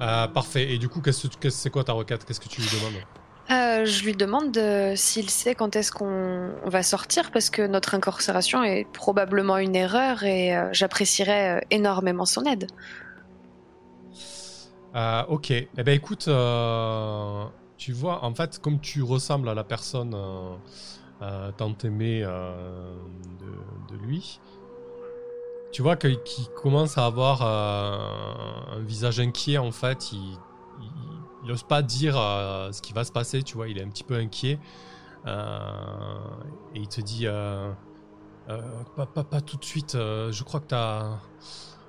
Euh, 0.00 0.28
parfait. 0.28 0.72
Et 0.72 0.78
du 0.78 0.88
coup, 0.88 1.00
qu'est-ce 1.02 1.28
que- 1.28 1.36
qu'est-ce- 1.38 1.58
c'est 1.58 1.70
quoi 1.70 1.84
ta 1.84 1.92
requête? 1.92 2.24
Qu'est-ce 2.24 2.40
que 2.40 2.48
tu 2.48 2.62
lui 2.62 2.70
demandes? 2.70 3.04
Euh, 3.50 3.84
je 3.84 4.04
lui 4.04 4.14
demande 4.14 4.56
euh, 4.56 4.94
s'il 4.96 5.28
sait 5.28 5.54
quand 5.54 5.74
est-ce 5.76 5.90
qu'on 5.92 6.54
on 6.64 6.68
va 6.70 6.82
sortir 6.82 7.30
parce 7.32 7.50
que 7.50 7.66
notre 7.66 7.94
incarcération 7.94 8.62
est 8.62 8.84
probablement 8.92 9.58
une 9.58 9.74
erreur 9.76 10.22
et 10.22 10.56
euh, 10.56 10.68
j'apprécierais 10.72 11.66
énormément 11.70 12.24
son 12.24 12.44
aide. 12.44 12.66
Ok. 15.28 15.50
Eh 15.50 15.68
ben 15.84 15.94
écoute, 15.94 16.28
tu 17.76 17.92
vois, 17.92 18.24
en 18.24 18.34
fait, 18.34 18.58
comme 18.60 18.80
tu 18.80 19.02
ressembles 19.02 19.48
à 19.48 19.54
la 19.54 19.64
personne 19.64 20.14
tant 21.56 21.76
aimée 21.84 22.22
euh, 22.24 22.96
de, 23.88 23.96
lui, 23.96 24.40
tu 25.70 25.82
vois 25.82 25.96
qu'il 25.96 26.18
commence 26.54 26.98
à 26.98 27.06
avoir 27.06 27.42
euh, 27.42 28.76
un 28.76 28.80
visage 28.80 29.20
inquiet. 29.20 29.58
En 29.58 29.72
fait, 29.72 30.12
il, 30.12 30.38
il, 30.78 30.90
il 31.44 31.50
ose 31.52 31.62
pas 31.62 31.82
dire 31.82 32.16
euh, 32.18 32.72
ce 32.72 32.82
qui 32.82 32.92
va 32.92 33.04
se 33.04 33.12
passer. 33.12 33.42
Tu 33.42 33.54
vois, 33.56 33.68
il 33.68 33.78
est 33.78 33.82
un 33.82 33.88
petit 33.90 34.04
peu 34.04 34.16
inquiet 34.16 34.60
Euh, 35.26 36.18
et 36.74 36.80
il 36.80 36.88
te 36.88 37.00
dit. 37.00 37.26
euh, 37.26 37.72
euh, 38.50 38.84
pas, 38.96 39.06
pas, 39.06 39.24
pas 39.24 39.40
tout 39.42 39.56
de 39.58 39.64
suite. 39.64 39.94
euh, 39.96 40.32
je 40.32 40.44
crois 40.44 40.60
que 40.60 40.66
t'as, 40.68 41.20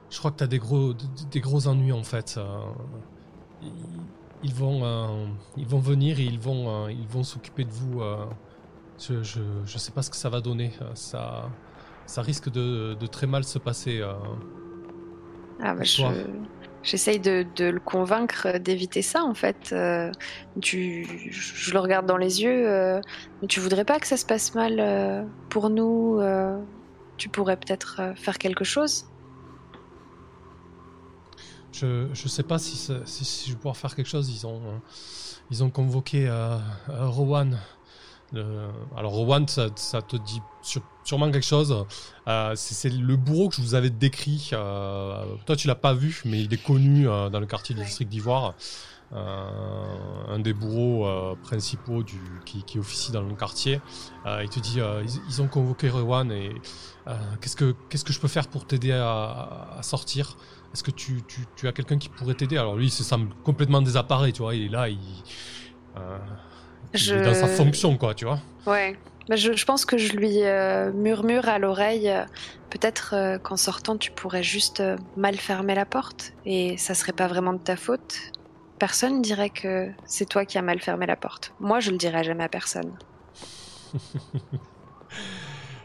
je 0.09 0.19
crois 0.19 0.31
que 0.31 0.37
t'as 0.37 0.47
des 0.47 0.59
gros, 0.59 0.93
des, 0.93 1.41
gros 1.41 1.67
ennuis 1.67 1.91
en 1.93 2.03
fait. 2.03 2.35
euh, 2.37 2.73
ils, 4.41 4.53
vont, 4.53 4.83
euh, 4.83 5.27
ils 5.57 5.67
vont 5.67 5.79
venir 5.79 6.19
et 6.19 6.23
ils 6.23 6.39
vont, 6.39 6.85
euh, 6.85 6.91
ils 6.91 7.07
vont 7.07 7.23
s'occuper 7.23 7.65
de 7.65 7.71
vous. 7.71 8.01
Je, 8.99 9.23
je, 9.23 9.41
je 9.65 9.77
sais 9.77 9.91
pas 9.91 10.01
ce 10.01 10.09
que 10.09 10.15
ça 10.17 10.29
va 10.29 10.41
donner. 10.41 10.71
euh, 10.81 10.91
ça, 10.95 11.49
ça 12.05 12.21
risque 12.21 12.49
de, 12.49 12.95
de 12.99 13.07
très 13.07 13.27
mal 13.27 13.43
se 13.43 13.59
passer. 13.59 13.99
euh. 14.01 14.13
Ah, 15.61 15.73
bah, 15.73 15.83
je-. 15.83 16.03
J'essaye 16.83 17.19
de, 17.21 17.45
de 17.55 17.65
le 17.65 17.79
convaincre 17.79 18.57
d'éviter 18.57 19.01
ça 19.01 19.23
en 19.23 19.33
fait. 19.33 19.69
Euh, 19.71 20.11
tu, 20.61 21.29
je 21.31 21.71
le 21.71 21.79
regarde 21.79 22.05
dans 22.05 22.17
les 22.17 22.41
yeux. 22.41 22.69
euh, 22.69 22.99
mais 23.41 23.47
tu 23.47 23.61
voudrais 23.61 23.85
pas 23.85 23.99
que 23.99 24.07
ça 24.07 24.17
se 24.17 24.25
passe 24.25 24.53
mal 24.53 25.25
pour 25.49 25.69
nous 25.69 26.19
Tu 27.17 27.29
pourrais 27.29 27.55
peut-être 27.57 28.01
faire 28.17 28.37
quelque 28.37 28.65
chose? 28.65 29.05
Je, 31.71 32.07
je 32.13 32.27
sais 32.27 32.43
pas 32.43 32.59
si, 32.59 32.77
si, 33.05 33.25
si 33.25 33.47
je 33.47 33.53
vais 33.53 33.57
pouvoir 33.57 33.77
faire 33.77 33.95
quelque 33.95 34.09
chose. 34.09 34.29
Ils 34.29 34.45
ont, 34.45 34.81
ils 35.49 35.63
ont 35.63 35.69
convoqué 35.69 36.27
euh, 36.27 36.57
euh, 38.35 38.71
alors 38.95 39.13
Rowan, 39.13 39.47
ça, 39.47 39.69
ça 39.75 40.01
te 40.01 40.15
dit 40.15 40.41
sur- 40.61 40.81
sûrement 41.03 41.31
quelque 41.31 41.45
chose. 41.45 41.85
Euh, 42.27 42.53
c'est 42.55 42.89
le 42.89 43.15
bourreau 43.15 43.49
que 43.49 43.55
je 43.55 43.61
vous 43.61 43.75
avais 43.75 43.89
décrit. 43.89 44.49
euh, 44.53 45.35
toi, 45.45 45.55
tu 45.55 45.67
l'as 45.67 45.75
pas 45.75 45.93
vu, 45.93 46.21
mais 46.25 46.41
il 46.41 46.53
est 46.53 46.63
connu 46.63 47.05
dans 47.05 47.39
le 47.39 47.45
quartier 47.45 47.75
du 47.75 47.83
district 47.83 48.09
d'Ivoire. 48.09 48.55
Un 49.15 50.39
des 50.39 50.53
bourreaux 50.53 51.35
principaux 51.43 52.01
du, 52.01 52.41
qui, 52.47 52.63
qui 52.63 52.79
officie 52.79 53.11
dans 53.11 53.21
le 53.21 53.35
quartier. 53.35 53.79
Il 54.25 54.49
te 54.49 54.59
dit 54.59 54.79
ils, 54.79 55.21
ils 55.27 55.41
ont 55.43 55.47
convoqué 55.47 55.89
Rowan 55.89 56.31
et 56.31 56.61
qu'est-ce 57.39 57.55
que 57.55 57.75
qu'est-ce 57.89 58.03
que 58.03 58.13
je 58.13 58.19
peux 58.19 58.27
faire 58.27 58.47
pour 58.47 58.65
t'aider 58.65 58.91
à, 58.91 59.75
à 59.77 59.83
sortir? 59.83 60.35
Est-ce 60.73 60.81
que 60.81 60.89
tu, 60.89 61.21
tu, 61.27 61.45
tu 61.55 61.67
as 61.67 61.73
quelqu'un 61.73 61.99
qui 61.99 62.09
pourrait 62.09 62.33
t'aider? 62.33 62.57
Alors 62.57 62.75
lui, 62.75 62.87
il 62.87 62.91
se 62.91 63.03
semble 63.03 63.29
complètement 63.43 63.83
désemparé, 63.83 64.33
tu 64.33 64.41
vois. 64.41 64.55
Il 64.55 64.63
est 64.63 64.69
là, 64.69 64.89
il 64.89 65.23
Je- 66.93 67.15
dans 67.15 67.33
sa 67.33 67.47
fonction, 67.47 67.97
quoi, 67.97 68.13
tu 68.13 68.25
vois. 68.25 68.39
Ouais. 68.65 68.95
Bah, 69.29 69.35
je, 69.35 69.53
je 69.53 69.65
pense 69.65 69.85
que 69.85 69.97
je 69.97 70.13
lui 70.13 70.43
euh, 70.43 70.91
murmure 70.91 71.47
à 71.47 71.57
l'oreille, 71.59 72.09
euh, 72.09 72.23
peut-être 72.69 73.13
euh, 73.15 73.37
qu'en 73.39 73.55
sortant, 73.57 73.97
tu 73.97 74.11
pourrais 74.11 74.43
juste 74.43 74.83
mal 75.15 75.37
fermer 75.37 75.75
la 75.75 75.85
porte 75.85 76.31
et 76.45 76.77
ça 76.77 76.93
serait 76.93 77.13
pas 77.13 77.27
vraiment 77.27 77.53
de 77.53 77.63
ta 77.63 77.75
faute. 77.77 78.15
Personne 78.79 79.21
dirait 79.21 79.49
que 79.49 79.89
c'est 80.05 80.27
toi 80.27 80.45
qui 80.45 80.57
as 80.57 80.61
mal 80.61 80.79
fermé 80.81 81.05
la 81.05 81.15
porte. 81.15 81.53
Moi, 81.59 81.79
je 81.79 81.91
le 81.91 81.97
dirai 81.97 82.23
jamais 82.23 82.43
à 82.43 82.49
personne. 82.49 82.97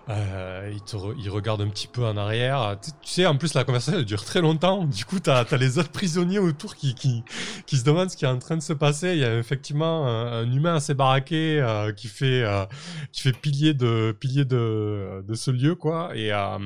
Euh, 0.09 0.71
il, 0.73 0.81
te 0.83 0.97
il 1.19 1.29
regarde 1.29 1.61
un 1.61 1.69
petit 1.69 1.87
peu 1.87 2.05
en 2.05 2.17
arrière. 2.17 2.79
Tu, 2.83 2.91
tu 3.03 3.11
sais, 3.11 3.27
en 3.27 3.37
plus, 3.37 3.55
la 3.55 3.65
conversation 3.65 4.01
dure 4.03 4.25
très 4.25 4.41
longtemps. 4.41 4.85
Du 4.85 5.05
coup, 5.05 5.21
t'as 5.21 5.45
as 5.45 5.57
les 5.57 5.79
autres 5.79 5.91
prisonniers 5.91 6.39
autour 6.39 6.77
qui, 6.77 6.95
qui, 6.95 7.23
qui 7.67 7.77
se 7.77 7.85
demandent 7.85 8.11
ce 8.11 8.17
qui 8.17 8.25
est 8.25 8.29
en 8.29 8.39
train 8.39 8.57
de 8.57 8.63
se 8.63 8.73
passer. 8.73 9.13
Il 9.13 9.19
y 9.19 9.25
a 9.25 9.39
effectivement 9.39 10.07
un, 10.07 10.51
humain 10.51 10.77
assez 10.77 10.95
baraqué 10.95 11.61
euh, 11.61 11.93
qui 11.93 12.09
fait 12.09 12.43
euh, 12.43 12.65
qui 13.13 13.23
fait 13.23 13.33
pilier 13.33 13.75
de 13.75 14.17
pilier 14.19 14.45
de, 14.45 15.25
de 15.27 15.35
ce 15.35 15.51
lieu, 15.51 15.75
quoi. 15.75 16.11
Et 16.15 16.33
euh, 16.33 16.59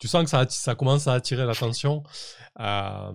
tu 0.00 0.08
sens 0.08 0.24
que 0.24 0.30
ça, 0.30 0.46
ça 0.48 0.74
commence 0.74 1.06
à 1.06 1.12
attirer 1.14 1.46
l'attention. 1.46 2.02
Euh, 2.60 3.12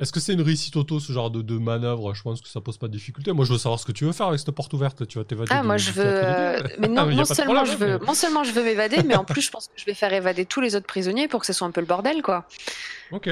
est-ce 0.00 0.12
que 0.12 0.20
c'est 0.20 0.32
une 0.32 0.42
réussite 0.42 0.76
auto, 0.76 1.00
ce 1.00 1.12
genre 1.12 1.30
de, 1.30 1.42
de 1.42 1.58
manœuvre? 1.58 2.14
Je 2.14 2.22
pense 2.22 2.40
que 2.40 2.48
ça 2.48 2.60
pose 2.60 2.78
pas 2.78 2.86
de 2.86 2.92
difficulté. 2.92 3.32
Moi, 3.32 3.44
je 3.44 3.52
veux 3.52 3.58
savoir 3.58 3.80
ce 3.80 3.84
que 3.86 3.92
tu 3.92 4.04
veux 4.04 4.12
faire 4.12 4.26
avec 4.28 4.38
cette 4.38 4.50
porte 4.52 4.72
ouverte. 4.72 5.06
Tu 5.08 5.18
vas 5.18 5.24
t'évader 5.24 5.50
Ah, 5.52 5.62
moi 5.62 5.76
je 5.76 5.90
veux. 5.90 6.02
euh, 6.06 6.60
guerre 6.60 6.70
mais 6.78 6.88
non, 6.88 7.06
non 7.06 7.24
seulement, 7.24 7.54
problème, 7.54 7.66
je 7.66 7.76
veux, 7.84 7.98
mais- 7.98 8.06
non 8.06 8.14
seulement 8.14 8.44
je 8.44 8.52
veux 8.52 8.62
m'évader, 8.62 9.02
mais 9.04 9.16
en 9.16 9.24
plus 9.24 9.42
je 9.42 9.50
pense 9.50 9.66
que 9.66 9.72
je 9.76 9.84
vais 9.84 9.94
faire 9.94 10.12
évader 10.12 10.44
tous 10.46 10.60
les 10.60 10.76
autres 10.76 10.86
prisonniers 10.86 11.26
pour 11.28 11.40
que 11.40 11.46
ce 11.46 11.52
soit 11.52 11.66
un 11.66 11.70
peu 11.72 11.80
le 11.80 11.86
bordel, 11.86 12.22
quoi. 12.22 12.46
Ok. 13.12 13.28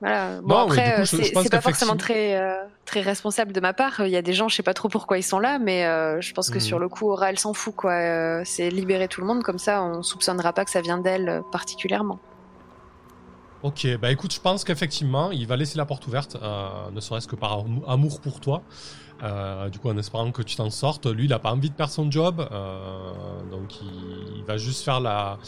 Voilà. 0.00 0.40
Bon, 0.42 0.48
Non, 0.48 0.58
après, 0.66 1.00
euh, 1.00 1.04
c'est 1.04 1.50
pas 1.50 1.60
forcément 1.60 1.96
très, 1.96 2.36
euh, 2.36 2.54
très 2.84 3.00
responsable 3.00 3.52
de 3.52 3.58
ma 3.60 3.72
part. 3.72 4.00
Il 4.06 4.10
y 4.10 4.16
a 4.16 4.22
des 4.22 4.32
gens, 4.32 4.48
je 4.48 4.54
sais 4.54 4.62
pas 4.62 4.72
trop 4.74 4.88
pourquoi 4.88 5.18
ils 5.18 5.24
sont 5.24 5.40
là, 5.40 5.58
mais 5.58 5.86
euh, 5.86 6.20
je 6.20 6.32
pense 6.34 6.50
que 6.50 6.58
Mhm. 6.58 6.60
sur 6.60 6.78
le 6.78 6.88
coup, 6.88 7.10
Aura, 7.10 7.30
elle 7.30 7.38
s'en 7.40 7.52
fout, 7.52 7.74
quoi. 7.74 8.44
C'est 8.44 8.70
libérer 8.70 9.08
tout 9.08 9.20
le 9.20 9.26
monde, 9.26 9.42
comme 9.42 9.58
ça, 9.58 9.82
on 9.82 10.04
soupçonnera 10.04 10.52
pas 10.52 10.64
que 10.64 10.70
ça 10.70 10.82
vient 10.82 10.98
d'elle 10.98 11.42
particulièrement. 11.50 12.20
Ok, 13.62 13.86
bah 14.00 14.12
écoute, 14.12 14.32
je 14.32 14.40
pense 14.40 14.62
qu'effectivement, 14.62 15.32
il 15.32 15.46
va 15.46 15.56
laisser 15.56 15.76
la 15.78 15.84
porte 15.84 16.06
ouverte, 16.06 16.36
euh, 16.40 16.90
ne 16.92 17.00
serait-ce 17.00 17.26
que 17.26 17.34
par 17.34 17.54
am- 17.54 17.82
amour 17.88 18.20
pour 18.20 18.40
toi. 18.40 18.62
Euh, 19.24 19.68
du 19.68 19.80
coup, 19.80 19.88
en 19.88 19.98
espérant 19.98 20.30
que 20.30 20.42
tu 20.42 20.54
t'en 20.54 20.70
sortes. 20.70 21.06
Lui, 21.06 21.24
il 21.24 21.32
a 21.32 21.40
pas 21.40 21.50
envie 21.52 21.68
de 21.70 21.74
perdre 21.74 21.92
son 21.92 22.08
job, 22.08 22.46
euh, 22.52 23.42
donc 23.50 23.80
il, 23.82 24.36
il 24.38 24.44
va 24.44 24.58
juste 24.58 24.84
faire 24.84 25.00
la, 25.00 25.38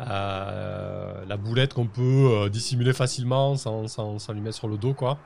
la 0.00 1.36
boulette 1.36 1.72
qu'on 1.74 1.86
peut 1.86 2.50
dissimuler 2.50 2.92
facilement 2.92 3.54
sans, 3.56 3.86
sans, 3.86 4.18
sans 4.18 4.32
lui 4.32 4.40
mettre 4.40 4.56
sur 4.56 4.66
le 4.68 4.76
dos, 4.76 4.92
quoi. 4.94 5.18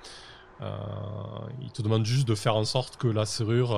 Il 0.61 1.71
te 1.73 1.81
demande 1.81 2.05
juste 2.05 2.29
de 2.29 2.35
faire 2.35 2.55
en 2.57 2.65
sorte 2.67 2.99
que 2.99 3.09
la 3.09 3.25
serrure 3.25 3.75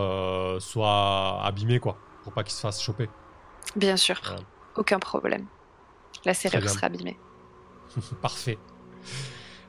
soit 0.60 1.40
abîmée, 1.44 1.78
quoi, 1.78 1.96
pour 2.24 2.32
pas 2.32 2.42
qu'il 2.42 2.54
se 2.54 2.60
fasse 2.60 2.82
choper. 2.82 3.08
Bien 3.76 3.96
sûr, 3.96 4.18
Voilà. 4.24 4.40
aucun 4.76 4.98
problème. 4.98 5.46
La 6.24 6.34
serrure 6.34 6.68
sera 6.68 6.86
abîmée. 6.88 7.16
Parfait. 8.22 8.58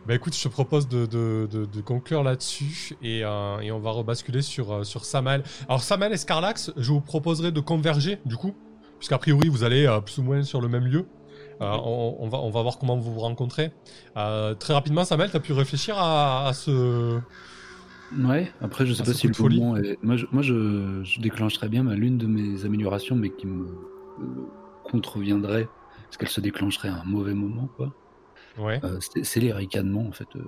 Bah 0.08 0.16
écoute, 0.16 0.36
je 0.36 0.42
te 0.42 0.48
propose 0.48 0.88
de, 0.88 1.06
de, 1.06 1.48
de, 1.52 1.66
de 1.66 1.82
conclure 1.82 2.24
là-dessus 2.24 2.96
et, 3.02 3.22
euh, 3.24 3.60
et 3.60 3.72
on 3.72 3.80
va 3.80 3.92
rebasculer 3.92 4.42
sur, 4.42 4.72
euh, 4.72 4.84
sur 4.84 5.06
Samuel. 5.06 5.44
Alors 5.68 5.84
Samuel 5.84 6.14
et 6.14 6.18
Scarlax, 6.18 6.72
je 6.78 6.92
vous 6.92 7.02
proposerai 7.02 7.52
de 7.52 7.60
converger 7.60 8.20
du 8.26 8.36
coup, 8.36 8.56
puisqu'a 8.98 9.18
priori 9.18 9.50
vous 9.50 9.64
allez 9.64 9.86
euh, 9.86 10.00
plus 10.00 10.20
ou 10.20 10.24
moins 10.24 10.42
sur 10.44 10.62
le 10.62 10.68
même 10.68 10.86
lieu. 10.86 11.06
Euh, 11.62 11.66
on, 11.84 12.16
on 12.22 12.30
va, 12.30 12.38
on 12.40 12.50
va 12.50 12.62
voir 12.62 12.80
comment 12.80 12.98
vous 12.98 13.14
vous 13.14 13.20
rencontrez. 13.20 13.72
Très 14.16 14.74
rapidement, 14.74 15.04
Samuel, 15.04 15.30
tu 15.30 15.38
as 15.38 15.42
pu 15.42 15.54
réfléchir 15.54 15.98
à, 15.98 16.48
à 16.48 16.54
ce... 16.54 17.20
Ouais, 18.18 18.52
après 18.62 18.88
je 18.88 18.94
sais 18.94 19.04
pas 19.04 19.14
si 19.14 19.28
le 19.28 19.34
moment 19.38 19.76
est... 19.78 20.02
Moi, 20.02 20.16
je, 20.16 20.26
moi 20.32 20.42
je, 20.42 21.04
je 21.04 21.20
déclenche 21.20 21.54
très 21.54 21.68
bien 21.68 21.84
ma 21.84 21.94
l'une 21.94 22.18
de 22.18 22.26
mes 22.26 22.66
améliorations, 22.66 23.16
mais 23.16 23.30
qui 23.30 23.46
me 23.46 23.68
contreviendrait, 24.86 25.68
parce 26.06 26.18
qu'elle 26.18 26.30
se 26.30 26.42
déclencherait 26.42 26.90
à 26.90 27.02
un 27.02 27.04
mauvais 27.04 27.34
moment, 27.36 27.70
quoi. 27.78 27.94
Ouais. 28.58 28.80
Euh, 28.84 29.00
c'est 29.02 29.40
les 29.40 29.54
ricanements, 29.54 30.06
en 30.08 30.12
fait. 30.12 30.28
euh. 30.36 30.44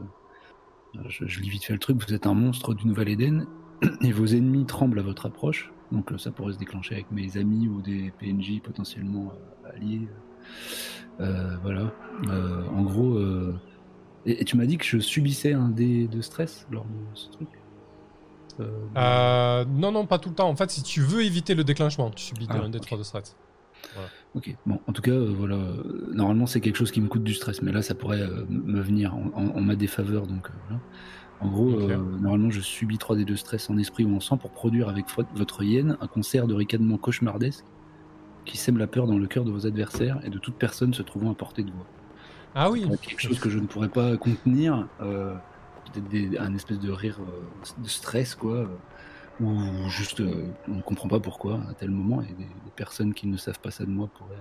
Je, 1.08 1.26
je 1.26 1.39
lis 1.39 1.49
vite 1.49 1.64
fait 1.64 1.74
le 1.74 1.80
truc, 1.80 2.04
vous 2.06 2.14
êtes 2.14 2.28
un 2.28 2.34
monstre 2.34 2.74
du 2.74 2.86
Nouvel-Éden, 2.88 3.45
et 4.02 4.12
vos 4.12 4.26
ennemis 4.26 4.66
tremblent 4.66 4.99
à 4.99 5.04
votre 5.04 5.26
approche, 5.26 5.72
donc 5.91 6.12
euh, 6.12 6.18
ça 6.18 6.32
pourrait 6.32 6.54
se 6.54 6.58
déclencher 6.60 6.95
avec 6.95 7.12
mes 7.12 7.38
amis 7.38 7.68
ou 7.70 7.82
des 7.82 8.12
PNJ 8.20 8.60
potentiellement 8.62 9.32
alliés. 9.74 10.08
Euh, 11.20 11.56
voilà. 11.64 11.93
Euh, 12.28 12.66
en 12.68 12.82
gros... 12.84 13.14
euh, 13.18 13.56
Et, 14.26 14.41
et 14.41 14.45
tu 14.45 14.58
m'as 14.58 14.66
dit 14.66 14.78
que 14.78 14.86
je 14.86 14.99
subissais 14.99 15.54
un 15.54 15.70
dé 15.70 16.08
de 16.08 16.22
stress 16.22 16.68
lors 16.72 16.84
de 16.86 17.16
ce 17.16 17.30
truc? 17.30 17.47
Non, 18.60 19.91
non, 19.91 20.06
pas 20.06 20.20
tout 20.20 20.30
le 20.30 20.36
temps. 20.36 20.49
En 20.49 20.56
fait, 20.56 20.70
si 20.70 20.84
tu 20.84 21.02
veux 21.02 21.24
éviter 21.24 21.56
le 21.56 21.64
déclenchement, 21.64 22.12
tu 22.12 22.24
subis 22.26 22.47
Ah, 22.49 22.58
un 22.58 22.70
des 22.70 22.78
ok. 22.78 22.86
trois 22.86 22.97
de 22.97 23.04
stress. 23.04 23.36
Ok, 24.34 24.50
bon, 24.66 24.82
en 24.88 24.94
tout 24.94 25.02
cas, 25.02 25.12
euh, 25.12 25.34
voilà, 25.34 25.56
euh, 25.56 26.10
normalement 26.14 26.46
c'est 26.48 26.62
quelque 26.62 26.78
chose 26.78 26.92
qui 26.92 27.02
me 27.02 27.10
coûte 27.10 27.24
du 27.24 27.34
stress, 27.34 27.62
mais 27.62 27.74
là 27.74 27.82
ça 27.82 27.96
pourrait 27.96 28.22
euh, 28.22 28.46
me 28.48 28.80
venir 28.82 29.14
en, 29.14 29.26
en- 29.34 29.50
en 29.58 29.62
ma 29.62 29.76
défaveur, 29.76 30.26
donc 30.26 30.50
euh, 30.50 30.54
voilà. 30.68 30.82
En 31.40 31.50
gros, 31.50 31.74
Ok. 31.74 31.90
euh, 31.90 32.20
normalement 32.20 32.50
je 32.52 32.62
subis 32.62 32.98
3D 33.00 33.26
de 33.26 33.36
stress 33.36 33.70
en 33.70 33.78
esprit 33.78 34.06
ou 34.06 34.16
en 34.16 34.22
sang 34.22 34.38
pour 34.38 34.54
produire 34.54 34.90
avec 34.90 35.08
votre 35.34 35.64
hyène 35.64 35.98
un 36.02 36.08
concert 36.08 36.48
de 36.48 36.54
ricanements 36.56 36.98
cauchemardesques 37.00 37.66
qui 38.46 38.58
sème 38.58 38.78
la 38.78 38.88
peur 38.88 39.08
dans 39.08 39.18
le 39.20 39.28
cœur 39.28 39.46
de 39.46 39.52
vos 39.52 39.68
adversaires 39.68 40.20
et 40.26 40.30
de 40.32 40.40
toute 40.40 40.58
personne 40.60 40.94
se 40.94 41.04
trouvant 41.04 41.32
à 41.32 41.36
portée 41.36 41.64
de 41.64 41.72
voix. 41.74 41.90
Ah 42.54 42.70
oui. 42.70 42.86
Quelque 43.02 43.20
chose 43.22 43.40
que 43.40 43.50
je 43.50 43.60
ne 43.60 43.68
pourrais 43.68 43.90
pas 43.90 44.18
contenir, 44.18 44.90
euh, 45.02 45.38
peut-être 45.86 46.40
un 46.40 46.54
espèce 46.56 46.80
de 46.80 46.90
rire 46.92 47.22
euh, 47.24 47.54
de 47.78 47.88
stress, 47.88 48.36
quoi, 48.36 48.82
ou 49.40 49.90
juste 49.90 50.20
euh, 50.20 50.48
on 50.68 50.76
ne 50.76 50.82
comprend 50.82 51.08
pas 51.08 51.20
pourquoi 51.20 51.60
à 51.70 51.74
tel 51.74 51.90
moment, 51.90 52.22
et 52.22 52.28
des, 52.34 52.44
des 52.44 52.72
personnes 52.76 53.14
qui 53.14 53.28
ne 53.28 53.38
savent 53.38 53.60
pas 53.60 53.72
ça 53.72 53.86
de 53.86 53.90
moi 53.90 54.08
pourraient 54.18 54.36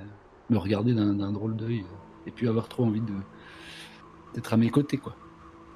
me 0.50 0.58
regarder 0.58 0.94
d'un 0.94 1.32
drôle 1.32 1.56
d'œil, 1.56 1.80
euh, 1.80 2.26
et 2.26 2.30
puis 2.30 2.48
avoir 2.48 2.68
trop 2.68 2.84
envie 2.84 3.00
de 3.00 3.12
d'être 4.34 4.52
à 4.52 4.56
mes 4.56 4.70
côtés, 4.70 4.98
quoi. 4.98 5.16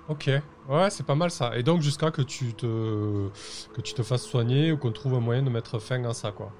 Ok, 0.09 0.31
ouais, 0.69 0.91
c'est 0.91 1.07
pas 1.07 1.15
mal 1.15 1.31
ça. 1.31 1.57
Et 1.57 1.63
donc 1.63 1.81
jusqu'à 1.81 2.11
que 2.11 2.23
tu 2.23 2.53
te 2.55 3.29
que 3.73 3.81
tu 3.81 3.95
te 3.95 4.03
fasses 4.03 4.25
soigner 4.25 4.73
ou 4.73 4.77
qu'on 4.77 4.93
trouve 4.93 5.15
un 5.15 5.21
moyen 5.21 5.43
de 5.43 5.51
mettre 5.51 5.79
fin 5.79 6.05
à 6.05 6.13
ça, 6.13 6.31
quoi. 6.31 6.53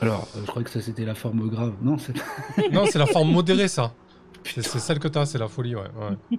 Alors, 0.00 0.28
euh, 0.36 0.40
je 0.42 0.46
crois 0.46 0.62
que 0.62 0.70
ça 0.70 0.80
c'était 0.82 1.04
la 1.04 1.14
forme 1.14 1.48
grave. 1.48 1.74
Non, 1.80 1.96
c'est 1.98 2.14
non, 2.72 2.84
c'est 2.86 2.98
la 2.98 3.06
forme 3.06 3.30
modérée, 3.32 3.68
ça. 3.68 3.94
C'est 4.44 4.62
celle 4.62 4.98
que 4.98 5.08
t'as, 5.08 5.24
c'est 5.24 5.38
la 5.38 5.48
folie, 5.48 5.74
ouais. 5.74 5.80
ouais. 5.80 6.38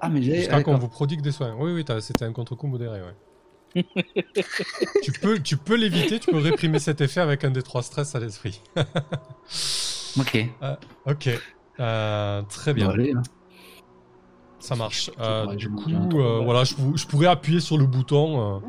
Ah, 0.00 0.08
mais 0.08 0.22
j'ai. 0.22 0.38
Jusqu'à 0.38 0.60
qu'on 0.64 0.76
vous 0.76 0.88
prodigue 0.88 1.22
des 1.22 1.30
soins. 1.30 1.54
Oui, 1.56 1.70
oui, 1.72 1.84
c'était 2.00 2.24
un 2.24 2.32
contre-coup 2.32 2.66
modéré, 2.66 3.00
ouais. 3.00 3.14
tu 5.02 5.12
peux, 5.12 5.38
tu 5.40 5.56
peux 5.56 5.76
l'éviter, 5.76 6.18
tu 6.20 6.30
peux 6.30 6.38
réprimer 6.38 6.78
cet 6.78 7.00
effet 7.00 7.20
avec 7.20 7.44
un 7.44 7.50
des 7.50 7.62
trois 7.62 7.82
stress 7.82 8.14
à 8.14 8.20
l'esprit. 8.20 8.60
Ok. 10.18 10.46
ok, 11.04 11.28
Euh, 11.78 12.40
très 12.48 12.72
bien. 12.72 12.86
Bon, 12.86 12.92
allez, 12.94 13.12
hein. 13.12 13.22
Ça 14.58 14.74
marche. 14.76 15.10
Euh, 15.20 15.54
du 15.54 15.68
coup, 15.70 15.90
euh, 16.18 16.40
voilà, 16.42 16.64
je, 16.64 16.74
pou- 16.74 16.96
je 16.96 17.06
pourrais 17.06 17.26
appuyer 17.26 17.60
sur 17.60 17.76
le 17.76 17.84
bouton 17.84 18.62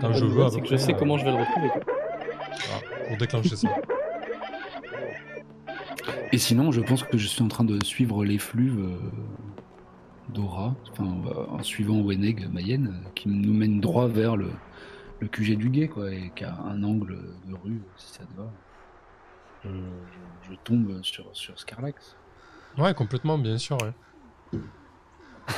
quand 0.00 0.12
je 0.14 0.24
veux. 0.24 0.48
que 0.60 0.68
je 0.68 0.76
sais 0.76 0.94
comment 0.94 1.18
je 1.18 1.24
vais 1.24 1.32
le 1.32 1.38
retrouver. 1.38 1.68
voilà, 1.68 3.08
pour 3.08 3.16
déclencher 3.18 3.56
ça. 3.56 3.68
Et 6.32 6.38
sinon, 6.38 6.70
je 6.72 6.80
pense 6.80 7.02
que 7.02 7.18
je 7.18 7.26
suis 7.26 7.42
en 7.42 7.48
train 7.48 7.64
de 7.64 7.82
suivre 7.84 8.24
les 8.24 8.38
flux 8.38 8.72
d'Aura, 10.28 10.74
enfin, 10.92 11.16
euh, 11.26 11.46
en 11.48 11.62
suivant 11.62 12.00
Weneg, 12.00 12.48
Mayenne, 12.52 13.02
qui 13.14 13.28
nous 13.28 13.52
mène 13.52 13.80
droit 13.80 14.06
vers 14.08 14.36
le, 14.36 14.50
le 15.20 15.28
QG 15.28 15.56
du 15.56 15.68
guet, 15.70 15.88
quoi, 15.88 16.12
et 16.12 16.32
qui 16.34 16.44
a 16.44 16.56
un 16.60 16.82
angle 16.82 17.16
de 17.48 17.54
rue, 17.54 17.80
si 17.96 18.12
ça 18.14 18.24
te 18.24 18.36
va. 18.40 18.50
Je, 19.64 19.68
je- 19.70 20.50
je 20.50 20.54
tombe 20.64 21.02
sur, 21.02 21.24
sur 21.32 21.58
Scarlax. 21.58 22.16
Ouais, 22.78 22.92
complètement, 22.94 23.38
bien 23.38 23.56
sûr. 23.58 23.78
ouais. 23.82 24.58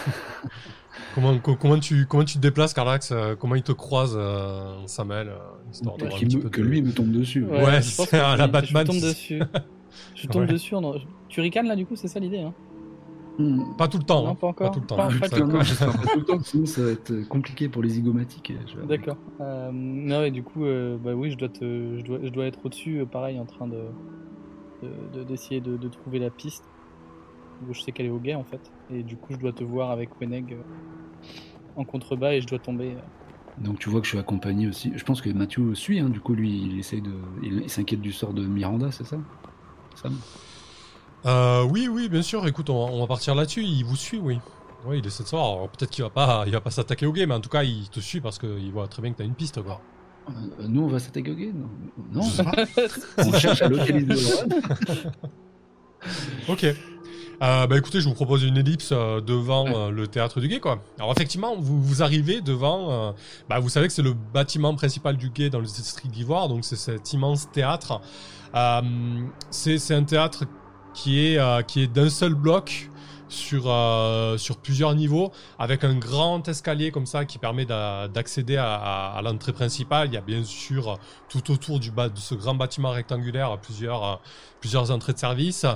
comment, 1.15 1.39
co- 1.39 1.57
comment, 1.57 1.79
tu, 1.79 2.07
comment 2.07 2.25
tu 2.25 2.35
te 2.35 2.39
déplaces, 2.43 2.75
Carlax 2.75 3.13
euh, 3.13 3.37
Comment 3.37 3.55
il 3.55 3.63
te 3.63 3.73
croise, 3.73 4.15
euh, 4.19 4.87
Samuel 4.87 5.29
euh, 5.29 5.39
histoire 5.71 5.97
Qui 5.97 6.27
petit 6.27 6.37
me- 6.37 6.43
peu 6.43 6.49
que 6.51 6.61
de- 6.61 6.67
lui 6.67 6.83
me 6.83 6.93
tombe 6.93 7.11
dessus. 7.13 7.45
Ouais, 7.45 7.81
je 7.83 7.97
pense 7.97 8.09
c'est 8.09 8.19
que 8.19 8.23
à 8.23 8.37
la 8.37 8.49
Batman, 8.49 8.85
Je 8.87 8.93
tombe 8.93 9.01
dessus. 9.03 9.43
Je 10.15 10.27
tombe 10.27 10.43
Ouais. 10.43 10.49
dessus. 10.49 10.75
en- 10.75 10.95
Tu 11.29 11.41
ricanes 11.41 11.67
là, 11.69 11.77
du 11.77 11.87
coup, 11.87 11.97
c'est 11.97 12.09
ça 12.09 12.19
l'idée. 12.21 12.41
Hein 12.41 12.53
Hmm. 13.39 13.75
Pas 13.77 13.87
tout 13.89 13.99
le 13.99 14.05
temps. 14.05 14.25
Non, 14.25 14.31
hein. 14.31 14.35
pas 14.35 14.47
encore. 14.47 14.71
tout 14.71 14.81
le 14.81 14.87
temps. 14.87 14.97
Pas- 14.97 15.11
Ça 15.11 15.19
pas 15.19 15.27
va 15.27 15.29
tout 15.29 15.35
être- 15.37 15.47
le 15.47 15.53
temps. 15.53 15.61
j'espère 15.63 15.93
pas 15.93 16.07
tout 16.13 16.19
le 16.19 16.25
temps, 16.25 16.41
sinon 16.43 16.67
ça 16.67 16.83
va 16.83 16.91
être 16.91 17.29
compliqué 17.29 17.69
pour 17.69 17.83
les 17.83 17.91
zygomatiques. 17.91 18.53
vais- 18.77 18.87
D'accord. 18.87 19.17
Euh, 19.41 19.71
non, 19.73 20.23
et 20.25 20.31
du 20.31 20.43
coup, 20.43 20.65
euh, 20.65 20.97
bah 20.97 21.13
oui, 21.15 21.31
je 21.31 21.37
dois, 21.37 21.49
te, 21.51 21.99
je 21.99 22.03
dois, 22.05 22.19
je 22.23 22.29
dois 22.31 22.47
être 22.47 22.61
au-dessus, 22.65 23.01
euh, 23.01 23.05
pareil, 23.07 23.39
en 23.39 23.45
train 23.47 23.67
de 23.67 23.83
de- 24.83 25.19
de- 25.21 25.25
d'essayer 25.25 25.61
de, 25.63 25.77
de 25.79 25.89
trouver 25.89 26.19
la 26.19 26.29
piste. 26.31 26.65
Je 27.73 27.81
sais 27.81 27.93
qu'elle 27.93 28.07
est 28.07 28.11
au 28.11 28.19
guet 28.19 28.35
en 28.35 28.45
fait, 28.45 28.61
et 28.91 29.03
du 29.03 29.17
coup, 29.17 29.33
je 29.33 29.39
dois 29.39 29.53
te 29.53 29.65
voir 29.65 29.91
avec 29.91 30.21
Weneg 30.21 30.53
euh, 30.53 30.57
en 31.77 31.85
contrebas 31.85 32.35
et 32.35 32.41
je 32.43 32.47
dois 32.47 32.59
tomber. 32.59 32.89
euh. 32.91 33.63
Donc 33.65 33.79
tu 33.79 33.89
vois 33.89 34.01
que 34.01 34.05
je 34.07 34.11
suis 34.11 34.19
accompagné 34.19 34.69
aussi. 34.69 34.93
Je 34.95 35.03
pense 35.05 35.23
que 35.23 35.31
Mathieu 35.31 35.75
suit, 35.75 35.99
hein, 35.99 36.11
du 36.11 36.21
coup 36.21 36.35
lui 36.35 36.51
il 36.63 36.79
essaye 36.79 37.01
de. 37.01 37.13
Il, 37.43 37.63
il 37.63 37.71
s'inquiète 37.71 38.03
du 38.03 38.13
sort 38.13 38.35
de 38.35 38.45
Miranda, 38.47 38.91
c'est 38.91 39.05
ça? 39.07 39.17
Sam? 39.95 40.15
Euh, 41.27 41.63
oui, 41.65 41.89
oui, 41.89 42.09
bien 42.09 42.23
sûr. 42.23 42.47
Écoute, 42.47 42.71
on, 42.71 42.75
on 42.87 43.01
va 43.01 43.07
partir 43.07 43.35
là-dessus. 43.35 43.63
Il 43.63 43.85
vous 43.85 43.97
suit, 43.97 44.19
oui. 44.19 44.39
Oui, 44.87 44.99
il 44.99 45.07
essaie 45.07 45.25
de 45.25 45.29
savoir. 45.29 45.69
Peut-être 45.69 45.91
qu'il 45.91 46.05
va 46.05 46.11
pas, 46.11 46.45
il 46.47 46.53
va 46.53 46.61
pas 46.61 46.71
s'attaquer 46.71 47.07
au 47.07 47.13
game, 47.13 47.29
mais 47.29 47.35
en 47.35 47.41
tout 47.41 47.49
cas, 47.49 47.65
il 47.65 47.89
te 47.89 48.01
suit 48.01 48.21
parce 48.21 48.39
qu'il 48.39 48.71
voit 48.73 48.87
très 48.87 49.03
bien 49.03 49.13
que 49.13 49.19
t'as 49.19 49.25
une 49.25 49.35
piste, 49.35 49.61
quoi. 49.63 49.81
Euh, 50.29 50.33
Nous 50.69 50.83
on 50.83 50.89
va 50.89 50.99
s'attaquer 50.99 51.31
au 51.31 51.35
gay? 51.35 51.53
Non, 51.55 51.69
non 52.13 52.29
on 53.19 53.33
cherche 53.33 53.63
à 53.63 53.69
localiser 53.69 54.07
le 54.09 55.11
Ok. 56.53 56.65
Euh, 57.43 57.67
bah 57.67 57.77
écoutez, 57.77 58.01
je 58.01 58.09
vous 58.09 58.15
propose 58.15 58.45
une 58.45 58.57
ellipse 58.57 58.91
euh, 58.93 59.21
devant 59.21 59.67
euh, 59.67 59.91
le 59.91 60.09
théâtre 60.09 60.41
du 60.41 60.49
Guet, 60.49 60.59
quoi. 60.61 60.81
Alors 60.99 61.13
effectivement, 61.13 61.55
vous, 61.59 61.83
vous 61.83 62.03
arrivez 62.03 62.41
devant. 62.41 63.15
bah 63.49 63.59
vous 63.59 63.69
savez 63.69 63.89
que 63.89 63.93
c'est 63.93 64.03
le 64.03 64.15
bâtiment 64.15 64.75
principal 64.75 65.17
du 65.17 65.31
Guet 65.31 65.51
dans 65.51 65.61
le 65.61 65.67
district 65.67 66.13
d'Ivoire, 66.13 66.49
donc 66.49 66.65
c'est 66.65 66.77
cet 66.77 67.13
immense 67.13 67.51
théâtre. 67.53 68.01
C'est 69.51 69.95
un 69.95 70.05
théâtre 70.05 70.45
qui 70.97 71.27
est 71.27 71.39
euh, 71.39 71.63
qui 71.63 71.83
est 71.83 71.87
d'un 71.87 72.09
seul 72.09 72.35
bloc 72.35 72.91
sur 73.29 73.65
euh, 73.67 74.39
sur 74.39 74.59
plusieurs 74.59 74.95
niveaux, 74.95 75.33
avec 75.59 75.85
un 75.85 75.95
grand 75.95 76.47
escalier 76.49 76.91
comme 76.91 77.07
ça 77.07 77.25
qui 77.25 77.39
permet 77.39 77.65
d'a- 77.65 78.09
d'accéder 78.09 78.57
à, 78.57 79.21
l'entrée 79.25 79.53
principale. 79.53 80.09
Il 80.09 80.15
y 80.15 80.17
a 80.17 80.21
bien 80.21 80.45
sûr 80.45 80.93
euh, 80.93 80.97
tout 81.29 81.51
autour 81.51 81.81
du 81.81 81.91
bas 81.91 82.09
de 82.09 82.19
ce 82.19 82.35
grand 82.35 82.55
bâtiment 82.55 82.91
rectangulaire 82.91 83.59
plusieurs 83.59 84.05
euh, 84.05 84.17
plusieurs 84.61 84.91
entrées 84.91 85.13
de 85.13 85.19
service. 85.19 85.67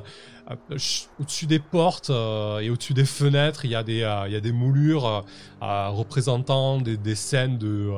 Au-dessus 1.21 1.47
des 1.47 1.61
portes 1.61 2.11
et 2.11 2.71
au-dessus 2.71 2.95
des 2.95 3.05
fenêtres, 3.05 3.65
il 3.65 3.71
y 3.71 3.77
a 3.77 3.85
des, 3.85 3.99
il 4.27 4.33
y 4.33 4.37
a 4.37 4.41
des 4.41 4.51
moulures 4.51 5.25
représentant 5.61 6.81
des, 6.81 6.97
des 6.97 7.15
scènes 7.15 7.57
de, 7.57 7.93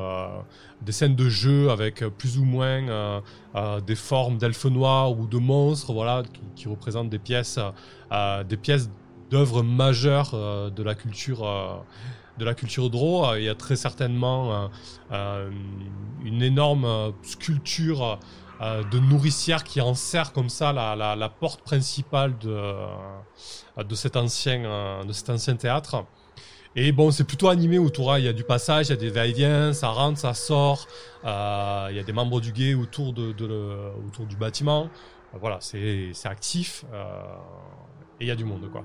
des 0.83 0.93
scènes 0.93 1.17
de 1.17 1.31
jeu 1.31 1.71
avec 1.71 2.05
plus 2.19 2.37
ou 2.37 2.45
moins 2.45 3.23
des 3.87 3.95
formes 3.95 4.37
d'elfes 4.37 4.67
noirs 4.67 5.13
ou 5.19 5.27
de 5.27 5.39
monstres, 5.39 5.95
voilà, 5.95 6.25
qui, 6.31 6.41
qui 6.57 6.69
représentent 6.69 7.09
des 7.09 7.21
pièces, 7.21 7.59
des 8.11 8.57
pièces 8.59 8.91
d'œuvres 9.33 9.63
majeures 9.63 10.33
euh, 10.35 10.69
de 10.71 10.83
la 10.83 10.95
culture. 10.95 11.45
euh, 11.47 11.75
de 12.39 12.45
la 12.47 12.55
culture 12.55 12.89
Dro, 12.91 13.27
Euh, 13.27 13.39
il 13.41 13.45
y 13.45 13.49
a 13.49 13.55
très 13.55 13.77
certainement 13.77 14.71
une 16.31 16.43
énorme 16.43 17.13
sculpture 17.23 18.19
de 18.61 18.99
nourricière 18.99 19.65
qui 19.65 19.81
enserre 19.81 20.33
comme 20.33 20.49
ça 20.49 20.73
la, 20.73 21.29
porte 21.29 21.63
principale 21.63 22.33
de, 22.39 22.57
de, 23.91 23.95
cet 23.95 24.17
ancien, 24.17 25.05
de 25.05 25.13
cet 25.13 25.29
ancien 25.31 25.57
théâtre. 25.57 26.05
Et 26.75 26.91
bon, 26.93 27.11
c'est 27.11 27.25
plutôt 27.25 27.49
animé 27.51 27.79
autour. 27.79 28.13
hein. 28.13 28.19
Il 28.19 28.25
y 28.25 28.29
a 28.29 28.33
du 28.33 28.45
passage, 28.45 28.87
il 28.87 28.91
y 28.91 28.93
a 28.95 28.97
des 28.97 29.11
va-et-vient, 29.11 29.75
ça 29.75 29.89
rentre, 29.89 30.19
ça 30.19 30.33
sort. 30.33 30.87
Il 31.25 31.97
y 31.97 32.01
a 32.01 32.05
des 32.07 32.15
membres 32.15 32.41
du 32.41 32.53
guet 32.53 32.73
autour, 32.75 33.13
de, 33.13 33.35
autour 34.07 34.25
du 34.27 34.37
bâtiment. 34.37 34.89
Voilà, 35.39 35.59
c'est 35.61 36.13
actif. 36.25 36.85
et 38.21 38.25
il 38.25 38.29
y 38.29 38.31
a 38.31 38.37
du 38.37 38.45
monde, 38.47 38.71
quoi. 38.73 38.85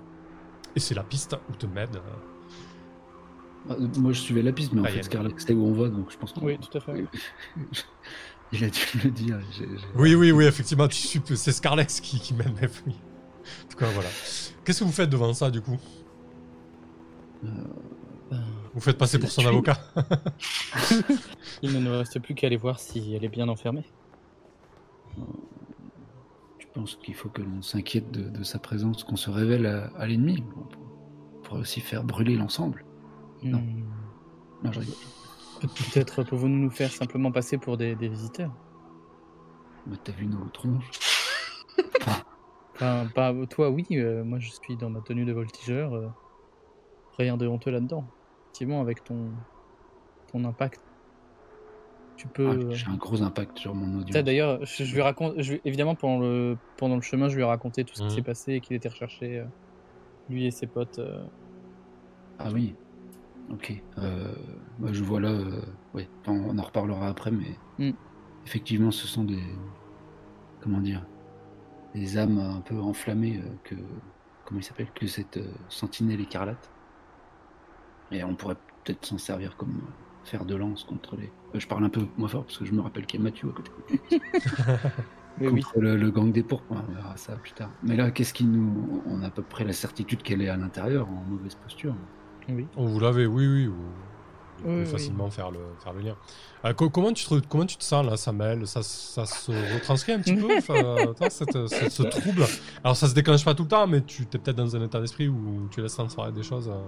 Et 0.77 0.79
c'est 0.79 0.93
la 0.93 1.01
piste 1.03 1.35
où 1.49 1.53
te 1.55 1.65
mène. 1.65 1.89
euh, 1.95 3.73
Euh, 3.73 3.87
Moi 3.97 4.13
je 4.13 4.19
suivais 4.21 4.43
la 4.43 4.51
piste, 4.51 4.73
mais 4.73 4.81
en 4.81 4.83
Ah, 4.83 4.89
fait 4.89 5.01
Scarlett 5.01 5.33
c'était 5.39 5.53
où 5.53 5.65
on 5.65 5.73
va, 5.73 5.89
donc 5.89 6.11
je 6.11 6.17
pense 6.17 6.31
qu'on 6.33 6.45
Oui, 6.45 6.59
tout 6.59 6.77
à 6.77 6.79
fait. 6.79 7.03
Il 8.53 8.63
a 8.63 8.69
dû 8.69 8.79
le 9.03 9.09
dire. 9.09 9.39
Oui, 9.95 10.13
oui, 10.13 10.31
oui, 10.31 10.45
effectivement, 10.45 10.87
c'est 10.91 11.51
Scarlex 11.51 11.99
qui, 11.99 12.19
qui 12.19 12.35
mène 12.35 12.53
la 12.61 12.67
fouille. 12.67 12.93
En 12.93 13.69
tout 13.71 13.77
cas, 13.77 13.87
voilà. 13.87 14.09
Qu'est-ce 14.63 14.81
que 14.81 14.83
vous 14.83 14.91
faites 14.91 15.09
devant 15.09 15.33
ça, 15.33 15.49
du 15.49 15.61
coup? 15.61 15.77
Vous 18.73 18.79
faites 18.79 18.99
passer 18.99 19.17
pour 19.17 19.31
son 19.31 19.47
avocat? 19.47 19.79
Il 21.63 21.73
ne 21.73 21.79
nous 21.79 21.91
reste 21.97 22.19
plus 22.19 22.35
qu'à 22.35 22.45
aller 22.45 22.57
voir 22.57 22.79
si 22.79 23.15
elle 23.15 23.25
est 23.25 23.29
bien 23.29 23.49
enfermée. 23.49 23.83
Je 26.77 26.81
pense 26.81 26.95
qu'il 26.97 27.15
faut 27.15 27.29
que 27.29 27.41
l'on 27.41 27.63
s'inquiète 27.63 28.11
de, 28.11 28.29
de 28.29 28.43
sa 28.43 28.59
présence, 28.59 29.03
qu'on 29.03 29.15
se 29.15 29.31
révèle 29.31 29.65
à, 29.65 29.87
à 29.97 30.05
l'ennemi. 30.05 30.43
On 30.55 31.41
pourrait 31.41 31.61
aussi 31.61 31.81
faire 31.81 32.03
brûler 32.03 32.35
l'ensemble. 32.35 32.85
Non. 33.41 33.57
Hmm. 33.57 33.83
Non, 34.63 34.71
je 34.71 34.79
rigole. 34.81 34.95
Pe- 35.59 35.65
Peut-être 35.67 36.23
pouvons-nous 36.23 36.59
nous 36.59 36.69
faire 36.69 36.91
simplement 36.91 37.31
passer 37.31 37.57
pour 37.57 37.77
des, 37.77 37.95
des 37.95 38.07
visiteurs. 38.07 38.51
Mais 39.87 39.97
T'as 40.03 40.11
vu 40.11 40.27
nos 40.27 40.45
tronches? 40.49 40.91
Enfin, 42.75 43.07
pas 43.07 43.33
toi, 43.47 43.71
oui. 43.71 43.87
euh, 43.93 44.23
moi, 44.23 44.37
je 44.37 44.51
suis 44.51 44.77
dans 44.77 44.91
ma 44.91 45.01
tenue 45.01 45.25
de 45.25 45.33
voltigeur. 45.33 45.95
euh, 45.95 46.09
rien 47.17 47.37
de 47.37 47.47
honteux 47.47 47.71
là-dedans. 47.71 48.05
Effectivement, 48.43 48.81
avec 48.81 49.03
ton 49.03 49.31
ton 50.31 50.45
impact, 50.45 50.81
tu 52.17 52.27
peux. 52.27 52.47
Ah, 52.49 52.53
euh, 52.53 52.71
J'ai 52.71 52.87
un 52.87 52.95
gros 52.95 53.21
impact 53.21 53.57
sur 53.59 53.73
mon 53.75 53.99
audience. 53.99 54.23
D'ailleurs, 54.25 54.65
je, 54.65 54.83
je 54.83 54.93
lui 54.93 55.01
raconte, 55.01 55.35
je, 55.41 55.53
lui- 55.53 55.61
évidemment, 55.63 55.95
pendant 55.95 56.19
le, 56.19 56.57
pendant 56.75 56.95
le 56.95 57.01
chemin, 57.01 57.29
je 57.29 57.35
lui 57.35 57.43
ai 57.43 57.45
raconté 57.45 57.85
tout 57.85 57.93
ce 57.95 58.03
Mhm. 58.03 58.09
qui 58.09 58.15
s'est 58.15 58.21
passé 58.23 58.53
et 58.53 58.61
qu'il 58.61 58.75
était 58.75 58.89
recherché, 58.89 59.39
euh, 59.39 59.45
lui 60.29 60.45
et 60.45 60.51
ses 60.51 60.67
potes. 60.67 60.99
euh. 60.99 61.23
Ah 62.39 62.49
oui. 62.53 62.75
Ok. 63.51 63.73
Euh, 63.99 64.33
bah, 64.79 64.89
je 64.91 65.03
vois 65.03 65.21
là. 65.21 65.29
euh, 65.29 65.61
ouais. 65.93 66.09
Enfin, 66.21 66.33
on 66.33 66.57
en 66.57 66.61
reparlera 66.61 67.07
après, 67.07 67.31
mais 67.31 67.55
Mm. 67.79 67.91
effectivement, 68.45 68.91
ce 68.91 69.07
sont 69.07 69.23
des. 69.23 69.41
Comment 70.59 70.79
dire 70.81 71.05
Des 71.95 72.17
âmes 72.17 72.39
un 72.39 72.61
peu 72.61 72.77
enflammées 72.79 73.37
euh, 73.37 73.49
que. 73.63 73.75
Comment 74.45 74.59
il 74.59 74.63
s'appelle 74.63 74.91
Que 74.93 75.07
cette 75.07 75.37
euh, 75.37 75.51
sentinelle 75.69 76.19
écarlate. 76.21 76.69
Et 78.11 78.23
on 78.23 78.35
pourrait 78.35 78.55
peut-être 78.83 79.05
s'en 79.05 79.17
servir 79.17 79.55
comme 79.57 79.81
fer 80.27 80.45
de 80.45 80.55
lance 80.55 80.83
contre 80.83 81.15
les. 81.15 81.31
Euh, 81.55 81.59
je 81.59 81.67
parle 81.67 81.83
un 81.85 81.89
peu 81.89 82.01
moins 82.17 82.27
fort 82.27 82.43
parce 82.45 82.57
que 82.57 82.65
je 82.65 82.71
me 82.73 82.81
rappelle 82.81 83.05
qu'il 83.05 83.19
y 83.19 83.23
a 83.23 83.25
Mathieu 83.25 83.49
à 83.49 83.53
côté. 83.53 83.71
Mais 85.39 85.47
oui, 85.49 85.61
contre 85.61 85.79
le, 85.81 85.97
le 85.97 86.09
gang 86.11 86.31
des 86.31 86.41
pourpres. 86.43 86.65
On 86.71 86.93
verra 86.93 87.15
ça 87.15 87.35
plus 87.35 87.51
tard. 87.53 87.69
Mais 87.83 87.95
là, 87.95 88.09
qu'est-ce 88.11 88.33
qui 88.33 88.43
nous. 88.45 89.03
On 89.05 89.21
a 89.21 89.27
à 89.27 89.29
peu 89.29 89.43
près 89.43 89.63
la 89.63 89.73
certitude 89.73 90.23
qu'elle 90.23 90.41
est 90.41 90.49
à 90.49 90.57
l'intérieur, 90.57 91.07
en 91.07 91.23
mauvaise 91.29 91.55
posture. 91.55 91.93
oui. 92.49 92.65
Oh, 92.75 92.87
Vous 92.87 92.99
l'avez, 92.99 93.25
oui, 93.27 93.47
oui. 93.47 93.65
Vous, 93.67 93.73
vous 93.75 94.63
pouvez 94.63 94.79
Oui, 94.79 94.85
facilement 94.87 95.29
faire 95.29 95.51
le, 95.51 95.59
faire 95.83 95.93
le 95.93 95.99
lien. 96.01 96.15
Euh, 96.65 96.73
co- 96.73 96.89
comment, 96.89 97.13
tu 97.13 97.23
te, 97.25 97.35
comment 97.47 97.67
tu 97.67 97.77
te 97.77 97.83
sens 97.83 98.03
là, 98.03 98.17
Samuel 98.17 98.65
ça, 98.65 98.81
ça 98.81 99.27
se 99.27 99.51
retranscrit 99.75 100.13
un 100.13 100.19
petit 100.21 100.35
peu 100.35 100.47
attends, 101.11 101.29
cette- 101.29 101.67
cette- 101.67 101.91
ce 101.91 102.01
trouble? 102.01 102.43
Alors 102.83 102.97
ça 102.97 103.07
se 103.07 103.13
déclenche 103.13 103.45
pas 103.45 103.53
tout 103.53 103.61
le 103.63 103.69
temps, 103.69 103.85
mais 103.85 104.01
tu 104.01 104.23
es 104.23 104.25
peut-être 104.25 104.55
dans 104.57 104.75
un 104.75 104.81
état 104.83 104.99
d'esprit 104.99 105.27
où 105.27 105.67
tu 105.69 105.81
laisses 105.81 105.93
transparaître 105.93 106.33
des 106.35 106.41
choses. 106.41 106.67
euh. 106.69 106.81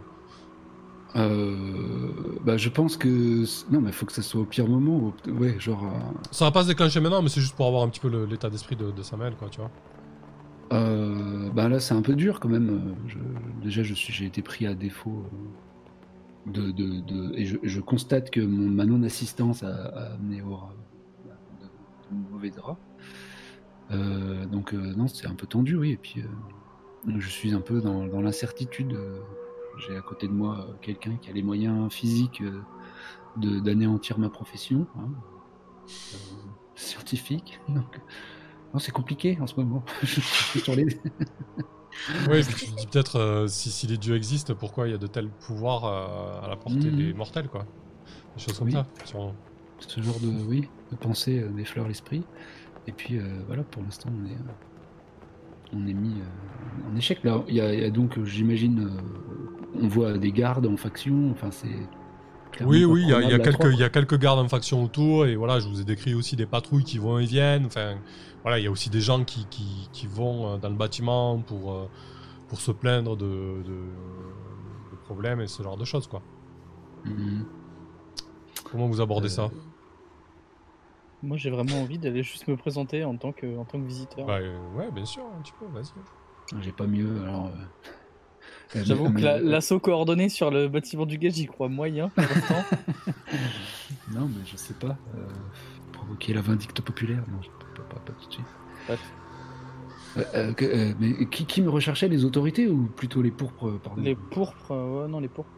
Euh, 1.16 2.12
bah, 2.44 2.58
je 2.58 2.70
pense 2.70 2.96
que 2.96 3.44
non, 3.72 3.82
mais 3.82 3.92
faut 3.92 4.06
que 4.06 4.14
ça 4.14 4.22
soit 4.22 4.42
au 4.42 4.46
pire 4.46 4.68
moment. 4.68 4.98
au- 5.28 5.32
Ouais, 5.32 5.60
genre. 5.60 5.84
euh, 5.86 6.00
Ça 6.32 6.46
va 6.46 6.52
pas 6.52 6.64
se 6.64 6.68
déclencher 6.68 7.00
maintenant, 7.00 7.22
mais 7.22 7.30
c'est 7.30 7.42
juste 7.42 7.56
pour 7.56 7.66
avoir 7.68 7.84
un 7.84 7.90
petit 7.90 8.00
peu 8.00 8.26
l'état 8.26 8.50
d'esprit 8.50 8.76
de, 8.76 8.92
de 8.92 9.02
Samuel, 9.04 9.36
quoi, 9.36 9.50
tu 9.50 9.60
vois. 9.60 9.72
euh, 10.72 11.50
bah 11.50 11.68
là, 11.68 11.80
c'est 11.80 11.96
un 11.96 12.04
peu 12.04 12.14
dur 12.16 12.40
quand 12.40 12.50
même. 12.50 12.70
euh, 12.70 13.08
je- 13.08 13.64
déjà, 13.64 13.82
je 13.82 13.94
suis, 13.96 14.14
j'ai 14.14 14.26
été 14.26 14.42
pris 14.42 14.68
à 14.68 14.76
défaut. 14.76 15.26
euh, 15.34 16.52
de, 16.52 16.72
de, 16.72 17.02
de- 17.02 17.34
et 17.36 17.46
je, 17.46 17.58
je 17.64 17.80
constate 17.82 18.32
que 18.32 18.40
mon, 18.40 18.70
ma 18.70 18.86
non-assistance 18.86 19.62
a, 19.64 19.68
a 19.68 20.14
amené 20.14 20.42
au 20.42 20.58
de, 21.60 21.66
de 21.66 22.30
mauvais 22.32 22.50
draps. 22.50 22.80
Euh, 23.92 24.46
donc 24.46 24.74
euh, 24.74 24.94
non, 24.96 25.08
c'est 25.08 25.28
un 25.28 25.36
peu 25.36 25.48
tendu, 25.48 25.76
oui. 25.76 25.92
Et 25.92 25.98
puis, 25.98 26.22
euh, 26.22 27.12
je 27.20 27.28
suis 27.30 27.54
un 27.54 27.62
peu 27.62 27.82
dans, 27.82 28.06
dans 28.08 28.22
l'incertitude. 28.22 28.94
J'ai 29.80 29.96
à 29.98 30.02
côté 30.02 30.28
de 30.28 30.34
moi 30.34 30.58
euh, 30.60 30.74
quelqu'un 30.82 31.16
qui 31.18 31.30
a 31.30 31.34
les 31.34 31.44
moyens 31.44 31.92
physiques 31.92 32.42
euh, 32.42 32.62
de 33.38 33.60
d'anéantir 33.60 34.20
ma 34.20 34.30
profession, 34.30 34.88
hein, 34.98 35.10
euh, 36.14 36.18
scientifique. 36.76 37.60
Donc, 37.70 38.00
non, 38.74 38.80
c'est 38.80 38.92
compliqué 38.92 39.38
en 39.42 39.48
ce 39.48 39.56
moment. 39.60 39.84
Les- 40.76 41.00
Oui, 42.30 42.42
peut-être 42.92 43.18
euh, 43.18 43.48
si, 43.48 43.72
si 43.72 43.88
les 43.88 43.98
dieux 43.98 44.16
existent, 44.16 44.54
pourquoi 44.56 44.88
il 44.88 44.92
y 44.92 44.94
a 44.94 44.98
de 44.98 45.08
tels 45.08 45.30
pouvoirs 45.30 45.86
euh, 45.86 46.46
à 46.46 46.48
la 46.48 46.56
portée 46.56 46.92
Mhm. 46.92 46.96
des 46.96 47.14
mortels, 47.14 47.48
quoi? 47.50 47.66
Des 48.36 48.44
choses 48.44 48.58
comme 48.58 48.68
Oui. 48.68 48.74
ça. 48.74 48.86
Sur- 49.06 49.34
ce 49.80 50.02
genre 50.02 50.20
de 50.20 50.28
oui 50.28 50.68
de 50.92 50.96
pensée 50.98 51.40
euh, 51.40 51.50
m'effleure 51.50 51.88
l'esprit. 51.88 52.24
Et 52.88 52.92
puis 52.92 53.20
voilà, 53.48 53.64
pour 53.64 53.84
l'instant, 53.84 54.10
on 54.12 54.26
est 54.26 54.38
on 55.74 55.86
est 55.88 55.94
mis 55.94 56.16
euh, 56.20 56.92
en 56.92 56.96
échec. 56.96 57.24
Là, 57.24 57.44
il 57.48 57.56
y 57.56 57.62
a, 57.62 57.74
il 57.74 57.80
y 57.82 57.86
a 57.86 57.90
donc, 57.90 58.22
j'imagine, 58.24 58.80
euh, 58.88 59.80
on 59.82 59.88
voit 59.88 60.18
des 60.18 60.32
gardes 60.32 60.66
en 60.66 60.78
faction. 60.78 61.32
Enfin, 61.32 61.50
c'est 61.52 61.68
Oui, 62.66 62.84
oui, 62.86 63.04
il 63.04 63.10
y, 63.10 63.14
a- 63.14 63.22
il 63.22 63.30
y 63.30 63.34
a 63.34 63.38
prenable 63.40 63.42
à 63.42 63.52
quelques, 63.52 63.74
il 63.74 63.80
y 63.80 63.84
a 63.84 63.90
quelques 63.90 64.18
gardes 64.20 64.40
en 64.40 64.48
faction 64.50 64.84
autour, 64.84 65.26
et 65.26 65.36
voilà, 65.36 65.60
je 65.60 65.68
vous 65.68 65.80
ai 65.80 65.84
décrit 65.86 66.14
aussi 66.14 66.36
des 66.36 66.46
patrouilles 66.48 66.84
qui 66.84 66.98
vont 66.98 67.20
et 67.20 67.26
viennent. 67.26 67.66
Enfin, 67.66 67.96
voilà, 68.44 68.58
il 68.60 68.64
y 68.64 68.68
a 68.68 68.72
aussi 68.72 68.90
des 68.90 69.02
gens 69.02 69.24
qui, 69.24 69.46
qui, 69.50 69.90
qui 69.94 70.08
vont 70.08 70.48
euh, 70.54 70.58
dans 70.58 70.70
le 70.70 70.76
bâtiment 70.76 71.38
pour, 71.40 71.90
pour 72.48 72.60
se 72.60 72.72
plaindre 72.72 73.16
de, 73.16 73.26
de, 73.26 73.72
de 74.92 74.98
problèmes 75.06 75.40
et 75.42 75.48
ce 75.48 75.62
genre 75.64 75.78
de 75.78 75.86
choses, 75.86 76.08
quoi. 76.08 76.22
Mhm. 77.06 77.46
Comment 78.72 78.88
vous 78.88 79.02
abordez 79.02 79.28
Euh, 79.28 79.30
ça? 79.30 79.50
Moi, 81.22 81.38
j'ai 81.38 81.50
vraiment 81.50 81.82
envie 81.82 82.00
d'aller 82.00 82.24
juste 82.24 82.48
me 82.48 82.56
présenter 82.56 83.04
en 83.04 83.18
tant 83.18 83.34
que, 83.34 83.58
en 83.58 83.66
tant 83.66 83.80
que 83.80 83.86
visiteur. 83.86 84.26
Bah, 84.28 84.40
euh, 84.40 84.58
Ouais, 84.70 84.92
bien 84.92 85.06
sûr, 85.06 85.26
un 85.26 85.42
petit 85.42 85.54
peu, 85.54 85.66
vas-y. 85.66 85.94
J'ai 86.62 86.72
pas 86.72 86.88
mieux, 86.88 87.22
alors. 87.22 87.48
euh, 87.48 87.66
J'avoue 88.76 89.12
que 89.12 89.22
la- 89.24 89.40
l'assaut 89.40 89.80
coordonné 89.80 90.30
sur 90.30 90.52
le 90.52 90.68
bâtiment 90.68 91.06
du 91.06 91.18
guet, 91.18 91.32
j'y 91.32 91.46
crois 91.46 91.70
moyen 91.70 92.10
pour 92.10 92.24
l'instant. 92.24 92.64
Non, 94.08 94.28
mais 94.28 94.46
je 94.46 94.58
sais 94.58 94.74
pas. 94.74 94.98
euh, 95.16 95.28
provoquer 95.92 96.34
la 96.34 96.42
vindicte 96.42 96.82
populaire 96.82 97.24
Non, 97.30 97.42
je 97.42 97.50
peux 97.60 97.84
pas, 97.84 97.84
pas, 97.96 98.00
pas 98.00 98.14
tout 98.14 98.28
de 98.28 98.34
suite. 98.34 98.48
Bref. 98.88 99.14
Euh, 100.36 100.54
que- 100.54 100.96
mais 101.00 101.30
qui, 101.30 101.46
qui 101.46 101.62
me 101.62 101.70
recherchait 101.70 102.08
Les 102.08 102.26
autorités 102.26 102.68
ou 102.68 102.88
plutôt 102.90 103.22
les 103.22 103.32
pourpres 103.32 103.78
pardon? 103.78 104.02
Les 104.04 104.16
pourpres, 104.16 104.72
euh, 104.72 105.04
ouais, 105.04 105.08
non, 105.08 105.20
les 105.20 105.30
pourpres. 105.30 105.54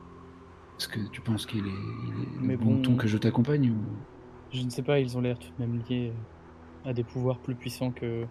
Est-ce 0.79 0.87
que 0.87 0.99
tu 1.07 1.21
penses 1.21 1.45
qu'il 1.45 1.67
est, 1.67 1.71
il 1.71 2.23
est 2.23 2.39
Mais 2.41 2.57
bon 2.57 2.73
bon- 2.75 2.81
ton 2.81 2.95
que 2.97 3.07
je 3.07 3.17
t'accompagne 3.17 3.71
ou... 3.71 4.05
Je 4.51 4.61
ne 4.63 4.69
sais 4.69 4.81
pas, 4.81 4.99
ils 4.99 5.17
ont 5.17 5.21
l'air 5.21 5.39
tout 5.39 5.47
de 5.57 5.65
même 5.65 5.81
liés 5.89 6.11
à 6.85 6.93
des 6.93 7.03
pouvoirs 7.03 7.39
plus 7.39 7.55
puissants 7.55 7.91
que. 7.91 8.25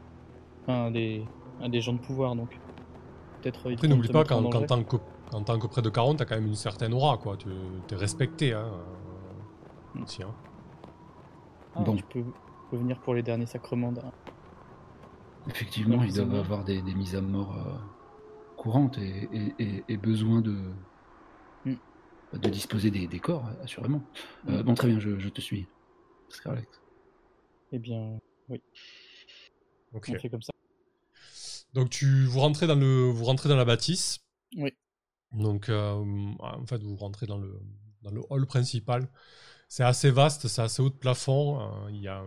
Enfin, 0.63 0.87
à 0.87 0.91
des, 0.91 1.25
à 1.61 1.69
des 1.69 1.81
gens 1.81 1.93
de 1.95 1.99
pouvoir, 2.01 2.35
donc. 2.37 2.59
Peut-être. 3.41 3.71
ils 3.71 3.75
Après, 3.75 3.89
n'oublie 3.89 4.09
pas 4.09 4.25
qu'en 4.25 4.43
tant 4.67 4.83
que, 4.85 4.97
en 5.33 5.43
tant 5.43 5.59
que 5.59 5.67
près 5.67 5.81
de 5.83 5.89
40, 5.89 6.19
t'as 6.19 6.25
quand 6.27 6.35
même 6.35 6.47
une 6.49 6.55
certaine 6.55 6.93
aura, 6.93 7.17
quoi. 7.17 7.37
Tu 7.39 7.49
es 7.49 7.97
respecté, 7.97 8.53
hein. 8.53 8.71
euh, 9.97 10.03
aussi, 10.03 10.23
hein. 10.23 10.35
Ah, 11.75 11.81
Bon. 11.83 11.97
Tu 11.97 12.05
peux, 12.05 12.77
venir 12.77 12.99
pour 13.01 13.15
les 13.15 13.23
derniers 13.23 13.47
sacrements. 13.47 13.91
d'un- 13.93 14.13
Effectivement, 15.49 15.97
Non, 15.97 16.03
ils 16.05 16.15
doivent 16.15 16.35
avoir 16.35 16.65
des, 16.65 16.83
des 16.83 16.95
mises 16.95 17.17
à 17.17 17.21
mort 17.23 17.57
euh, 17.57 17.73
courantes 18.57 18.99
et, 18.99 19.29
et- 19.33 19.55
et- 19.59 19.85
et 19.89 19.97
besoin 19.97 20.41
de, 20.43 20.55
Mm. 21.65 21.75
de 22.35 22.49
disposer 22.51 22.91
des, 22.91 23.07
des 23.07 23.19
corps, 23.19 23.45
assurément. 23.65 24.03
Euh, 24.49 24.61
Mm. 24.61 24.63
bon, 24.65 24.75
très 24.75 24.89
bien, 24.89 24.99
je, 25.01 25.19
je 25.19 25.29
te 25.31 25.41
suis. 25.41 25.67
Scarlett. 26.31 26.69
Eh 27.73 27.79
bien, 27.79 28.19
Ok. 29.93 30.11
on 30.11 30.19
fait 30.19 30.29
comme 30.29 30.43
ça. 30.43 30.53
Donc, 31.75 31.91
tu, 31.91 32.25
vous 32.25 32.41
rentrez 32.41 32.67
dans 32.67 32.75
le, 32.75 33.11
vous 33.11 33.25
rentrez 33.25 33.49
dans 33.49 33.57
la 33.57 33.65
bâtisse. 33.65 34.21
Oui. 34.57 34.73
Donc, 35.33 35.69
euh, 35.69 35.95
en 36.41 36.67
fait, 36.67 36.83
vous 36.83 36.97
rentrez 36.97 37.27
dans 37.27 37.39
le, 37.39 37.61
dans 38.03 38.11
le 38.11 38.23
hall 38.31 38.47
principal. 38.47 39.09
C'est 39.69 39.85
assez 39.85 40.11
vaste, 40.11 40.49
c'est 40.49 40.63
assez 40.63 40.83
haut 40.83 40.91
de 40.91 40.95
plafond. 40.95 41.61
euh, 41.61 41.91
il 41.91 42.01
y 42.01 42.09
a, 42.09 42.23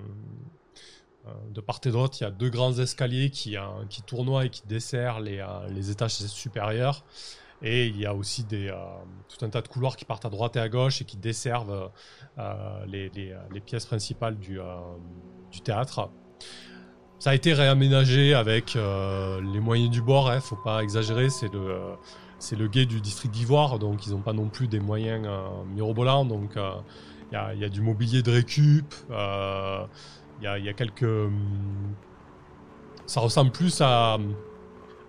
euh, 1.26 1.50
de 1.52 1.62
part 1.62 1.82
et 1.84 1.90
d'autre, 1.92 2.18
il 2.22 2.24
y 2.24 2.28
a 2.28 2.32
deux 2.32 2.50
grands 2.50 2.78
escaliers 2.80 3.30
qui, 3.32 3.56
qui 3.90 4.02
tournoient 4.04 4.46
et 4.46 4.50
qui 4.50 4.66
desserrent 4.68 5.20
les, 5.20 5.46
les 5.70 5.90
étages 5.92 6.16
supérieurs. 6.28 7.06
Et 7.62 7.88
il 7.88 7.98
y 7.98 8.06
a 8.06 8.14
aussi 8.14 8.44
des, 8.44 8.68
euh, 8.68 8.76
tout 9.30 9.46
un 9.46 9.50
tas 9.50 9.62
de 9.62 9.68
couloirs 9.68 9.96
qui 9.96 10.06
partent 10.06 10.26
à 10.26 10.30
droite 10.30 10.56
et 10.56 10.60
à 10.60 10.70
gauche 10.70 11.02
et 11.02 11.06
qui 11.06 11.18
desservent 11.18 11.92
euh, 12.38 12.86
les, 12.88 13.10
les, 13.10 13.62
pièces 13.62 13.86
principales 13.86 14.38
du, 14.38 14.60
euh, 14.60 14.66
théâtre. 15.64 16.10
Ça 17.20 17.30
a 17.30 17.36
été 17.36 17.54
réaménagé 17.54 18.34
avec 18.34 18.76
euh, 18.76 19.40
les 19.54 19.62
moyens 19.62 19.90
du 19.90 20.02
bord, 20.02 20.30
hein, 20.30 20.42
faut 20.42 20.58
pas 20.58 20.84
exagérer, 20.84 21.30
c'est 21.30 21.54
le, 21.54 21.96
euh, 22.52 22.68
guet 22.68 22.86
du 22.86 23.00
district 23.00 23.34
d'Ivoire, 23.34 23.80
donc 23.80 24.06
ils 24.06 24.12
n'ont 24.12 24.22
pas 24.22 24.34
non 24.34 24.50
plus 24.50 24.68
des 24.68 24.82
moyens 24.82 25.26
euh, 25.26 25.64
mirobolants, 25.74 26.26
donc 26.26 26.58
euh, 26.58 26.72
il 27.32 27.60
y, 27.60 27.64
a, 27.64 27.70
du 27.70 27.80
mobilier 27.80 28.24
de 28.24 28.30
récup, 28.30 28.94
euh, 29.10 29.86
il 30.42 30.66
y, 30.66 30.70
a, 30.70 30.74
quelques... 30.74 31.04
hum, 31.04 31.96
ça 33.06 33.22
ressemble 33.22 33.52
plus 33.52 33.80
à, 33.80 34.18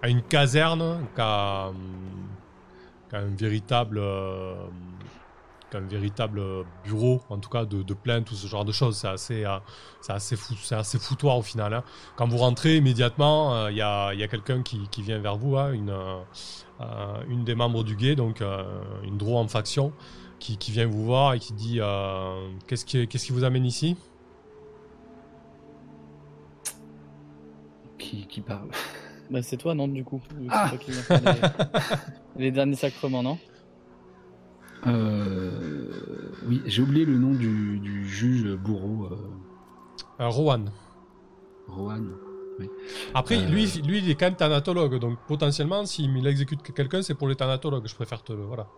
à 0.01 0.09
une 0.09 0.23
caserne 0.23 1.01
qu'à 1.17 1.73
hum, 3.19 3.21
qu'à 3.21 3.27
un 3.27 3.37
véritable... 3.37 3.99
euh, 3.99 4.55
qu'un 5.71 5.81
véritable 5.81 6.41
bureau, 6.85 7.21
en 7.29 7.39
tout 7.39 7.51
cas 7.51 7.65
de, 7.65 7.83
de 7.83 7.95
plainte 7.95 8.31
ou 8.31 8.35
ce 8.35 8.47
genre 8.47 8.65
de 8.65 8.73
choses. 8.73 8.97
C'est 8.97 9.09
assez, 9.09 9.45
euh, 9.45 9.59
c'est 10.01 10.13
assez, 10.13 10.37
fou, 10.37 10.55
assez 10.71 10.99
foutoir 10.99 11.39
au 11.39 11.43
final. 11.43 11.75
hein. 11.75 11.85
Quand 12.17 12.29
vous 12.29 12.39
rentrez 12.39 12.77
immédiatement, 12.77 13.55
euh, 13.55 13.71
il 13.73 13.77
y 13.77 13.83
a, 13.83 14.15
y 14.15 14.23
a 14.23 14.29
quelqu'un 14.29 14.63
qui, 14.63 14.87
vient 14.99 15.19
vers 15.19 15.37
vous, 15.37 15.57
hein, 15.57 15.73
une, 15.73 15.91
euh, 15.91 17.23
une 17.29 17.45
des 17.45 17.55
membres 17.55 17.83
du 17.83 17.97
guet, 17.97 18.15
donc 18.15 18.43
une 19.03 19.19
draw 19.19 19.39
en 19.39 19.49
faction, 19.49 19.93
qui, 20.39 20.57
vient 20.71 20.87
vous 20.87 21.05
voir 21.05 21.35
et 21.35 21.39
qui 21.39 21.55
dit 21.55 21.81
qu'est-ce 22.67 22.85
qui, 22.85 23.09
qu'est-ce 23.09 23.27
qui 23.27 23.33
vous 23.33 23.45
amène 23.45 23.65
ici? 23.65 23.97
Qui 27.99 28.41
parle 28.41 28.69
Bah, 29.35 29.43
c'est 29.43 29.57
toi, 29.57 29.75
non, 29.75 29.89
du 29.89 30.05
coup 30.05 30.23
Ah 30.53 30.71
c'est 30.71 30.79
toi 30.79 30.87
qui 30.87 30.93
les... 32.37 32.45
les 32.45 32.51
derniers 32.53 32.77
sacrements, 32.77 33.25
non? 33.25 33.37
Euh, 34.87 35.91
Oui, 36.47 36.63
j'ai 36.67 36.83
oublié 36.83 37.05
le 37.05 37.19
nom 37.19 37.33
du, 37.35 37.81
du 37.81 38.09
juge 38.09 38.55
bourreau, 38.55 39.07
euh, 39.11 39.17
Euh, 40.21 40.29
Rowan. 40.29 40.71
Rohan. 41.67 42.05
Après, 43.13 43.37
Euh. 43.39 43.49
lui, 43.49 43.67
lui, 43.85 43.99
il 43.99 44.09
est 44.09 44.15
quand 44.15 44.27
même 44.27 44.37
thanatologue, 44.37 45.01
donc 45.01 45.19
potentiellement, 45.27 45.85
s'il 45.85 46.25
exécute 46.29 46.63
quelqu'un, 46.73 47.03
c'est 47.03 47.15
pour 47.17 47.27
les 47.27 47.35
thanatologues. 47.35 47.89
Je 47.89 47.95
préfère 47.97 48.23
te 48.23 48.33
le. 48.33 48.43
Voilà. 48.45 48.69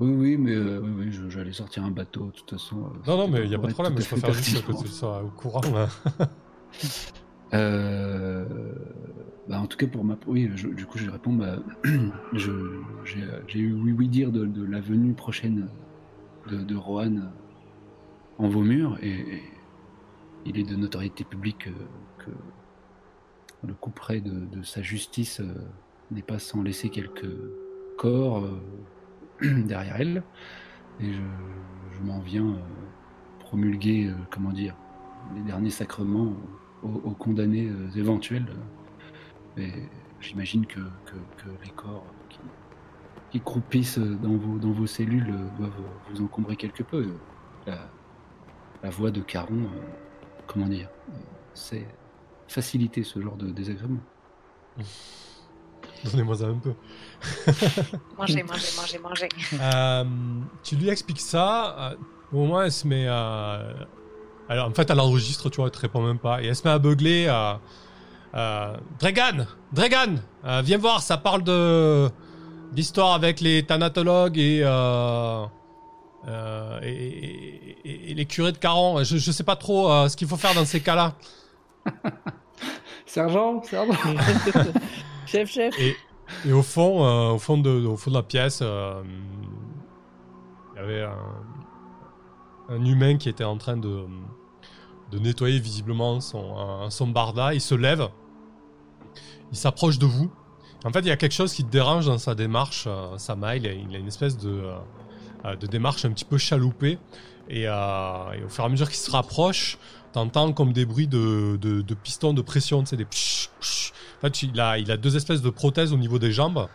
Oui, 0.00 0.10
oui, 0.14 0.36
mais 0.38 0.52
euh, 0.54 0.80
oui, 0.82 0.90
oui, 0.98 1.12
je- 1.12 1.28
j'allais 1.28 1.52
sortir 1.52 1.84
un 1.84 1.90
bateau, 1.90 2.26
de 2.28 2.30
toute 2.30 2.48
façon. 2.48 2.76
Non, 3.06 3.18
non, 3.18 3.28
mais 3.28 3.42
il 3.42 3.50
n'y 3.50 3.54
a 3.54 3.58
pas 3.58 3.68
de 3.68 3.74
problème, 3.74 4.00
je 4.00 4.06
préfère 4.08 4.32
juste 4.32 4.64
que 4.66 4.72
tu 4.82 4.88
sois 4.88 5.22
au 5.22 5.28
courant. 5.28 5.60
hein. 5.76 5.88
Euh, 7.54 8.44
bah, 9.48 9.60
en 9.60 9.66
tout 9.66 9.76
cas, 9.76 9.86
pour 9.86 10.04
ma. 10.04 10.16
Oui, 10.26 10.48
du 10.48 10.86
coup, 10.86 10.98
je 10.98 11.10
réponds. 11.10 11.34
Bah, 11.34 11.56
j'ai 12.32 13.58
eu 13.58 13.72
oui, 13.72 13.92
oui 13.92 14.08
dire 14.08 14.32
de, 14.32 14.64
la 14.64 14.80
venue 14.80 15.12
prochaine 15.12 15.68
de, 16.48 16.74
Rohan 16.74 17.16
en 18.38 18.48
Vaumur, 18.48 18.98
et, 19.02 19.42
il 20.44 20.58
est 20.58 20.68
de 20.68 20.74
notoriété 20.74 21.22
publique 21.22 21.68
euh, 21.68 22.24
que 22.24 22.30
le 23.66 23.74
coup 23.74 23.90
près 23.90 24.20
de, 24.20 24.32
de 24.32 24.62
sa 24.64 24.82
justice 24.82 25.38
euh, 25.38 25.54
n'est 26.10 26.22
pas 26.22 26.40
sans 26.40 26.62
laisser 26.62 26.88
quelques 26.88 27.30
corps 27.96 28.48
derrière 29.40 29.96
elle. 30.00 30.22
Et 31.00 31.12
je, 31.12 31.20
je 31.96 32.00
m'en 32.04 32.18
viens 32.20 32.58
promulguer, 33.40 34.10
comment 34.30 34.52
dire, 34.52 34.76
les 35.34 35.42
derniers 35.42 35.70
sacrements 35.70 36.34
aux, 36.82 37.00
aux 37.08 37.14
condamnés 37.14 37.68
euh, 37.68 37.90
éventuels. 37.98 38.46
Et 39.56 39.70
j'imagine 40.20 40.66
que, 40.66 40.80
que- 40.80 41.42
que 41.42 41.48
les 41.64 41.70
corps 41.70 42.04
qui, 42.30 42.38
qui 43.30 43.40
croupissent 43.40 43.98
dans 43.98 44.36
vos, 44.36 44.58
dans 44.58 44.72
vos 44.72 44.86
cellules 44.86 45.30
euh, 45.30 45.56
doivent 45.58 45.80
vous 46.10 46.22
encombrer 46.24 46.56
quelque 46.56 46.82
peu. 46.82 47.14
La, 47.66 47.78
la 48.82 48.90
voix 48.90 49.10
de 49.10 49.20
Caron, 49.20 49.62
euh, 49.64 49.80
comment 50.46 50.66
dire, 50.66 50.88
euh, 51.10 51.12
c'est 51.54 51.86
faciliter 52.48 53.02
ce 53.04 53.20
genre 53.20 53.36
de 53.36 53.50
désagrément. 53.50 54.00
Donnez-moi 56.04 56.34
ça 56.36 56.46
un 56.46 56.58
peu. 56.58 56.72
Mangez, 58.18 58.42
mangez, 58.42 58.68
mangez, 58.76 58.98
mangez. 58.98 59.28
Euh, 59.60 60.04
tu 60.64 60.74
lui 60.76 60.88
expliques 60.88 61.20
ça. 61.20 61.92
euh, 61.92 61.96
au 62.32 62.38
moment, 62.38 62.62
elle 62.62 62.72
se 62.72 62.86
met 62.88 63.06
à. 63.06 63.62
Alors, 64.48 64.68
en 64.68 64.72
fait, 64.74 64.90
elle 64.90 65.00
enregistre, 65.00 65.48
tu 65.50 65.56
vois, 65.56 65.66
elle 65.66 65.72
te 65.72 65.78
répond 65.78 66.02
même 66.02 66.18
pas. 66.18 66.42
Et 66.42 66.46
elle 66.46 66.56
se 66.56 66.66
met 66.66 66.72
à 66.74 66.78
beugler. 66.78 67.28
à 67.28 67.60
euh, 68.34 68.76
Dragan 68.98 69.46
Dragan 69.72 70.16
euh, 70.44 70.62
Viens 70.64 70.78
voir, 70.78 71.00
ça 71.02 71.16
parle 71.18 71.42
de. 71.44 72.08
d'histoire 72.72 73.12
avec 73.14 73.40
les 73.40 73.62
thanatologues 73.64 74.38
et. 74.38 74.62
euh, 74.64 75.44
euh, 76.28 76.78
et, 76.82 76.88
et- 76.88 77.78
et- 77.84 78.10
et 78.12 78.14
les 78.14 78.26
curés 78.26 78.52
de 78.52 78.58
Caron. 78.58 79.02
Je, 79.04 79.16
je 79.16 79.32
sais 79.32 79.42
pas 79.44 79.56
trop 79.56 79.88
ce 80.08 80.16
qu'il 80.16 80.28
faut 80.28 80.36
faire 80.36 80.54
dans 80.54 80.64
ces 80.64 80.80
cas-là. 80.80 81.14
Sergent, 83.06 83.62
sergent. 83.64 83.92
chef, 85.26 85.50
chef 85.50 85.74
Et, 85.78 85.96
et 86.46 86.52
au 86.52 86.62
fond, 86.62 87.04
au 87.32 87.38
fond 87.38 87.58
de, 87.58 87.70
au 87.86 87.96
fond 87.96 88.10
de 88.10 88.16
la 88.16 88.22
pièce, 88.22 88.62
il 88.62 88.66
y 90.76 90.78
avait 90.78 91.02
un, 91.02 91.16
un 92.72 92.84
humain 92.84 93.16
qui 93.16 93.28
était 93.28 93.44
en 93.44 93.58
train 93.58 93.76
de, 93.76 94.04
de 95.10 95.18
nettoyer 95.18 95.58
visiblement 95.60 96.20
son, 96.20 96.56
un- 96.56 96.90
son 96.90 97.08
barda. 97.08 97.54
Il 97.54 97.60
se 97.60 97.74
lève, 97.74 98.08
il 99.50 99.58
s'approche 99.58 99.98
de 99.98 100.06
vous. 100.06 100.30
En 100.84 100.90
fait, 100.90 101.00
il 101.00 101.06
y 101.06 101.12
a 101.12 101.16
quelque 101.16 101.34
chose 101.34 101.52
qui 101.52 101.64
te 101.64 101.70
dérange 101.70 102.06
dans 102.06 102.18
sa 102.18 102.34
démarche, 102.34 102.84
euh, 102.86 103.16
Sama. 103.18 103.56
Il 103.56 103.66
a, 103.66 103.72
une 103.72 104.08
espèce 104.08 104.36
de, 104.36 104.50
euh, 104.50 104.74
euh, 105.44 105.56
de 105.56 105.66
démarche 105.66 106.04
un 106.04 106.10
petit 106.10 106.24
peu 106.24 106.38
chaloupée. 106.38 106.98
Et, 107.48 107.68
euh, 107.68 108.32
et 108.32 108.42
au 108.44 108.48
fur 108.48 108.64
et 108.64 108.66
à 108.66 108.70
mesure 108.70 108.88
qu'il 108.88 108.96
se 108.98 109.10
rapproche, 109.10 109.78
t'entends 110.12 110.52
comme 110.52 110.72
des 110.72 110.86
bruits 110.86 111.08
de, 111.08 111.56
de, 111.60 111.94
pistons 111.94 112.32
de 112.32 112.42
pression, 112.42 112.80
tu 112.82 112.86
sais, 112.88 112.96
des 112.96 113.04
psh, 113.04 113.50
psh. 113.60 113.92
En 114.18 114.20
fait, 114.22 114.42
il 114.44 114.60
a, 114.60 114.78
il 114.78 114.90
a 114.90 114.96
deux 114.96 115.16
espèces 115.16 115.42
de 115.42 115.50
prothèses 115.50 115.92
au 115.92 115.96
niveau 115.96 116.18
des 116.18 116.32
jambes, 116.32 116.68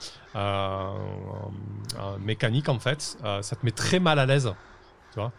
mécaniques 2.20 2.70
en 2.70 2.80
fait. 2.80 3.18
Ça 3.41 3.56
te 3.56 3.66
met 3.66 3.72
très 3.72 4.00
mal 4.00 4.20
à 4.20 4.26
l'aise, 4.26 4.54
tu 5.14 5.20
vois. 5.20 5.32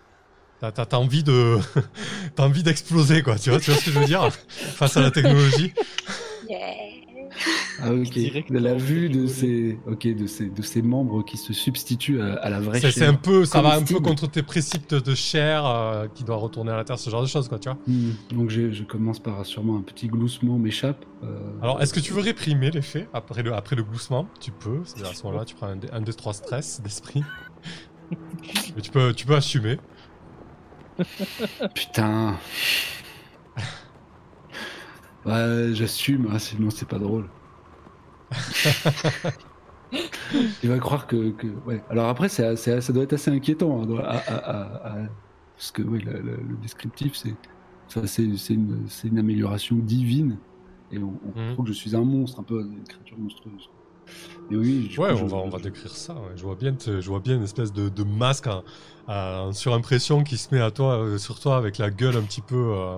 T'as, 0.60 0.72
t'as- 0.72 0.86
t'as 0.86 0.96
envie 0.96 1.22
de, 1.22 1.58
t'as 2.34 2.44
envie 2.44 2.62
d'exploser 2.64 3.22
quoi, 3.22 3.36
tu 3.38 3.50
vois, 3.50 3.60
tu 3.60 3.70
vois 3.70 3.78
ce 3.80 3.84
que 3.86 3.90
je 3.92 3.98
veux 4.00 4.06
dire 4.06 4.28
face 4.32 4.96
à 4.96 5.00
la 5.00 5.10
technologie. 5.10 5.72
Yeah. 6.48 6.74
Ah 7.80 7.92
ok. 7.92 8.10
Direct 8.10 8.50
de 8.50 8.58
la 8.58 8.74
vue 8.74 9.08
de 9.08 9.28
ces, 9.28 9.78
ok, 9.86 10.08
de 10.08 10.26
ces, 10.26 10.46
de 10.48 10.62
ces 10.62 10.82
membres 10.82 11.22
qui 11.24 11.36
se 11.36 11.52
substituent 11.52 12.20
à, 12.20 12.34
à 12.34 12.50
la 12.50 12.58
vraie 12.58 12.80
C'est 12.80 13.04
un 13.04 13.14
peu, 13.14 13.44
ça 13.44 13.62
va 13.62 13.74
un 13.76 13.82
peu 13.84 14.00
contre 14.00 14.26
tes 14.28 14.42
préceptes 14.42 14.94
de 14.94 15.14
chair 15.14 15.64
euh, 15.64 16.08
qui 16.12 16.24
doit 16.24 16.34
retourner 16.36 16.72
à 16.72 16.76
la 16.76 16.82
terre, 16.82 16.98
ce 16.98 17.08
genre 17.08 17.22
de 17.22 17.28
choses, 17.28 17.46
quoi, 17.48 17.60
tu 17.60 17.68
vois. 17.68 17.78
Hmm. 17.86 18.10
Donc 18.32 18.50
je, 18.50 18.72
je 18.72 18.82
commence 18.82 19.20
par 19.20 19.46
sûrement 19.46 19.76
un 19.76 19.82
petit 19.82 20.08
gloussement 20.08 20.58
m'échappe. 20.58 21.04
euh, 21.22 21.38
Alors, 21.62 21.80
est-ce 21.80 21.94
que 21.94 22.00
tu 22.00 22.12
veux 22.12 22.22
réprimer 22.22 22.72
l'effet 22.72 23.06
après 23.12 23.44
le, 23.44 23.54
après 23.54 23.76
le 23.76 23.84
gloussement? 23.84 24.26
Tu 24.40 24.50
peux, 24.50 24.80
c'est 24.84 25.06
à 25.06 25.14
ce 25.14 25.22
moment-là, 25.24 25.44
tu 25.44 25.54
prends 25.54 25.68
un, 25.68 25.78
un 25.92 26.00
des 26.00 26.14
trois 26.14 26.32
stress 26.34 26.80
d'esprit. 26.82 27.22
Mais 28.74 28.82
tu 28.82 28.90
peux, 28.90 29.12
tu 29.14 29.24
peux 29.24 29.36
assumer. 29.36 29.78
Putain. 31.74 32.36
Ouais, 35.24 35.70
j'assume, 35.72 36.28
hein, 36.32 36.38
sinon 36.38 36.70
c'est 36.70 36.88
pas 36.88 36.98
drôle. 36.98 37.28
Il 40.62 40.68
va 40.68 40.78
croire 40.78 41.06
que, 41.06 41.30
que- 41.30 41.46
Ouais. 41.66 41.82
Alors 41.88 42.08
après, 42.08 42.28
c'est 42.28 42.44
assez- 42.44 42.80
ça 42.80 42.92
doit 42.92 43.02
être 43.04 43.14
assez 43.14 43.30
inquiétant. 43.30 43.82
hein, 43.82 43.86
dans- 43.86 43.98
à- 43.98 44.02
à- 44.02 44.36
à- 44.36 45.02
à- 45.02 45.06
Parce 45.56 45.72
que 45.72 45.82
ouais, 45.82 45.98
le, 45.98 46.20
le- 46.20 46.36
le 46.36 46.56
descriptif, 46.56 47.16
c'est 47.16 47.34
ça, 47.88 48.06
c'est 48.06 48.36
c'est 48.36 48.54
une, 48.54 48.84
c'est 48.88 49.08
une 49.08 49.18
amélioration 49.18 49.76
divine. 49.76 50.38
Et 50.92 50.98
on, 50.98 51.18
on 51.24 51.38
Mhm. 51.40 51.52
trouve 51.54 51.66
que 51.66 51.72
je 51.72 51.76
suis 51.76 51.96
un 51.96 52.04
monstre, 52.04 52.38
un 52.40 52.44
peu 52.44 52.60
une 52.60 52.84
créature 52.84 53.18
monstrueuse. 53.18 53.68
Et 54.50 54.56
oui, 54.56 54.94
Ouais, 54.98 55.08
coup, 55.08 55.14
on 55.14 55.16
je- 55.16 55.24
va, 55.26 55.36
on 55.38 55.48
va 55.48 55.58
décrire 55.58 55.94
ça. 55.94 56.14
ouais. 56.14 56.32
Je 56.36 56.42
vois 56.42 56.54
bien, 56.54 56.74
je 56.78 57.08
vois 57.08 57.20
bien 57.20 57.36
une 57.36 57.42
espèce 57.42 57.72
de, 57.72 57.88
de 57.88 58.04
masque 58.04 58.46
en 59.08 59.52
surimpression 59.52 60.22
qui 60.22 60.36
se 60.36 60.54
met 60.54 60.60
à 60.60 60.70
toi, 60.70 60.98
euh, 60.98 61.18
sur 61.18 61.40
toi 61.40 61.56
avec 61.56 61.78
la 61.78 61.90
gueule 61.90 62.16
un 62.16 62.22
petit 62.22 62.42
peu, 62.42 62.72
euh, 62.76 62.96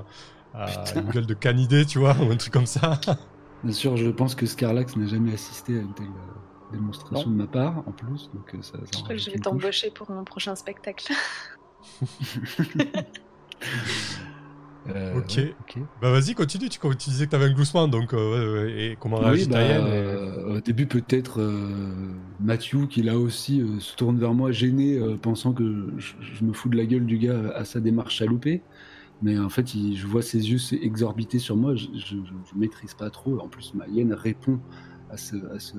euh, 0.57 0.67
une 0.97 1.11
gueule 1.11 1.27
de 1.27 1.35
canidé, 1.35 1.87
tu 1.87 1.99
vois, 1.99 2.17
ou 2.17 2.31
un 2.31 2.37
truc 2.37 2.53
comme 2.53 2.67
ça. 2.67 3.01
Bien 3.63 3.73
sûr, 3.73 3.97
je 3.97 4.09
pense 4.11 4.35
que 4.35 4.47
Scarlax 4.47 4.97
n'a 4.97 5.07
jamais 5.07 5.35
assisté 5.35 5.77
à 5.77 5.81
une 5.81 5.93
telle 5.95 6.07
euh, 6.07 6.73
démonstration 6.73 7.31
de 7.31 7.37
ma 7.37 7.47
part, 7.47 7.79
en 7.87 7.93
plus. 7.93 8.31
Donc, 8.35 8.55
euh, 8.55 8.63
ça, 8.63 8.73
ça 8.73 8.79
Je 8.93 9.03
crois 9.03 9.15
que 9.15 9.21
je 9.21 9.31
vais 9.31 9.39
t'embaucher 9.39 9.91
pour 9.91 10.11
mon 10.11 10.25
prochain 10.25 10.55
spectacle. 10.55 11.13
Euh, 14.89 15.19
Ok. 15.19 15.37
ouais. 15.37 15.55
Bah 16.01 16.11
vas-y, 16.11 16.35
continue. 16.35 16.69
Tu, 16.69 16.79
tu 16.81 17.11
disais 17.11 17.27
que 17.27 17.31
t'avais 17.31 17.45
un 17.47 17.53
gloussement, 17.53 17.87
donc 17.87 18.15
euh, 18.15 18.69
et 18.69 18.97
comment 18.99 19.19
Oui, 19.19 19.25
réagit 19.27 19.47
bah, 19.49 19.55
Taïen, 19.57 19.87
et- 19.87 19.91
euh, 19.91 20.57
au 20.57 20.61
début 20.61 20.87
peut-être 20.87 21.41
Mathieu 22.41 22.87
qui 22.87 23.03
là 23.03 23.19
aussi 23.19 23.63
se 23.79 23.95
tourne 23.97 24.19
vers 24.19 24.33
moi 24.35 24.53
gêné, 24.53 24.99
pensant 25.23 25.53
que 25.53 25.89
je, 25.99 26.15
je 26.21 26.45
me 26.45 26.53
fous 26.53 26.69
de 26.71 26.77
la 26.77 26.87
gueule 26.87 27.05
du 27.07 27.19
gars 27.19 27.53
à 27.55 27.65
sa 27.65 27.81
démarche 27.81 28.17
chaloupée. 28.17 28.63
Mais 29.23 29.39
en 29.39 29.51
fait, 29.51 29.75
il- 29.75 29.97
je 29.99 30.07
vois 30.07 30.23
ses 30.23 30.51
yeux 30.51 30.57
s'exorbiter 30.59 31.39
sur 31.39 31.57
moi. 31.57 31.75
Je, 31.75 31.87
je, 31.95 32.17
je- 32.17 32.59
maîtrise 32.59 32.95
pas 32.95 33.11
trop. 33.11 33.39
En 33.41 33.49
plus, 33.49 33.75
ma 33.75 33.87
hyène 33.87 34.15
répond 34.15 34.59
à 35.11 35.19
ce, 35.19 35.37
à 35.55 35.59
ce, 35.59 35.77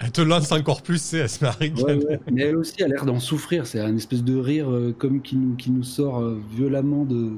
Elle 0.00 0.10
te 0.12 0.22
lance 0.22 0.50
encore 0.52 0.80
plus, 0.82 1.02
c'est 1.02 1.18
elle 1.18 1.28
se 1.28 1.44
rigoler. 1.44 1.94
Ouais, 1.96 2.04
ouais. 2.06 2.20
Mais 2.32 2.42
elle 2.44 2.56
aussi 2.56 2.82
a 2.82 2.88
l'air 2.88 3.04
d'en 3.04 3.20
souffrir. 3.20 3.66
C'est 3.66 3.80
un 3.80 3.94
espèce 3.96 4.24
de 4.24 4.36
rire 4.36 4.70
euh, 4.70 4.94
comme 4.96 5.20
qui 5.20 5.36
nous, 5.36 5.54
qui 5.56 5.70
nous 5.70 5.82
sort 5.82 6.20
euh, 6.20 6.40
violemment 6.50 7.04
de, 7.04 7.32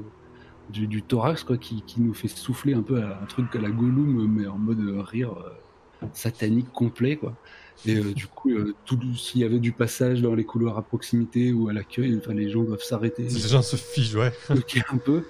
du, 0.71 0.87
du 0.87 1.01
thorax, 1.01 1.43
quoi, 1.43 1.57
qui, 1.57 1.81
qui 1.83 2.01
nous 2.01 2.13
fait 2.13 2.27
souffler 2.27 2.73
un 2.73 2.81
peu 2.81 3.01
à 3.01 3.19
un 3.21 3.25
truc 3.25 3.55
à 3.55 3.59
la 3.59 3.69
Gollum, 3.69 4.27
mais 4.27 4.47
en 4.47 4.57
mode 4.57 4.79
euh, 4.79 5.01
rire 5.01 5.33
euh, 5.33 6.05
satanique 6.13 6.71
complet, 6.71 7.15
quoi. 7.15 7.35
Et 7.85 7.95
euh, 7.95 8.13
du 8.13 8.27
coup, 8.27 8.51
euh, 8.51 8.75
s'il 9.17 9.41
y 9.41 9.43
avait 9.43 9.59
du 9.59 9.71
passage 9.71 10.21
dans 10.21 10.35
les 10.35 10.43
couloirs 10.43 10.77
à 10.77 10.83
proximité 10.83 11.51
ou 11.51 11.67
à 11.69 11.73
l'accueil, 11.73 12.15
enfin, 12.17 12.33
les 12.33 12.49
gens 12.49 12.63
doivent 12.63 12.83
s'arrêter, 12.83 13.23
Les 13.23 13.39
gens 13.39 13.61
se 13.61 13.75
fichent, 13.75 14.13
ouais. 14.13 14.31
un 14.91 14.97
peu. 14.97 15.23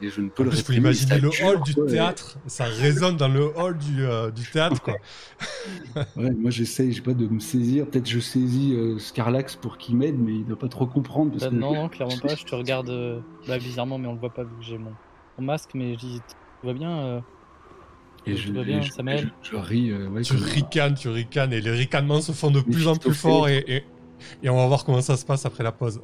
Et 0.00 0.10
je 0.10 0.20
ne 0.20 0.28
peux 0.28 0.42
En 0.42 0.46
le 0.46 0.50
plus, 0.50 0.58
faut 0.62 0.72
réprimer, 0.72 0.88
imaginer 0.90 1.20
le 1.20 1.28
hall 1.44 1.62
du 1.62 1.74
quoi, 1.74 1.84
et- 1.86 1.92
théâtre. 1.92 2.38
Ça 2.46 2.64
résonne 2.64 3.16
dans 3.16 3.28
le 3.28 3.44
hall 3.56 3.78
du, 3.78 4.04
euh, 4.04 4.30
du 4.30 4.42
théâtre, 4.50 4.82
quoi. 4.82 4.96
Ouais, 6.16 6.30
moi 6.38 6.50
j'essaye, 6.50 6.90
je 6.92 6.96
sais 6.96 7.02
pas, 7.02 7.14
de 7.14 7.26
me 7.26 7.38
saisir. 7.40 7.86
Peut-être 7.88 8.08
je 8.08 8.18
saisis 8.20 8.74
euh, 8.74 8.98
Scarlax 8.98 9.56
pour 9.56 9.78
qu'il 9.78 9.96
m'aide, 9.96 10.18
mais 10.18 10.32
il 10.34 10.44
doit 10.44 10.58
pas 10.58 10.68
trop 10.68 10.86
comprendre. 10.86 11.30
Parce 11.30 11.44
Bah, 11.44 11.50
que... 11.50 11.54
non, 11.54 11.74
non, 11.82 11.88
clairement 11.88 12.18
pas. 12.18 12.34
Je 12.34 12.44
te 12.44 12.54
regarde 12.54 12.90
euh, 12.90 13.20
bah, 13.46 13.58
bizarrement, 13.58 13.98
mais 13.98 14.08
on 14.08 14.14
le 14.14 14.18
voit 14.18 14.32
pas 14.32 14.44
vu 14.44 14.50
que 14.56 14.64
j'ai 14.64 14.78
mon, 14.78 14.94
mon 15.38 15.44
masque. 15.44 15.70
Mais 15.74 15.94
je 15.94 15.98
dis, 15.98 16.22
tu 16.26 16.66
vas 16.66 16.72
bien 16.74 16.98
euh, 16.98 17.20
Et 18.26 18.34
Tout 18.34 18.52
va 18.52 18.64
bien, 18.64 18.80
je, 18.80 19.02
m'aide. 19.02 19.28
je, 19.42 19.50
je 19.50 19.56
ris. 19.56 19.90
euh, 19.90 20.08
ouais, 20.08 20.22
Tu 20.22 20.34
ricanes, 20.34 20.94
tu 20.94 21.08
ricanes, 21.08 21.52
et 21.52 21.60
les 21.60 21.70
ricanements 21.70 22.20
se 22.20 22.32
font 22.32 22.50
de 22.50 22.62
Mais 22.66 22.72
plus 22.72 22.88
en 22.88 22.94
je 22.94 22.98
te 23.00 23.08
plus 23.08 23.14
forts, 23.14 23.48
et, 23.48 23.58
et, 23.66 23.84
et 24.42 24.48
on 24.48 24.56
va 24.56 24.66
voir 24.66 24.84
comment 24.84 25.02
ça 25.02 25.16
se 25.16 25.24
passe 25.24 25.46
après 25.46 25.62
la 25.64 25.72
pause. 25.72 26.00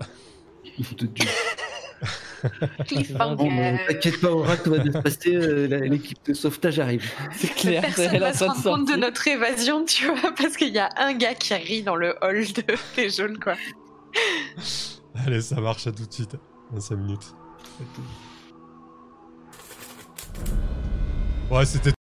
de 0.98 1.06
Dieu. 1.06 1.26
Cliffhanger. 2.86 3.36
Bon, 3.36 3.78
t'inquiète 3.88 4.20
pas, 4.20 4.30
Aura, 4.30 4.56
tout 4.56 4.70
va 4.70 4.78
bien 4.78 4.92
se 4.92 4.98
passer. 4.98 5.34
euh, 5.34 5.66
L'équipe 5.66 6.18
de 6.26 6.32
sauvetage 6.34 6.78
arrive. 6.78 7.10
C'est 7.36 7.52
clair, 7.54 7.82
Personne 7.82 8.16
en 8.16 8.20
va 8.20 8.32
se 8.32 8.44
rendre 8.44 8.62
compte 8.62 8.88
de 8.88 8.96
notre 8.96 9.26
évasion, 9.28 9.84
tu 9.84 10.06
vois, 10.06 10.32
parce 10.36 10.56
qu'il 10.56 10.72
y 10.74 10.78
a 10.78 10.88
un 10.96 11.12
gars 11.14 11.34
qui 11.34 11.54
rit 11.54 11.82
dans 11.82 11.96
le 11.96 12.14
hall 12.22 12.44
de 12.52 12.64
les 12.96 13.10
jaunes, 13.10 13.38
quoi. 13.38 13.54
Allez, 15.26 15.40
ça 15.42 15.60
marche, 15.60 15.86
à 15.86 15.92
tout 15.92 16.06
de 16.06 16.12
suite. 16.12 16.36
Dans 16.72 16.80
5 16.80 16.96
minutes. 16.96 17.34
Ouais, 21.50 21.66
c'était 21.66 21.90